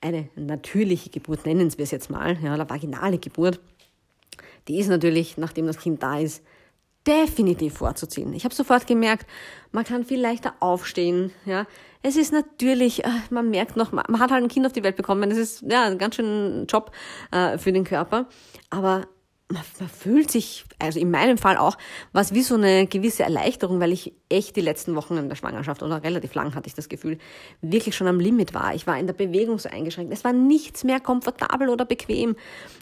Eine 0.00 0.28
natürliche 0.34 1.10
Geburt, 1.10 1.46
nennen 1.46 1.72
wir 1.76 1.84
es 1.84 1.90
jetzt 1.90 2.10
mal, 2.10 2.36
ja, 2.42 2.54
eine 2.54 2.68
vaginale 2.68 3.18
Geburt, 3.18 3.60
die 4.68 4.78
ist 4.78 4.88
natürlich, 4.88 5.36
nachdem 5.38 5.66
das 5.66 5.78
Kind 5.78 6.02
da 6.02 6.18
ist, 6.18 6.42
definitiv 7.06 7.74
vorzuziehen. 7.74 8.32
Ich 8.32 8.44
habe 8.44 8.54
sofort 8.54 8.86
gemerkt, 8.86 9.26
man 9.72 9.84
kann 9.84 10.04
viel 10.04 10.20
leichter 10.20 10.54
aufstehen. 10.60 11.32
Ja, 11.44 11.66
es 12.02 12.16
ist 12.16 12.32
natürlich, 12.32 13.04
äh, 13.04 13.08
man 13.30 13.50
merkt 13.50 13.76
noch, 13.76 13.92
man 13.92 14.06
hat 14.18 14.30
halt 14.30 14.42
ein 14.42 14.48
Kind 14.48 14.66
auf 14.66 14.72
die 14.72 14.84
Welt 14.84 14.96
bekommen. 14.96 15.30
Es 15.30 15.38
ist 15.38 15.62
ja 15.62 15.84
ein 15.84 15.98
ganz 15.98 16.16
schön 16.16 16.66
Job 16.68 16.92
äh, 17.32 17.58
für 17.58 17.72
den 17.72 17.84
Körper, 17.84 18.28
aber 18.70 19.08
man, 19.52 19.88
fühlt 19.88 20.30
sich, 20.30 20.64
also 20.78 20.98
in 20.98 21.10
meinem 21.10 21.38
Fall 21.38 21.56
auch, 21.56 21.76
was 22.12 22.34
wie 22.34 22.42
so 22.42 22.54
eine 22.54 22.86
gewisse 22.86 23.22
Erleichterung, 23.22 23.80
weil 23.80 23.92
ich 23.92 24.12
echt 24.28 24.56
die 24.56 24.60
letzten 24.60 24.94
Wochen 24.94 25.16
in 25.16 25.28
der 25.28 25.36
Schwangerschaft 25.36 25.82
oder 25.82 26.02
relativ 26.02 26.34
lang 26.34 26.54
hatte 26.54 26.68
ich 26.68 26.74
das 26.74 26.88
Gefühl, 26.88 27.18
wirklich 27.60 27.94
schon 27.94 28.06
am 28.06 28.20
Limit 28.20 28.54
war. 28.54 28.74
Ich 28.74 28.86
war 28.86 28.98
in 28.98 29.06
der 29.06 29.14
Bewegung 29.14 29.58
so 29.58 29.68
eingeschränkt. 29.68 30.12
Es 30.12 30.24
war 30.24 30.32
nichts 30.32 30.84
mehr 30.84 31.00
komfortabel 31.00 31.68
oder 31.68 31.84
bequem. 31.84 32.36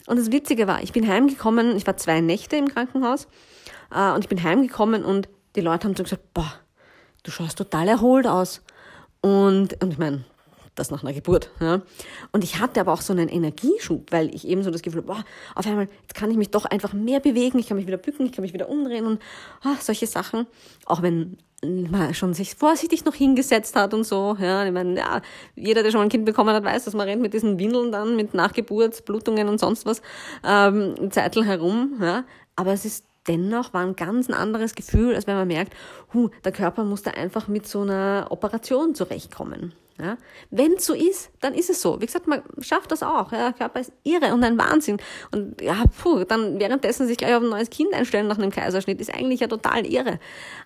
Und 0.07 0.17
das 0.17 0.31
Witzige 0.31 0.67
war, 0.67 0.81
ich 0.81 0.93
bin 0.93 1.07
heimgekommen, 1.07 1.75
ich 1.75 1.85
war 1.85 1.97
zwei 1.97 2.21
Nächte 2.21 2.55
im 2.55 2.67
Krankenhaus 2.67 3.27
äh, 3.93 4.11
und 4.11 4.21
ich 4.23 4.29
bin 4.29 4.41
heimgekommen 4.41 5.03
und 5.03 5.29
die 5.55 5.61
Leute 5.61 5.87
haben 5.87 5.95
so 5.95 6.03
gesagt, 6.03 6.33
boah, 6.33 6.53
du 7.23 7.31
schaust 7.31 7.57
total 7.57 7.87
erholt 7.87 8.27
aus. 8.27 8.61
Und, 9.21 9.81
und 9.83 9.91
ich 9.91 9.97
meine, 9.99 10.23
das 10.75 10.91
nach 10.91 11.03
einer 11.03 11.13
Geburt. 11.13 11.49
Ja. 11.59 11.81
Und 12.31 12.43
ich 12.43 12.59
hatte 12.59 12.79
aber 12.79 12.93
auch 12.93 13.01
so 13.01 13.13
einen 13.13 13.29
Energieschub, 13.29 14.11
weil 14.11 14.33
ich 14.33 14.47
eben 14.47 14.63
so 14.63 14.71
das 14.71 14.81
Gefühl, 14.81 15.01
boah, 15.01 15.23
auf 15.55 15.65
einmal, 15.67 15.87
jetzt 16.01 16.15
kann 16.15 16.31
ich 16.31 16.37
mich 16.37 16.49
doch 16.49 16.65
einfach 16.65 16.93
mehr 16.93 17.19
bewegen, 17.19 17.59
ich 17.59 17.67
kann 17.67 17.77
mich 17.77 17.87
wieder 17.87 17.97
bücken, 17.97 18.25
ich 18.25 18.31
kann 18.31 18.43
mich 18.43 18.53
wieder 18.53 18.69
umdrehen 18.69 19.05
und 19.05 19.21
oh, 19.65 19.75
solche 19.79 20.07
Sachen. 20.07 20.47
Auch 20.85 21.01
wenn 21.01 21.37
man 21.63 22.13
schon 22.13 22.33
sich 22.33 22.55
vorsichtig 22.55 23.05
noch 23.05 23.13
hingesetzt 23.13 23.75
hat 23.75 23.93
und 23.93 24.03
so. 24.03 24.35
Ja, 24.39 24.65
ich 24.65 24.71
meine, 24.71 24.97
ja, 24.97 25.21
jeder, 25.55 25.83
der 25.83 25.91
schon 25.91 26.01
ein 26.01 26.09
Kind 26.09 26.25
bekommen 26.25 26.55
hat, 26.55 26.63
weiß, 26.63 26.85
dass 26.85 26.93
man 26.93 27.07
rennt 27.07 27.21
mit 27.21 27.33
diesen 27.33 27.59
Windeln 27.59 27.91
dann, 27.91 28.15
mit 28.15 28.33
Nachgeburtsblutungen 28.33 29.47
und 29.47 29.59
sonst 29.59 29.85
was, 29.85 30.01
ähm, 30.43 31.11
Zeitl 31.11 31.43
herum. 31.43 31.99
Ja. 32.01 32.23
Aber 32.55 32.73
es 32.73 32.85
ist 32.85 33.05
dennoch 33.27 33.73
war 33.73 33.81
ein 33.81 33.95
ganz 33.95 34.29
anderes 34.29 34.75
Gefühl, 34.75 35.15
als 35.15 35.27
wenn 35.27 35.35
man 35.35 35.47
merkt, 35.47 35.73
hu, 36.13 36.29
der 36.43 36.51
Körper 36.51 36.83
muss 36.83 37.03
da 37.03 37.11
einfach 37.11 37.47
mit 37.47 37.67
so 37.67 37.81
einer 37.81 38.27
Operation 38.29 38.95
zurechtkommen. 38.95 39.73
Ja? 40.01 40.17
Wenn 40.49 40.73
es 40.73 40.85
so 40.85 40.93
ist, 40.93 41.29
dann 41.39 41.53
ist 41.53 41.69
es 41.69 41.81
so. 41.81 42.01
Wie 42.01 42.05
gesagt, 42.05 42.27
man 42.27 42.41
schafft 42.59 42.91
das 42.91 43.03
auch. 43.03 43.31
Ja? 43.31 43.51
Der 43.51 43.53
Körper 43.53 43.79
ist 43.79 43.91
irre 44.03 44.33
und 44.33 44.43
ein 44.43 44.57
Wahnsinn. 44.57 44.97
Und 45.31 45.61
ja, 45.61 45.83
puh, 46.01 46.23
dann 46.23 46.59
währenddessen 46.59 47.07
sich 47.07 47.17
gleich 47.17 47.35
auf 47.35 47.43
ein 47.43 47.49
neues 47.49 47.69
Kind 47.69 47.93
einstellen 47.93 48.27
nach 48.27 48.37
einem 48.37 48.51
Kaiserschnitt, 48.51 48.99
ist 48.99 49.13
eigentlich 49.13 49.41
ja 49.41 49.47
total 49.47 49.85
irre. 49.85 50.19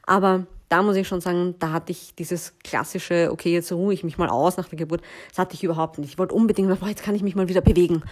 Aber 0.06 0.48
da 0.70 0.82
muss 0.82 0.96
ich 0.96 1.08
schon 1.08 1.22
sagen, 1.22 1.56
da 1.60 1.72
hatte 1.72 1.92
ich 1.92 2.16
dieses 2.16 2.54
klassische, 2.64 3.30
okay, 3.32 3.54
jetzt 3.54 3.72
ruhe 3.72 3.94
ich 3.94 4.04
mich 4.04 4.18
mal 4.18 4.30
aus 4.30 4.58
nach 4.58 4.68
der 4.68 4.78
Geburt, 4.78 5.02
das 5.30 5.38
hatte 5.38 5.54
ich 5.54 5.64
überhaupt 5.64 6.00
nicht. 6.00 6.12
Ich 6.12 6.18
wollte 6.18 6.34
unbedingt, 6.34 6.80
boah, 6.80 6.88
jetzt 6.90 7.04
kann 7.04 7.16
ich 7.16 7.22
mich 7.22 7.36
mal 7.36 7.48
wieder 7.48 7.62
bewegen. 7.62 8.04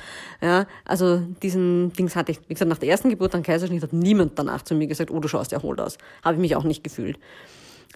Ja, 0.42 0.68
also 0.86 1.22
diesen 1.42 1.94
Dings 1.94 2.16
hatte 2.16 2.32
ich, 2.32 2.40
wie 2.48 2.54
gesagt, 2.54 2.70
nach 2.70 2.78
der 2.78 2.90
ersten 2.90 3.10
Geburt, 3.10 3.34
dann 3.34 3.44
Kaiserschnitt, 3.44 3.82
hat 3.82 3.94
niemand 3.94 4.38
danach 4.38 4.62
zu 4.62 4.76
mir 4.76 4.88
gesagt, 4.88 5.10
oh, 5.10 5.20
du 5.20 5.28
schaust 5.28 5.52
erholt 5.52 5.80
aus. 5.80 5.98
Habe 6.24 6.36
ich 6.36 6.42
mich 6.42 6.56
auch 6.56 6.64
nicht 6.64 6.84
gefühlt. 6.84 7.18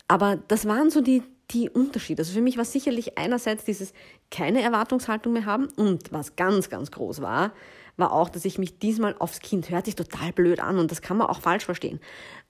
Aber 0.08 0.38
das 0.48 0.66
waren 0.68 0.90
so 0.90 1.02
die, 1.02 1.24
die 1.52 1.70
Unterschiede. 1.70 2.22
Also 2.22 2.34
für 2.34 2.42
mich 2.42 2.58
war 2.58 2.66
sicherlich 2.66 3.18
einerseits 3.18 3.66
dieses 3.66 3.94
keine 4.32 4.62
Erwartungshaltung 4.62 5.34
mehr 5.34 5.46
haben 5.46 5.68
und 5.76 6.12
was 6.12 6.36
ganz, 6.36 6.70
ganz 6.70 6.92
groß 6.92 7.22
war, 7.22 7.52
war 7.98 8.12
auch, 8.12 8.30
dass 8.30 8.46
ich 8.46 8.60
mich 8.60 8.78
diesmal 8.78 9.16
aufs 9.18 9.40
Kind, 9.40 9.70
hört 9.70 9.86
sich 9.86 9.96
total 9.96 10.32
blöd 10.32 10.60
an 10.60 10.78
und 10.78 10.92
das 10.92 11.02
kann 11.02 11.18
man 11.18 11.28
auch 11.28 11.42
falsch 11.42 11.66
verstehen, 11.66 12.00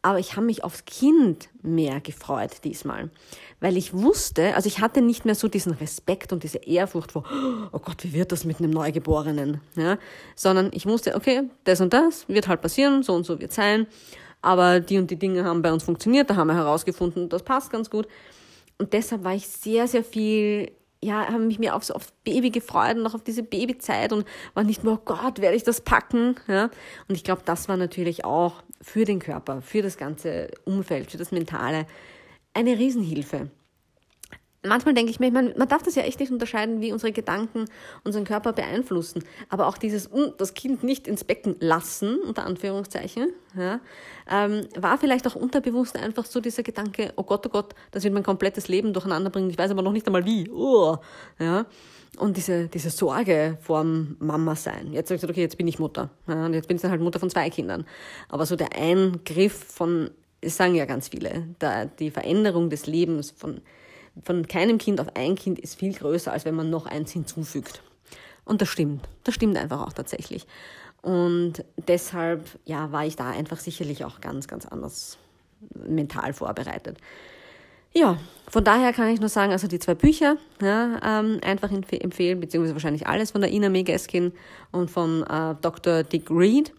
aber 0.01 0.19
ich 0.19 0.35
habe 0.35 0.45
mich 0.45 0.63
aufs 0.63 0.85
Kind 0.85 1.49
mehr 1.61 2.01
gefreut 2.01 2.63
diesmal, 2.65 3.09
weil 3.61 3.77
ich 3.77 3.93
wusste, 3.93 4.55
also 4.55 4.67
ich 4.67 4.81
hatte 4.81 5.01
nicht 5.01 5.25
mehr 5.25 5.35
so 5.35 5.47
diesen 5.47 5.73
Respekt 5.73 6.33
und 6.33 6.43
diese 6.43 6.59
Ehrfurcht 6.59 7.13
vor, 7.13 7.23
oh 7.71 7.79
Gott, 7.79 8.03
wie 8.03 8.13
wird 8.13 8.31
das 8.31 8.43
mit 8.43 8.59
einem 8.59 8.71
Neugeborenen, 8.71 9.61
ja, 9.75 9.97
sondern 10.35 10.69
ich 10.73 10.85
wusste, 10.85 11.15
okay, 11.15 11.43
das 11.63 11.79
und 11.79 11.93
das 11.93 12.27
wird 12.27 12.47
halt 12.49 12.61
passieren, 12.61 13.03
so 13.03 13.13
und 13.13 13.25
so 13.25 13.39
wird 13.39 13.53
sein, 13.53 13.87
aber 14.41 14.79
die 14.79 14.97
und 14.97 15.11
die 15.11 15.17
Dinge 15.17 15.43
haben 15.43 15.61
bei 15.61 15.71
uns 15.71 15.83
funktioniert, 15.83 16.29
da 16.29 16.35
haben 16.35 16.47
wir 16.47 16.55
herausgefunden, 16.55 17.29
das 17.29 17.43
passt 17.43 17.71
ganz 17.71 17.89
gut. 17.89 18.07
Und 18.77 18.93
deshalb 18.93 19.23
war 19.23 19.33
ich 19.33 19.47
sehr, 19.47 19.87
sehr 19.87 20.03
viel 20.03 20.71
ja, 20.99 21.27
habe 21.27 21.39
mich 21.43 21.59
mehr 21.59 21.75
aufs, 21.75 21.91
aufs 21.91 22.11
Baby 22.23 22.49
gefreut 22.49 22.97
und 22.97 23.05
auch 23.05 23.13
auf 23.13 23.23
diese 23.23 23.43
Babyzeit 23.43 24.11
und 24.13 24.25
war 24.55 24.63
nicht 24.63 24.83
nur, 24.83 24.93
oh 24.93 25.01
Gott, 25.05 25.39
werde 25.41 25.55
ich 25.55 25.63
das 25.63 25.81
packen, 25.81 26.35
ja. 26.47 26.71
Und 27.07 27.15
ich 27.15 27.23
glaube, 27.23 27.43
das 27.45 27.69
war 27.69 27.77
natürlich 27.77 28.25
auch 28.25 28.63
für 28.81 29.05
den 29.05 29.19
Körper, 29.19 29.61
für 29.61 29.81
das 29.81 29.97
ganze 29.97 30.49
Umfeld, 30.65 31.11
für 31.11 31.17
das 31.17 31.31
Mentale 31.31 31.85
eine 32.53 32.77
Riesenhilfe 32.77 33.51
manchmal 34.67 34.93
denke 34.93 35.11
ich 35.11 35.19
mir, 35.19 35.31
man, 35.31 35.53
man 35.57 35.67
darf 35.67 35.83
das 35.83 35.95
ja 35.95 36.03
echt 36.03 36.19
nicht 36.19 36.31
unterscheiden, 36.31 36.81
wie 36.81 36.91
unsere 36.91 37.11
Gedanken 37.11 37.65
unseren 38.03 38.23
Körper 38.23 38.53
beeinflussen. 38.53 39.23
Aber 39.49 39.67
auch 39.67 39.77
dieses, 39.77 40.11
uh, 40.11 40.31
das 40.37 40.53
Kind 40.53 40.83
nicht 40.83 41.07
ins 41.07 41.23
Becken 41.23 41.55
lassen, 41.59 42.19
unter 42.19 42.45
Anführungszeichen, 42.45 43.33
ja, 43.57 43.79
ähm, 44.29 44.67
war 44.75 44.97
vielleicht 44.97 45.25
auch 45.27 45.35
unterbewusst 45.35 45.97
einfach 45.97 46.25
so 46.25 46.39
dieser 46.39 46.63
Gedanke, 46.63 47.13
oh 47.15 47.23
Gott, 47.23 47.45
oh 47.45 47.49
Gott, 47.49 47.73
das 47.91 48.03
wird 48.03 48.13
mein 48.13 48.23
komplettes 48.23 48.67
Leben 48.67 48.93
durcheinander 48.93 49.29
bringen, 49.29 49.49
ich 49.49 49.57
weiß 49.57 49.71
aber 49.71 49.81
noch 49.81 49.93
nicht 49.93 50.05
einmal 50.07 50.25
wie. 50.25 50.49
Oh, 50.49 50.97
ja. 51.39 51.65
Und 52.17 52.35
diese, 52.35 52.67
diese 52.67 52.89
Sorge 52.89 53.57
vorm 53.61 54.15
Mama 54.19 54.55
sein. 54.55 54.91
Jetzt 54.91 55.09
habe 55.09 55.15
ich 55.15 55.21
gesagt, 55.21 55.31
okay, 55.31 55.41
jetzt 55.41 55.57
bin 55.57 55.67
ich 55.67 55.77
Mutter. 55.77 56.09
Ja, 56.27 56.45
und 56.45 56.53
jetzt 56.53 56.67
bin 56.67 56.75
ich 56.75 56.81
dann 56.81 56.89
halt 56.89 57.01
Mutter 57.01 57.19
von 57.19 57.29
zwei 57.29 57.49
Kindern. 57.49 57.85
Aber 58.29 58.45
so 58.45 58.55
der 58.55 58.75
Eingriff 58.75 59.53
von, 59.53 60.09
das 60.41 60.57
sagen 60.57 60.73
ja 60.73 60.85
ganz 60.85 61.09
viele, 61.09 61.47
da, 61.59 61.85
die 61.85 62.09
Veränderung 62.09 62.69
des 62.69 62.87
Lebens 62.87 63.31
von 63.31 63.61
von 64.23 64.47
keinem 64.47 64.77
Kind 64.77 64.99
auf 64.99 65.15
ein 65.15 65.35
Kind 65.35 65.59
ist 65.59 65.75
viel 65.75 65.93
größer, 65.93 66.31
als 66.31 66.45
wenn 66.45 66.55
man 66.55 66.69
noch 66.69 66.85
eins 66.85 67.11
hinzufügt. 67.11 67.81
Und 68.45 68.61
das 68.61 68.69
stimmt. 68.69 69.07
Das 69.23 69.35
stimmt 69.35 69.57
einfach 69.57 69.85
auch 69.85 69.93
tatsächlich. 69.93 70.47
Und 71.01 71.63
deshalb, 71.87 72.45
ja, 72.65 72.91
war 72.91 73.05
ich 73.05 73.15
da 73.15 73.29
einfach 73.29 73.59
sicherlich 73.59 74.05
auch 74.05 74.21
ganz, 74.21 74.47
ganz 74.47 74.65
anders 74.65 75.17
mental 75.73 76.33
vorbereitet. 76.33 76.97
Ja, 77.93 78.17
von 78.47 78.63
daher 78.63 78.93
kann 78.93 79.09
ich 79.09 79.19
nur 79.19 79.29
sagen, 79.29 79.51
also 79.51 79.67
die 79.67 79.79
zwei 79.79 79.95
Bücher 79.95 80.37
ja, 80.61 80.99
ähm, 81.03 81.39
einfach 81.43 81.71
empfehlen, 81.71 82.39
beziehungsweise 82.39 82.75
wahrscheinlich 82.75 83.07
alles 83.07 83.31
von 83.31 83.41
der 83.41 83.51
Ina 83.51 83.69
Megeskin 83.69 84.33
und 84.71 84.91
von 84.91 85.23
äh, 85.23 85.55
Dr. 85.61 86.03
Dick 86.03 86.29
Reed 86.29 86.73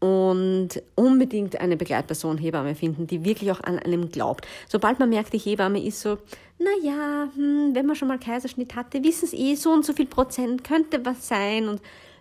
und 0.00 0.82
unbedingt 0.94 1.60
eine 1.60 1.76
Begleitperson, 1.76 2.38
Hebamme 2.38 2.74
finden, 2.74 3.06
die 3.06 3.24
wirklich 3.24 3.52
auch 3.52 3.60
an 3.60 3.78
einem 3.78 4.08
glaubt. 4.10 4.46
Sobald 4.68 4.98
man 4.98 5.10
merkt, 5.10 5.32
die 5.32 5.38
Hebamme 5.38 5.84
ist 5.84 6.00
so, 6.00 6.18
na 6.58 6.70
ja, 6.82 7.28
hm, 7.34 7.74
wenn 7.74 7.86
man 7.86 7.96
schon 7.96 8.08
mal 8.08 8.18
Kaiserschnitt 8.18 8.74
hatte, 8.74 9.04
wissen 9.04 9.26
es 9.26 9.32
eh 9.34 9.54
so 9.54 9.70
und 9.70 9.84
so 9.84 9.92
viel 9.92 10.06
Prozent, 10.06 10.64
könnte 10.64 11.04
was 11.04 11.28
sein 11.28 11.68
und 11.68 11.80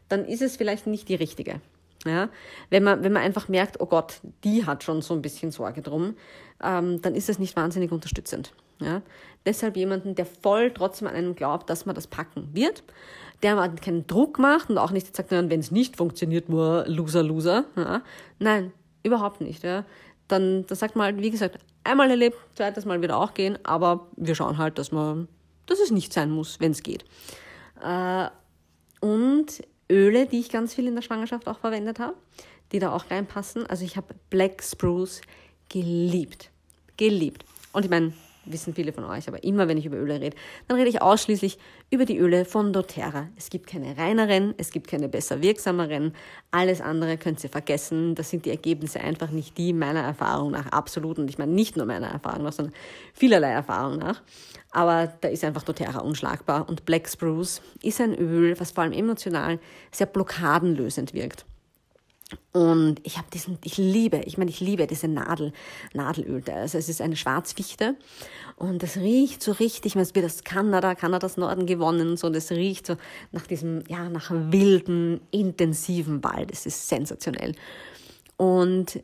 dann 0.09 0.25
ist 0.25 0.41
es 0.41 0.57
vielleicht 0.57 0.87
nicht 0.87 1.07
die 1.07 1.15
richtige. 1.15 1.61
Ja, 2.05 2.29
wenn 2.69 2.83
man, 2.83 3.03
wenn 3.03 3.11
man 3.11 3.23
einfach 3.23 3.49
merkt, 3.49 3.81
oh 3.81 3.85
Gott, 3.85 4.21
die 4.45 4.65
hat 4.65 4.83
schon 4.83 5.01
so 5.01 5.13
ein 5.13 5.21
bisschen 5.21 5.51
Sorge 5.51 5.81
drum, 5.81 6.15
ähm, 6.63 7.01
dann 7.01 7.13
ist 7.13 7.27
es 7.27 7.39
nicht 7.39 7.57
wahnsinnig 7.57 7.91
unterstützend. 7.91 8.53
Ja, 8.81 9.01
deshalb 9.45 9.75
jemanden, 9.75 10.15
der 10.15 10.25
voll 10.25 10.71
trotzdem 10.71 11.09
an 11.09 11.15
einen 11.15 11.35
glaubt, 11.35 11.69
dass 11.69 11.85
man 11.85 11.95
das 11.95 12.07
packen 12.07 12.49
wird, 12.53 12.83
der 13.41 13.69
keinen 13.81 14.05
Druck 14.07 14.39
macht 14.39 14.69
und 14.69 14.77
auch 14.77 14.91
nicht 14.91 15.15
sagt, 15.15 15.31
wenn 15.31 15.51
es 15.51 15.71
nicht 15.71 15.97
funktioniert, 15.97 16.49
nur 16.49 16.85
Loser, 16.87 17.23
Loser. 17.23 17.65
Ja. 17.75 18.01
Nein, 18.39 18.73
überhaupt 19.03 19.41
nicht. 19.41 19.63
Ja. 19.63 19.85
Dann, 20.27 20.65
dann 20.67 20.77
sagt 20.77 20.95
man 20.95 21.05
halt, 21.05 21.21
wie 21.21 21.31
gesagt, 21.31 21.57
einmal 21.83 22.09
erlebt, 22.09 22.37
zweites 22.55 22.85
Mal 22.85 23.01
wieder 23.01 23.17
auch 23.17 23.33
gehen, 23.33 23.57
aber 23.63 24.07
wir 24.15 24.35
schauen 24.35 24.57
halt, 24.57 24.77
dass 24.77 24.91
man, 24.91 25.27
dass 25.65 25.79
es 25.79 25.91
nicht 25.91 26.13
sein 26.13 26.31
muss, 26.31 26.59
wenn 26.59 26.71
es 26.71 26.83
geht. 26.83 27.05
Äh, 27.81 28.27
und 28.99 29.63
Öle, 29.91 30.27
die 30.27 30.39
ich 30.39 30.49
ganz 30.49 30.73
viel 30.73 30.87
in 30.87 30.95
der 30.95 31.01
Schwangerschaft 31.01 31.47
auch 31.47 31.59
verwendet 31.59 31.99
habe, 31.99 32.15
die 32.71 32.79
da 32.79 32.93
auch 32.93 33.09
reinpassen. 33.09 33.65
Also 33.67 33.85
ich 33.85 33.97
habe 33.97 34.13
Black 34.29 34.61
Spruce 34.61 35.21
geliebt. 35.69 36.51
Geliebt. 36.97 37.45
Und 37.71 37.85
ich 37.85 37.89
meine, 37.89 38.13
wissen 38.51 38.73
viele 38.73 38.93
von 38.93 39.03
euch, 39.03 39.27
aber 39.27 39.43
immer 39.43 39.67
wenn 39.67 39.77
ich 39.77 39.85
über 39.85 39.97
Öle 39.97 40.19
rede, 40.19 40.35
dann 40.67 40.77
rede 40.77 40.89
ich 40.89 41.01
ausschließlich 41.01 41.57
über 41.89 42.05
die 42.05 42.17
Öle 42.17 42.45
von 42.45 42.73
doTERRA. 42.73 43.29
Es 43.37 43.49
gibt 43.49 43.67
keine 43.67 43.97
reineren, 43.97 44.53
es 44.57 44.71
gibt 44.71 44.87
keine 44.87 45.09
besser 45.09 45.41
wirksameren, 45.41 46.13
alles 46.51 46.81
andere 46.81 47.17
könnt 47.17 47.43
ihr 47.43 47.49
vergessen. 47.49 48.15
Das 48.15 48.29
sind 48.29 48.45
die 48.45 48.49
Ergebnisse 48.49 48.99
einfach 48.99 49.31
nicht 49.31 49.57
die 49.57 49.73
meiner 49.73 50.01
Erfahrung 50.01 50.51
nach 50.51 50.67
absolut 50.67 51.19
und 51.19 51.29
ich 51.29 51.37
meine 51.37 51.51
nicht 51.51 51.77
nur 51.77 51.85
meiner 51.85 52.07
Erfahrung 52.07 52.43
nach, 52.43 52.53
sondern 52.53 52.73
vielerlei 53.13 53.51
Erfahrung 53.51 53.97
nach. 53.97 54.21
Aber 54.71 55.11
da 55.21 55.29
ist 55.29 55.43
einfach 55.43 55.63
doTERRA 55.63 55.99
unschlagbar 55.99 56.69
und 56.69 56.85
Black 56.85 57.09
Spruce 57.09 57.61
ist 57.81 58.01
ein 58.01 58.15
Öl, 58.15 58.59
was 58.59 58.71
vor 58.71 58.83
allem 58.83 58.93
emotional 58.93 59.59
sehr 59.91 60.07
blockadenlösend 60.07 61.13
wirkt. 61.13 61.45
Und 62.51 62.99
ich 63.03 63.17
habe 63.17 63.27
diesen, 63.33 63.57
ich 63.63 63.77
liebe, 63.77 64.17
ich 64.25 64.37
meine, 64.37 64.51
ich 64.51 64.59
liebe 64.59 64.85
diese 64.85 65.07
Nadel, 65.07 65.51
Nadelöl. 65.93 66.43
Also 66.47 66.77
es 66.77 66.89
ist 66.89 67.01
eine 67.01 67.15
Schwarzfichte 67.15 67.95
und 68.55 68.83
das 68.83 68.97
riecht 68.97 69.41
so 69.41 69.51
richtig, 69.53 69.95
es 69.95 70.13
wird 70.13 70.25
aus 70.25 70.43
Kanada, 70.43 70.93
Kanadas 70.93 71.37
Norden 71.37 71.65
gewonnen, 71.65 72.17
so 72.17 72.29
das 72.29 72.51
riecht 72.51 72.85
so 72.85 72.97
nach 73.31 73.47
diesem, 73.47 73.83
ja, 73.87 74.09
nach 74.09 74.29
wilden, 74.31 75.21
intensiven 75.31 76.23
Wald. 76.23 76.51
Es 76.51 76.65
ist 76.65 76.87
sensationell. 76.87 77.55
Und 78.37 79.01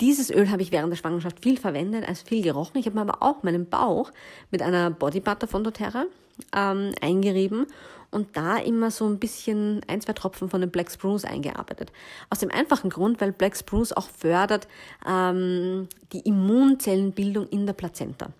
dieses 0.00 0.30
Öl 0.30 0.50
habe 0.50 0.62
ich 0.62 0.72
während 0.72 0.92
der 0.92 0.96
Schwangerschaft 0.96 1.42
viel 1.42 1.58
verwendet, 1.58 2.08
also 2.08 2.24
viel 2.24 2.42
gerochen. 2.42 2.78
Ich 2.78 2.86
habe 2.86 3.00
aber 3.00 3.22
auch 3.22 3.42
meinen 3.42 3.68
Bauch 3.68 4.10
mit 4.50 4.62
einer 4.62 4.90
Body 4.90 5.20
Butter 5.20 5.46
von 5.46 5.64
doTERRA 5.64 6.06
ähm, 6.54 6.92
eingerieben 7.00 7.66
und 8.10 8.36
da 8.36 8.56
immer 8.56 8.90
so 8.90 9.06
ein 9.06 9.18
bisschen 9.18 9.82
ein, 9.86 10.00
zwei 10.00 10.12
Tropfen 10.14 10.48
von 10.48 10.60
dem 10.60 10.70
Black 10.70 10.90
Spruce 10.90 11.24
eingearbeitet. 11.24 11.92
Aus 12.30 12.38
dem 12.38 12.50
einfachen 12.50 12.90
Grund, 12.90 13.20
weil 13.20 13.32
Black 13.32 13.56
Spruce 13.56 13.92
auch 13.92 14.08
fördert 14.08 14.66
ähm, 15.06 15.88
die 16.12 16.20
Immunzellenbildung 16.20 17.48
in 17.48 17.66
der 17.66 17.74
Plazenta. 17.74 18.30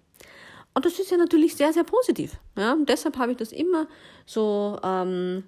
Und 0.74 0.84
das 0.84 0.98
ist 0.98 1.10
ja 1.10 1.16
natürlich 1.16 1.56
sehr, 1.56 1.72
sehr 1.72 1.84
positiv. 1.84 2.38
Ja? 2.56 2.72
Und 2.72 2.88
deshalb 2.88 3.18
habe 3.18 3.32
ich 3.32 3.38
das 3.38 3.52
immer 3.52 3.88
so 4.26 4.78
ähm, 4.82 5.44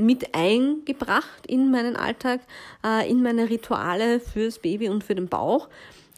mit 0.00 0.34
eingebracht 0.34 1.46
in 1.46 1.70
meinen 1.70 1.96
Alltag, 1.96 2.40
äh, 2.84 3.08
in 3.08 3.22
meine 3.22 3.48
Rituale 3.50 4.20
fürs 4.20 4.58
Baby 4.58 4.88
und 4.88 5.04
für 5.04 5.14
den 5.14 5.28
Bauch. 5.28 5.68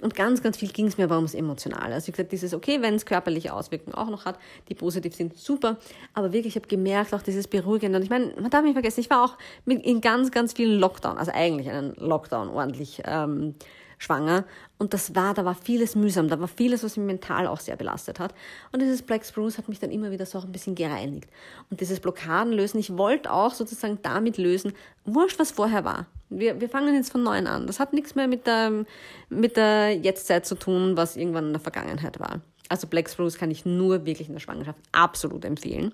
Und 0.02 0.16
ganz, 0.16 0.42
ganz 0.42 0.56
viel 0.56 0.70
ging 0.70 0.88
es 0.88 0.98
mir 0.98 1.04
aber 1.04 1.14
ums 1.16 1.32
Emotionale. 1.32 1.94
Also 1.94 2.08
ich 2.08 2.12
gesagt, 2.12 2.32
dieses 2.32 2.54
okay, 2.54 2.82
wenn 2.82 2.94
es 2.94 3.06
körperliche 3.06 3.54
Auswirkungen 3.54 3.94
auch 3.94 4.10
noch 4.10 4.24
hat, 4.24 4.36
die 4.68 4.74
positiv 4.74 5.14
sind, 5.14 5.38
super. 5.38 5.76
Aber 6.12 6.32
wirklich, 6.32 6.56
ich 6.56 6.60
habe 6.60 6.66
gemerkt, 6.66 7.14
auch 7.14 7.22
dieses 7.22 7.46
Beruhigende. 7.46 7.98
Und 7.98 8.02
ich 8.02 8.10
meine, 8.10 8.32
man 8.40 8.50
darf 8.50 8.64
nicht 8.64 8.72
vergessen, 8.72 9.00
ich 9.00 9.10
war 9.10 9.24
auch 9.24 9.38
mit, 9.64 9.84
in 9.84 10.00
ganz, 10.00 10.32
ganz 10.32 10.54
vielen 10.54 10.80
Lockdown, 10.80 11.18
also 11.18 11.30
eigentlich 11.32 11.70
einen 11.70 11.94
Lockdown 11.94 12.48
ordentlich 12.48 13.00
ähm, 13.04 13.54
schwanger. 14.02 14.44
Und 14.78 14.94
das 14.94 15.14
war, 15.14 15.32
da 15.32 15.44
war 15.44 15.54
vieles 15.54 15.94
mühsam, 15.94 16.28
da 16.28 16.40
war 16.40 16.48
vieles, 16.48 16.82
was 16.82 16.96
mich 16.96 17.06
mental 17.06 17.46
auch 17.46 17.60
sehr 17.60 17.76
belastet 17.76 18.18
hat. 18.18 18.34
Und 18.72 18.82
dieses 18.82 19.02
Black 19.02 19.24
Spruce 19.24 19.58
hat 19.58 19.68
mich 19.68 19.78
dann 19.78 19.90
immer 19.90 20.10
wieder 20.10 20.26
so 20.26 20.38
auch 20.38 20.44
ein 20.44 20.52
bisschen 20.52 20.74
gereinigt. 20.74 21.30
Und 21.70 21.80
dieses 21.80 22.00
Blockaden 22.00 22.52
lösen, 22.52 22.78
ich 22.78 22.96
wollte 22.96 23.32
auch 23.32 23.54
sozusagen 23.54 23.98
damit 24.02 24.38
lösen, 24.38 24.72
wurscht, 25.04 25.38
was 25.38 25.52
vorher 25.52 25.84
war. 25.84 26.06
Wir, 26.30 26.60
wir 26.60 26.68
fangen 26.68 26.94
jetzt 26.94 27.12
von 27.12 27.22
neuem 27.22 27.46
an. 27.46 27.66
Das 27.66 27.78
hat 27.78 27.92
nichts 27.92 28.14
mehr 28.14 28.26
mit 28.26 28.46
der, 28.46 28.84
mit 29.28 29.56
der 29.56 29.96
Jetztzeit 29.96 30.46
zu 30.46 30.56
tun, 30.56 30.96
was 30.96 31.16
irgendwann 31.16 31.46
in 31.46 31.52
der 31.52 31.60
Vergangenheit 31.60 32.18
war. 32.18 32.40
Also 32.68 32.86
Black 32.86 33.08
Spruce 33.08 33.36
kann 33.36 33.50
ich 33.50 33.66
nur 33.66 34.06
wirklich 34.06 34.28
in 34.28 34.34
der 34.34 34.40
Schwangerschaft 34.40 34.78
absolut 34.92 35.44
empfehlen. 35.44 35.92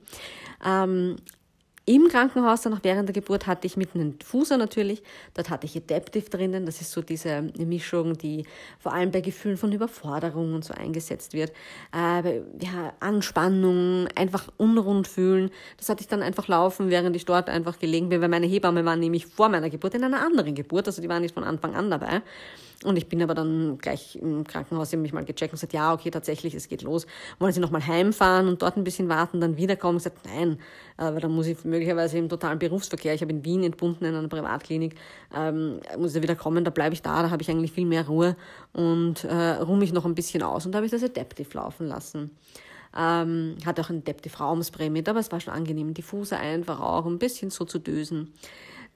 Ähm, 0.65 1.17
im 1.89 2.09
Krankenhaus, 2.09 2.61
dann 2.61 2.75
auch 2.75 2.81
während 2.83 3.09
der 3.09 3.15
Geburt, 3.15 3.47
hatte 3.47 3.67
ich 3.67 3.79
mit 3.79 3.95
einem 3.95 4.19
Diffuser 4.19 4.59
natürlich. 4.59 5.03
Dort 5.33 5.49
hatte 5.49 5.65
ich 5.65 5.75
Adaptive 5.75 6.29
drinnen. 6.29 6.67
Das 6.67 6.83
ist 6.83 6.93
so 6.93 7.01
diese 7.01 7.43
Mischung, 7.57 8.19
die 8.19 8.45
vor 8.79 8.93
allem 8.93 9.11
bei 9.11 9.23
Gefühlen 9.23 9.57
von 9.57 9.73
Überforderung 9.73 10.53
und 10.53 10.67
so 10.67 10.75
eingesetzt 10.75 11.33
wird. 11.33 11.51
Äh, 11.97 12.41
ja, 12.61 12.93
Anspannung, 13.01 14.07
einfach 14.15 14.49
unrund 14.59 15.09
fühlen. 15.09 15.51
Das 15.79 15.89
hatte 15.89 16.03
ich 16.03 16.09
dann 16.09 16.21
einfach 16.21 16.47
laufen, 16.47 16.91
während 16.91 17.17
ich 17.17 17.25
dort 17.25 17.49
einfach 17.49 17.79
gelegen 17.79 18.11
bin, 18.11 18.21
weil 18.21 18.29
meine 18.29 18.47
Hebamme 18.47 18.85
war 18.85 18.97
nämlich 18.97 19.25
vor 19.25 19.49
meiner 19.49 19.71
Geburt 19.71 19.95
in 19.95 20.05
einer 20.05 20.21
anderen 20.21 20.55
Geburt. 20.55 20.87
Also 20.89 21.01
die 21.01 21.09
war 21.09 21.21
nicht 21.21 21.33
von 21.33 21.45
Anfang 21.45 21.75
an 21.75 21.91
dabei. 21.91 22.21
Und 22.85 22.97
ich 22.97 23.09
bin 23.09 23.21
aber 23.21 23.35
dann 23.35 23.77
gleich 23.79 24.15
im 24.17 24.45
Krankenhaus, 24.45 24.91
sie 24.91 24.97
haben 24.97 25.03
mich 25.03 25.13
mal 25.13 25.25
gecheckt 25.25 25.53
und 25.53 25.57
gesagt, 25.57 25.73
ja, 25.73 25.93
okay, 25.93 26.13
tatsächlich, 26.13 26.55
es 26.55 26.69
geht 26.69 26.83
los. 26.83 27.09
Wollen 27.41 27.53
Sie 27.53 27.59
noch 27.59 27.73
mal 27.73 27.85
heimfahren 27.85 28.47
und 28.47 28.63
dort 28.63 28.77
ein 28.77 28.85
bisschen 28.85 29.09
warten, 29.09 29.41
dann 29.41 29.57
wiederkommen? 29.57 29.99
Ich 29.99 30.05
gesagt, 30.05 30.25
nein, 30.27 30.61
aber 30.97 31.19
dann 31.19 31.33
muss 31.33 31.49
ich 31.49 31.65
möglicherweise 31.65 32.19
im 32.19 32.29
totalen 32.29 32.61
Berufsverkehr. 32.61 33.15
Ich 33.15 33.21
habe 33.21 33.33
in 33.33 33.45
Wien 33.45 33.65
entbunden 33.65 34.05
in 34.05 34.15
einer 34.15 34.29
Privatklinik, 34.29 34.95
ähm, 35.35 35.81
muss 35.99 36.15
ja 36.15 36.23
wieder 36.23 36.37
kommen, 36.37 36.65
da 36.65 36.71
bleibe 36.71 36.95
ich 36.95 37.03
da, 37.03 37.21
da 37.23 37.31
habe 37.31 37.43
ich 37.43 37.51
eigentlich 37.51 37.73
viel 37.73 37.87
mehr 37.87 38.07
Ruhe 38.07 38.37
und 38.73 39.25
äh, 39.25 39.35
ruhe 39.35 39.77
mich 39.77 39.93
noch 39.93 40.05
ein 40.05 40.15
bisschen 40.15 40.45
aus. 40.45 40.65
Und 40.65 40.71
da 40.71 40.77
habe 40.77 40.87
ich 40.87 40.93
das 40.93 41.03
Adaptive 41.03 41.49
laufen 41.55 41.89
lassen. 41.89 42.31
Ähm, 42.97 43.57
hatte 43.67 43.83
auch 43.83 43.91
ein 43.91 43.99
Adaptive 43.99 44.37
Raumspray 44.39 44.89
mit, 44.89 45.09
aber 45.09 45.19
es 45.19 45.33
war 45.33 45.41
schon 45.41 45.53
angenehm, 45.53 45.95
diffuser 45.95 46.39
einfach 46.39 46.81
auch, 46.81 47.07
ein 47.07 47.19
bisschen 47.19 47.51
so 47.51 47.65
zu 47.65 47.81
dösen. 47.81 48.33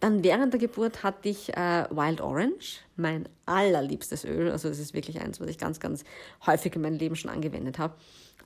Dann 0.02 0.24
während 0.24 0.52
der 0.52 0.58
Geburt 0.58 1.04
hatte 1.04 1.28
ich 1.28 1.56
äh, 1.56 1.86
Wild 1.90 2.20
Orange, 2.20 2.80
mein 2.96 3.28
allerliebstes 3.46 4.24
Öl. 4.24 4.50
Also 4.50 4.68
es 4.68 4.80
ist 4.80 4.94
wirklich 4.94 5.20
eins, 5.20 5.40
was 5.40 5.46
ich 5.48 5.58
ganz, 5.58 5.78
ganz 5.78 6.02
häufig 6.44 6.74
in 6.74 6.82
meinem 6.82 6.98
Leben 6.98 7.14
schon 7.14 7.30
angewendet 7.30 7.78
habe. 7.78 7.94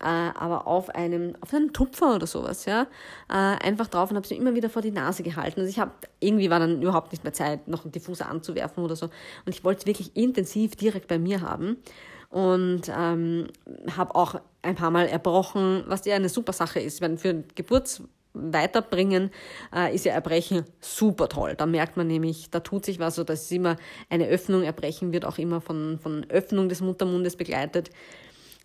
Äh, 0.03 0.05
aber 0.05 0.67
auf 0.67 0.91
einem, 0.91 1.35
auf 1.41 1.55
einem 1.55 1.73
Tupfer 1.73 2.17
oder 2.17 2.27
sowas, 2.27 2.67
ja, 2.67 2.83
äh, 3.31 3.33
einfach 3.33 3.87
drauf 3.87 4.11
und 4.11 4.17
habe 4.17 4.25
es 4.27 4.31
mir 4.31 4.37
immer 4.37 4.55
wieder 4.55 4.69
vor 4.69 4.83
die 4.83 4.91
Nase 4.91 5.23
gehalten. 5.23 5.61
Also 5.61 5.71
ich 5.71 5.79
habe, 5.79 5.93
irgendwie 6.21 6.51
war 6.51 6.61
dann 6.61 6.83
überhaupt 6.83 7.13
nicht 7.13 7.25
mehr 7.25 7.33
Zeit, 7.33 7.69
noch 7.69 7.85
einen 7.85 7.93
Diffuser 7.93 8.29
anzuwerfen 8.29 8.85
oder 8.85 8.95
so. 8.95 9.07
Und 9.07 9.55
ich 9.55 9.65
wollte 9.65 9.81
es 9.81 9.87
wirklich 9.87 10.15
intensiv 10.15 10.77
direkt 10.77 11.09
bei 11.09 11.19
mir 11.19 11.41
haben 11.41 11.79
und 12.29 12.83
ähm, 12.95 13.47
habe 13.97 14.15
auch 14.15 14.35
ein 14.61 14.75
paar 14.75 14.91
Mal 14.91 15.07
erbrochen, 15.07 15.85
was 15.87 16.05
ja 16.05 16.17
eine 16.17 16.29
super 16.29 16.53
Sache 16.53 16.81
ist. 16.81 17.01
Wenn 17.01 17.17
für 17.17 17.45
Geburts 17.55 18.03
weiterbringen, 18.37 19.31
äh, 19.75 19.95
ist 19.95 20.05
ja 20.05 20.13
Erbrechen 20.13 20.65
super 20.81 21.29
toll. 21.29 21.55
Da 21.57 21.67
merkt 21.67 21.97
man 21.97 22.07
nämlich, 22.07 22.51
da 22.51 22.61
tut 22.61 22.85
sich 22.85 22.99
was, 22.99 23.17
so 23.17 23.25
dass 23.25 23.43
es 23.43 23.51
immer 23.51 23.77
eine 24.11 24.27
Öffnung, 24.27 24.63
Erbrechen 24.63 25.13
wird 25.13 25.25
auch 25.25 25.39
immer 25.39 25.61
von, 25.61 25.99
von 26.01 26.27
Öffnung 26.31 26.69
des 26.69 26.81
Muttermundes 26.81 27.37
begleitet. 27.37 27.91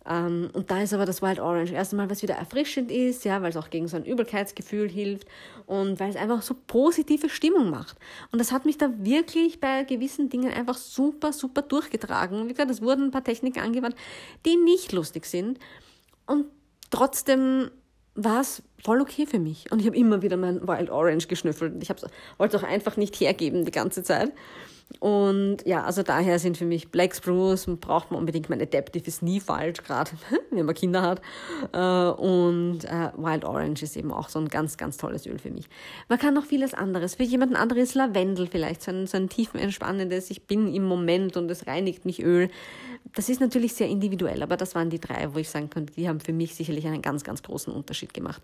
Ähm, 0.06 0.50
und 0.54 0.72
da 0.72 0.82
ist 0.82 0.94
aber 0.94 1.06
das 1.06 1.22
Wild 1.22 1.40
Orange 1.40 1.74
erst 1.74 1.94
einmal, 1.94 2.10
was 2.10 2.24
wieder 2.24 2.34
erfrischend 2.34 2.90
ist, 2.90 3.24
ja, 3.24 3.42
weil 3.42 3.52
es 3.52 3.58
auch 3.58 3.70
gegen 3.70 3.88
so 3.88 3.98
ein 3.98 4.06
Übelkeitsgefühl 4.06 4.90
hilft 4.90 5.28
und 5.68 6.00
weil 6.00 6.10
es 6.10 6.16
einfach 6.16 6.42
so 6.42 6.56
positive 6.66 7.30
Stimmung 7.30 7.70
macht. 7.70 7.98
Und 8.32 8.40
das 8.40 8.52
hat 8.52 8.66
mich 8.66 8.78
da 8.78 8.90
wirklich 8.98 9.60
bei 9.60 9.84
gewissen 9.84 10.30
Dingen 10.30 10.52
einfach 10.52 10.78
super, 10.78 11.34
super 11.34 11.62
durchgetragen. 11.62 12.46
Wie 12.46 12.54
gesagt, 12.54 12.72
es 12.72 12.82
wurden 12.82 13.06
ein 13.06 13.12
paar 13.12 13.24
Techniken 13.24 13.60
angewandt, 13.60 13.96
die 14.46 14.56
nicht 14.56 14.92
lustig 14.92 15.26
sind. 15.26 15.60
Und 16.26 16.46
trotzdem 16.90 17.70
war 18.16 18.42
es 18.42 18.62
voll 18.84 19.02
okay 19.02 19.26
für 19.26 19.40
mich. 19.40 19.72
Und 19.72 19.80
ich 19.80 19.88
habe 19.88 19.96
immer 19.96 20.22
wieder 20.22 20.38
mein 20.38 20.68
Wild 20.68 20.90
Orange 20.90 21.28
geschnüffelt. 21.28 21.82
Ich 21.82 21.90
wollte 21.90 22.58
es 22.58 22.64
auch 22.64 22.68
einfach 22.68 22.98
nicht 22.98 23.20
hergeben 23.20 23.66
die 23.66 23.72
ganze 23.72 24.04
Zeit. 24.04 24.32
Und 25.00 25.58
ja, 25.66 25.84
also 25.84 26.04
daher 26.04 26.40
sind 26.40 26.58
für 26.58 26.66
mich 26.66 26.90
Black 26.90 27.16
Spruce, 27.16 27.66
braucht 27.80 28.12
man 28.12 28.20
unbedingt, 28.20 28.50
mein 28.50 28.62
Adaptive 28.62 29.06
ist 29.08 29.22
nie 29.22 29.40
falsch, 29.40 29.84
gerade 29.84 30.12
wenn 30.52 30.66
man 30.66 30.76
Kinder 30.76 31.02
hat. 31.02 31.22
Äh, 31.74 32.20
und 32.20 32.84
äh, 32.86 33.12
Wild 33.18 33.46
Orange 33.46 33.84
ist 33.84 33.96
eben 33.96 34.12
auch 34.12 34.30
so 34.30 34.40
ein 34.40 34.50
ganz, 34.50 34.78
ganz 34.78 34.98
tolles 34.98 35.26
Öl 35.26 35.40
für 35.40 35.52
mich. 35.52 35.70
Man 36.10 36.20
kann 36.20 36.34
noch 36.34 36.46
vieles 36.46 36.74
anderes. 36.74 37.16
Für 37.16 37.24
jemanden 37.24 37.56
anderes 37.56 37.96
Lavendel 37.96 38.48
vielleicht, 38.48 38.82
so 38.82 38.92
ein, 38.92 39.08
so 39.08 39.18
ein 39.18 39.30
tiefen 39.30 39.60
entspannendes, 39.60 40.30
ich 40.30 40.44
bin 40.48 40.74
im 40.74 40.86
Moment 40.86 41.38
und 41.38 41.50
es 41.50 41.68
reinigt 41.68 42.06
mich 42.06 42.22
Öl. 42.22 42.50
Das 43.16 43.30
ist 43.30 43.42
natürlich 43.42 43.74
sehr 43.74 43.88
individuell, 43.88 44.44
aber 44.44 44.58
das 44.58 44.76
waren 44.76 44.90
die 44.90 45.00
drei, 45.00 45.34
wo 45.34 45.40
ich 45.40 45.50
sagen 45.50 45.70
könnte, 45.70 45.94
die 45.94 46.08
haben 46.08 46.20
für 46.20 46.34
mich 46.34 46.56
sicherlich 46.56 46.86
einen 46.86 47.02
ganz, 47.02 47.24
ganz 47.24 47.42
großen 47.42 47.74
Unterschied 47.74 48.14
gemacht. 48.14 48.42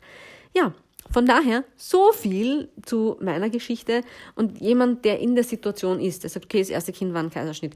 Ja, 0.56 0.74
von 1.12 1.26
daher 1.26 1.64
so 1.76 2.12
viel 2.12 2.70
zu 2.86 3.18
meiner 3.22 3.50
Geschichte 3.50 4.02
und 4.36 4.60
jemand, 4.60 5.06
der 5.06 5.20
in 5.20 5.36
der 5.36 5.44
Situation 5.44 6.00
ist, 6.00 6.24
der 6.24 6.30
sagt, 6.30 6.46
okay, 6.46 6.60
das 6.60 6.70
erste 6.70 6.92
Kind 6.92 7.14
war 7.14 7.24
ein 7.24 7.30
Kaiserschnitt. 7.30 7.76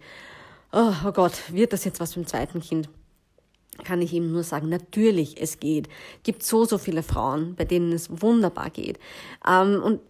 Oh, 0.72 0.94
oh 1.06 1.12
Gott, 1.12 1.34
wird 1.52 1.74
das 1.74 1.86
jetzt 1.86 2.00
was 2.00 2.16
beim 2.16 2.26
zweiten 2.26 2.62
Kind? 2.62 2.90
Kann 3.84 4.02
ich 4.02 4.14
ihm 4.14 4.32
nur 4.32 4.44
sagen, 4.44 4.70
natürlich, 4.70 5.42
es 5.42 5.60
geht. 5.60 5.90
Gibt 6.24 6.44
so, 6.44 6.66
so 6.66 6.78
viele 6.78 7.04
Frauen, 7.04 7.56
bei 7.56 7.66
denen 7.66 7.92
es 7.92 8.22
wunderbar 8.22 8.70
geht. 8.70 9.00
Ähm, 9.48 9.82
und 9.82 10.02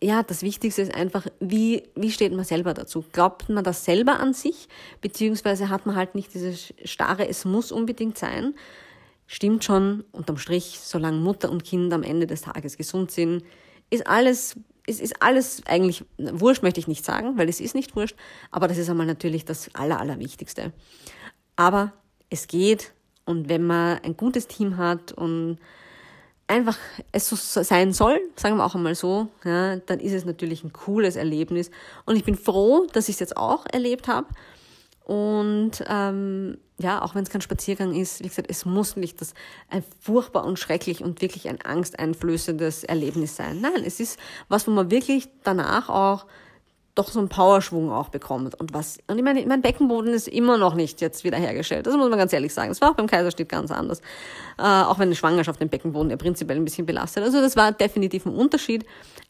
ja, 0.00 0.22
das 0.22 0.42
Wichtigste 0.42 0.82
ist 0.82 0.94
einfach, 0.94 1.26
wie, 1.40 1.82
wie 1.96 2.12
steht 2.12 2.32
man 2.32 2.44
selber 2.44 2.72
dazu? 2.72 3.04
Glaubt 3.12 3.48
man 3.48 3.64
das 3.64 3.84
selber 3.84 4.20
an 4.20 4.32
sich? 4.32 4.68
Beziehungsweise 5.00 5.68
hat 5.68 5.86
man 5.86 5.96
halt 5.96 6.14
nicht 6.14 6.32
dieses 6.34 6.72
starre, 6.84 7.28
es 7.28 7.44
muss 7.44 7.72
unbedingt 7.72 8.16
sein, 8.16 8.54
stimmt 9.28 9.62
schon, 9.62 10.04
unterm 10.10 10.38
Strich, 10.38 10.80
solange 10.82 11.18
Mutter 11.18 11.50
und 11.50 11.62
Kind 11.62 11.92
am 11.92 12.02
Ende 12.02 12.26
des 12.26 12.40
Tages 12.40 12.76
gesund 12.76 13.12
sind, 13.12 13.44
ist 13.90 14.06
alles, 14.06 14.56
ist, 14.86 15.00
ist 15.00 15.22
alles 15.22 15.62
eigentlich, 15.66 16.04
wurscht 16.16 16.62
möchte 16.62 16.80
ich 16.80 16.88
nicht 16.88 17.04
sagen, 17.04 17.38
weil 17.38 17.48
es 17.48 17.60
ist 17.60 17.74
nicht 17.74 17.94
wurscht, 17.94 18.16
aber 18.50 18.66
das 18.66 18.78
ist 18.78 18.88
einmal 18.88 19.06
natürlich 19.06 19.44
das 19.44 19.72
Aller, 19.74 20.00
Allerwichtigste. 20.00 20.72
Aber 21.54 21.92
es 22.30 22.48
geht 22.48 22.92
und 23.26 23.48
wenn 23.50 23.64
man 23.66 23.98
ein 24.02 24.16
gutes 24.16 24.48
Team 24.48 24.78
hat 24.78 25.12
und 25.12 25.58
einfach 26.46 26.78
es 27.12 27.28
so 27.28 27.36
sein 27.36 27.92
soll, 27.92 28.18
sagen 28.34 28.56
wir 28.56 28.64
auch 28.64 28.74
einmal 28.74 28.94
so, 28.94 29.28
ja, 29.44 29.76
dann 29.76 30.00
ist 30.00 30.14
es 30.14 30.24
natürlich 30.24 30.64
ein 30.64 30.72
cooles 30.72 31.16
Erlebnis. 31.16 31.70
Und 32.06 32.16
ich 32.16 32.24
bin 32.24 32.34
froh, 32.34 32.86
dass 32.94 33.10
ich 33.10 33.16
es 33.16 33.20
jetzt 33.20 33.36
auch 33.36 33.66
erlebt 33.70 34.08
habe 34.08 34.28
und 35.04 35.84
ähm, 35.86 36.56
ja, 36.80 37.02
auch 37.02 37.14
wenn 37.14 37.24
es 37.24 37.30
kein 37.30 37.40
Spaziergang 37.40 37.94
ist, 37.94 38.22
wie 38.22 38.28
gesagt, 38.28 38.48
es 38.50 38.64
muss 38.64 38.96
nicht 38.96 39.20
das 39.20 39.34
ein 39.68 39.82
furchtbar 40.00 40.44
und 40.44 40.58
schrecklich 40.58 41.02
und 41.02 41.20
wirklich 41.20 41.48
ein 41.48 41.60
angsteinflößendes 41.60 42.84
Erlebnis 42.84 43.34
sein. 43.34 43.60
Nein, 43.60 43.82
es 43.84 43.98
ist 43.98 44.18
was, 44.48 44.66
wo 44.66 44.70
man 44.70 44.90
wirklich 44.90 45.28
danach 45.42 45.88
auch 45.88 46.26
doch 46.94 47.08
so 47.08 47.18
einen 47.18 47.28
Powerschwung 47.28 47.90
auch 47.90 48.08
bekommt. 48.08 48.54
Und 48.60 48.74
was 48.74 48.98
und 49.08 49.18
ich 49.18 49.24
meine 49.24 49.44
mein 49.46 49.60
Beckenboden 49.60 50.12
ist 50.12 50.28
immer 50.28 50.56
noch 50.56 50.74
nicht 50.74 51.00
jetzt 51.00 51.24
wiederhergestellt. 51.24 51.86
Das 51.86 51.96
muss 51.96 52.08
man 52.08 52.18
ganz 52.18 52.32
ehrlich 52.32 52.54
sagen. 52.54 52.70
Es 52.70 52.80
war 52.80 52.90
auch 52.90 52.96
beim 52.96 53.06
Kaiserschnitt 53.06 53.48
ganz 53.48 53.70
anders. 53.70 54.00
Äh, 54.58 54.62
auch 54.62 54.98
wenn 54.98 55.08
eine 55.08 55.16
Schwangerschaft 55.16 55.60
den 55.60 55.68
Beckenboden 55.68 56.10
ja 56.10 56.16
prinzipiell 56.16 56.58
ein 56.58 56.64
bisschen 56.64 56.86
belastet. 56.86 57.24
Also 57.24 57.40
das 57.40 57.56
war 57.56 57.72
definitiv 57.72 58.26
ein 58.26 58.34
Unterschied. 58.34 58.84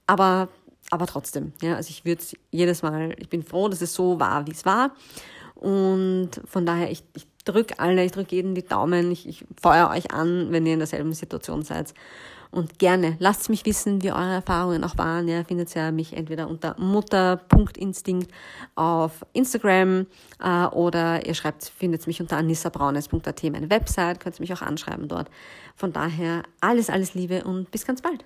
Aber 0.06 0.48
aber 0.90 1.06
trotzdem 1.06 1.52
ja 1.62 1.76
also 1.76 1.90
ich 1.90 2.04
würde 2.06 2.22
jedes 2.50 2.82
Mal 2.82 3.14
ich 3.18 3.28
bin 3.28 3.42
froh 3.42 3.68
dass 3.68 3.82
es 3.82 3.94
so 3.94 4.20
war 4.20 4.46
wie 4.46 4.52
es 4.52 4.64
war. 4.66 4.92
Und 5.58 6.30
von 6.44 6.64
daher, 6.64 6.90
ich, 6.90 7.02
ich 7.16 7.26
drücke 7.48 7.78
alle, 7.78 8.04
ich 8.04 8.12
drücke 8.12 8.36
jeden 8.36 8.54
die 8.54 8.66
Daumen, 8.66 9.10
ich, 9.10 9.28
ich 9.28 9.44
feuer 9.60 9.90
euch 9.90 10.12
an, 10.12 10.48
wenn 10.50 10.66
ihr 10.66 10.74
in 10.74 10.78
derselben 10.78 11.12
Situation 11.12 11.62
seid. 11.62 11.94
Und 12.50 12.78
gerne, 12.78 13.16
lasst 13.18 13.50
mich 13.50 13.66
wissen, 13.66 14.02
wie 14.02 14.10
eure 14.10 14.32
Erfahrungen 14.32 14.82
auch 14.82 14.96
waren. 14.96 15.28
Ihr 15.28 15.44
findet 15.44 15.74
ja 15.74 15.92
mich 15.92 16.14
entweder 16.14 16.48
unter 16.48 16.76
mutter.instinkt 16.78 18.30
auf 18.74 19.26
Instagram 19.34 20.06
äh, 20.42 20.64
oder 20.66 21.26
ihr 21.26 21.34
schreibt, 21.34 21.64
findet 21.64 22.06
mich 22.06 22.22
unter 22.22 22.38
anissabraunes.at, 22.38 23.42
meine 23.44 23.68
Website, 23.68 24.20
könnt 24.20 24.38
ihr 24.38 24.42
mich 24.42 24.54
auch 24.54 24.62
anschreiben 24.62 25.08
dort. 25.08 25.28
Von 25.76 25.92
daher 25.92 26.42
alles, 26.60 26.88
alles 26.88 27.12
Liebe 27.12 27.44
und 27.44 27.70
bis 27.70 27.84
ganz 27.84 28.00
bald. 28.00 28.24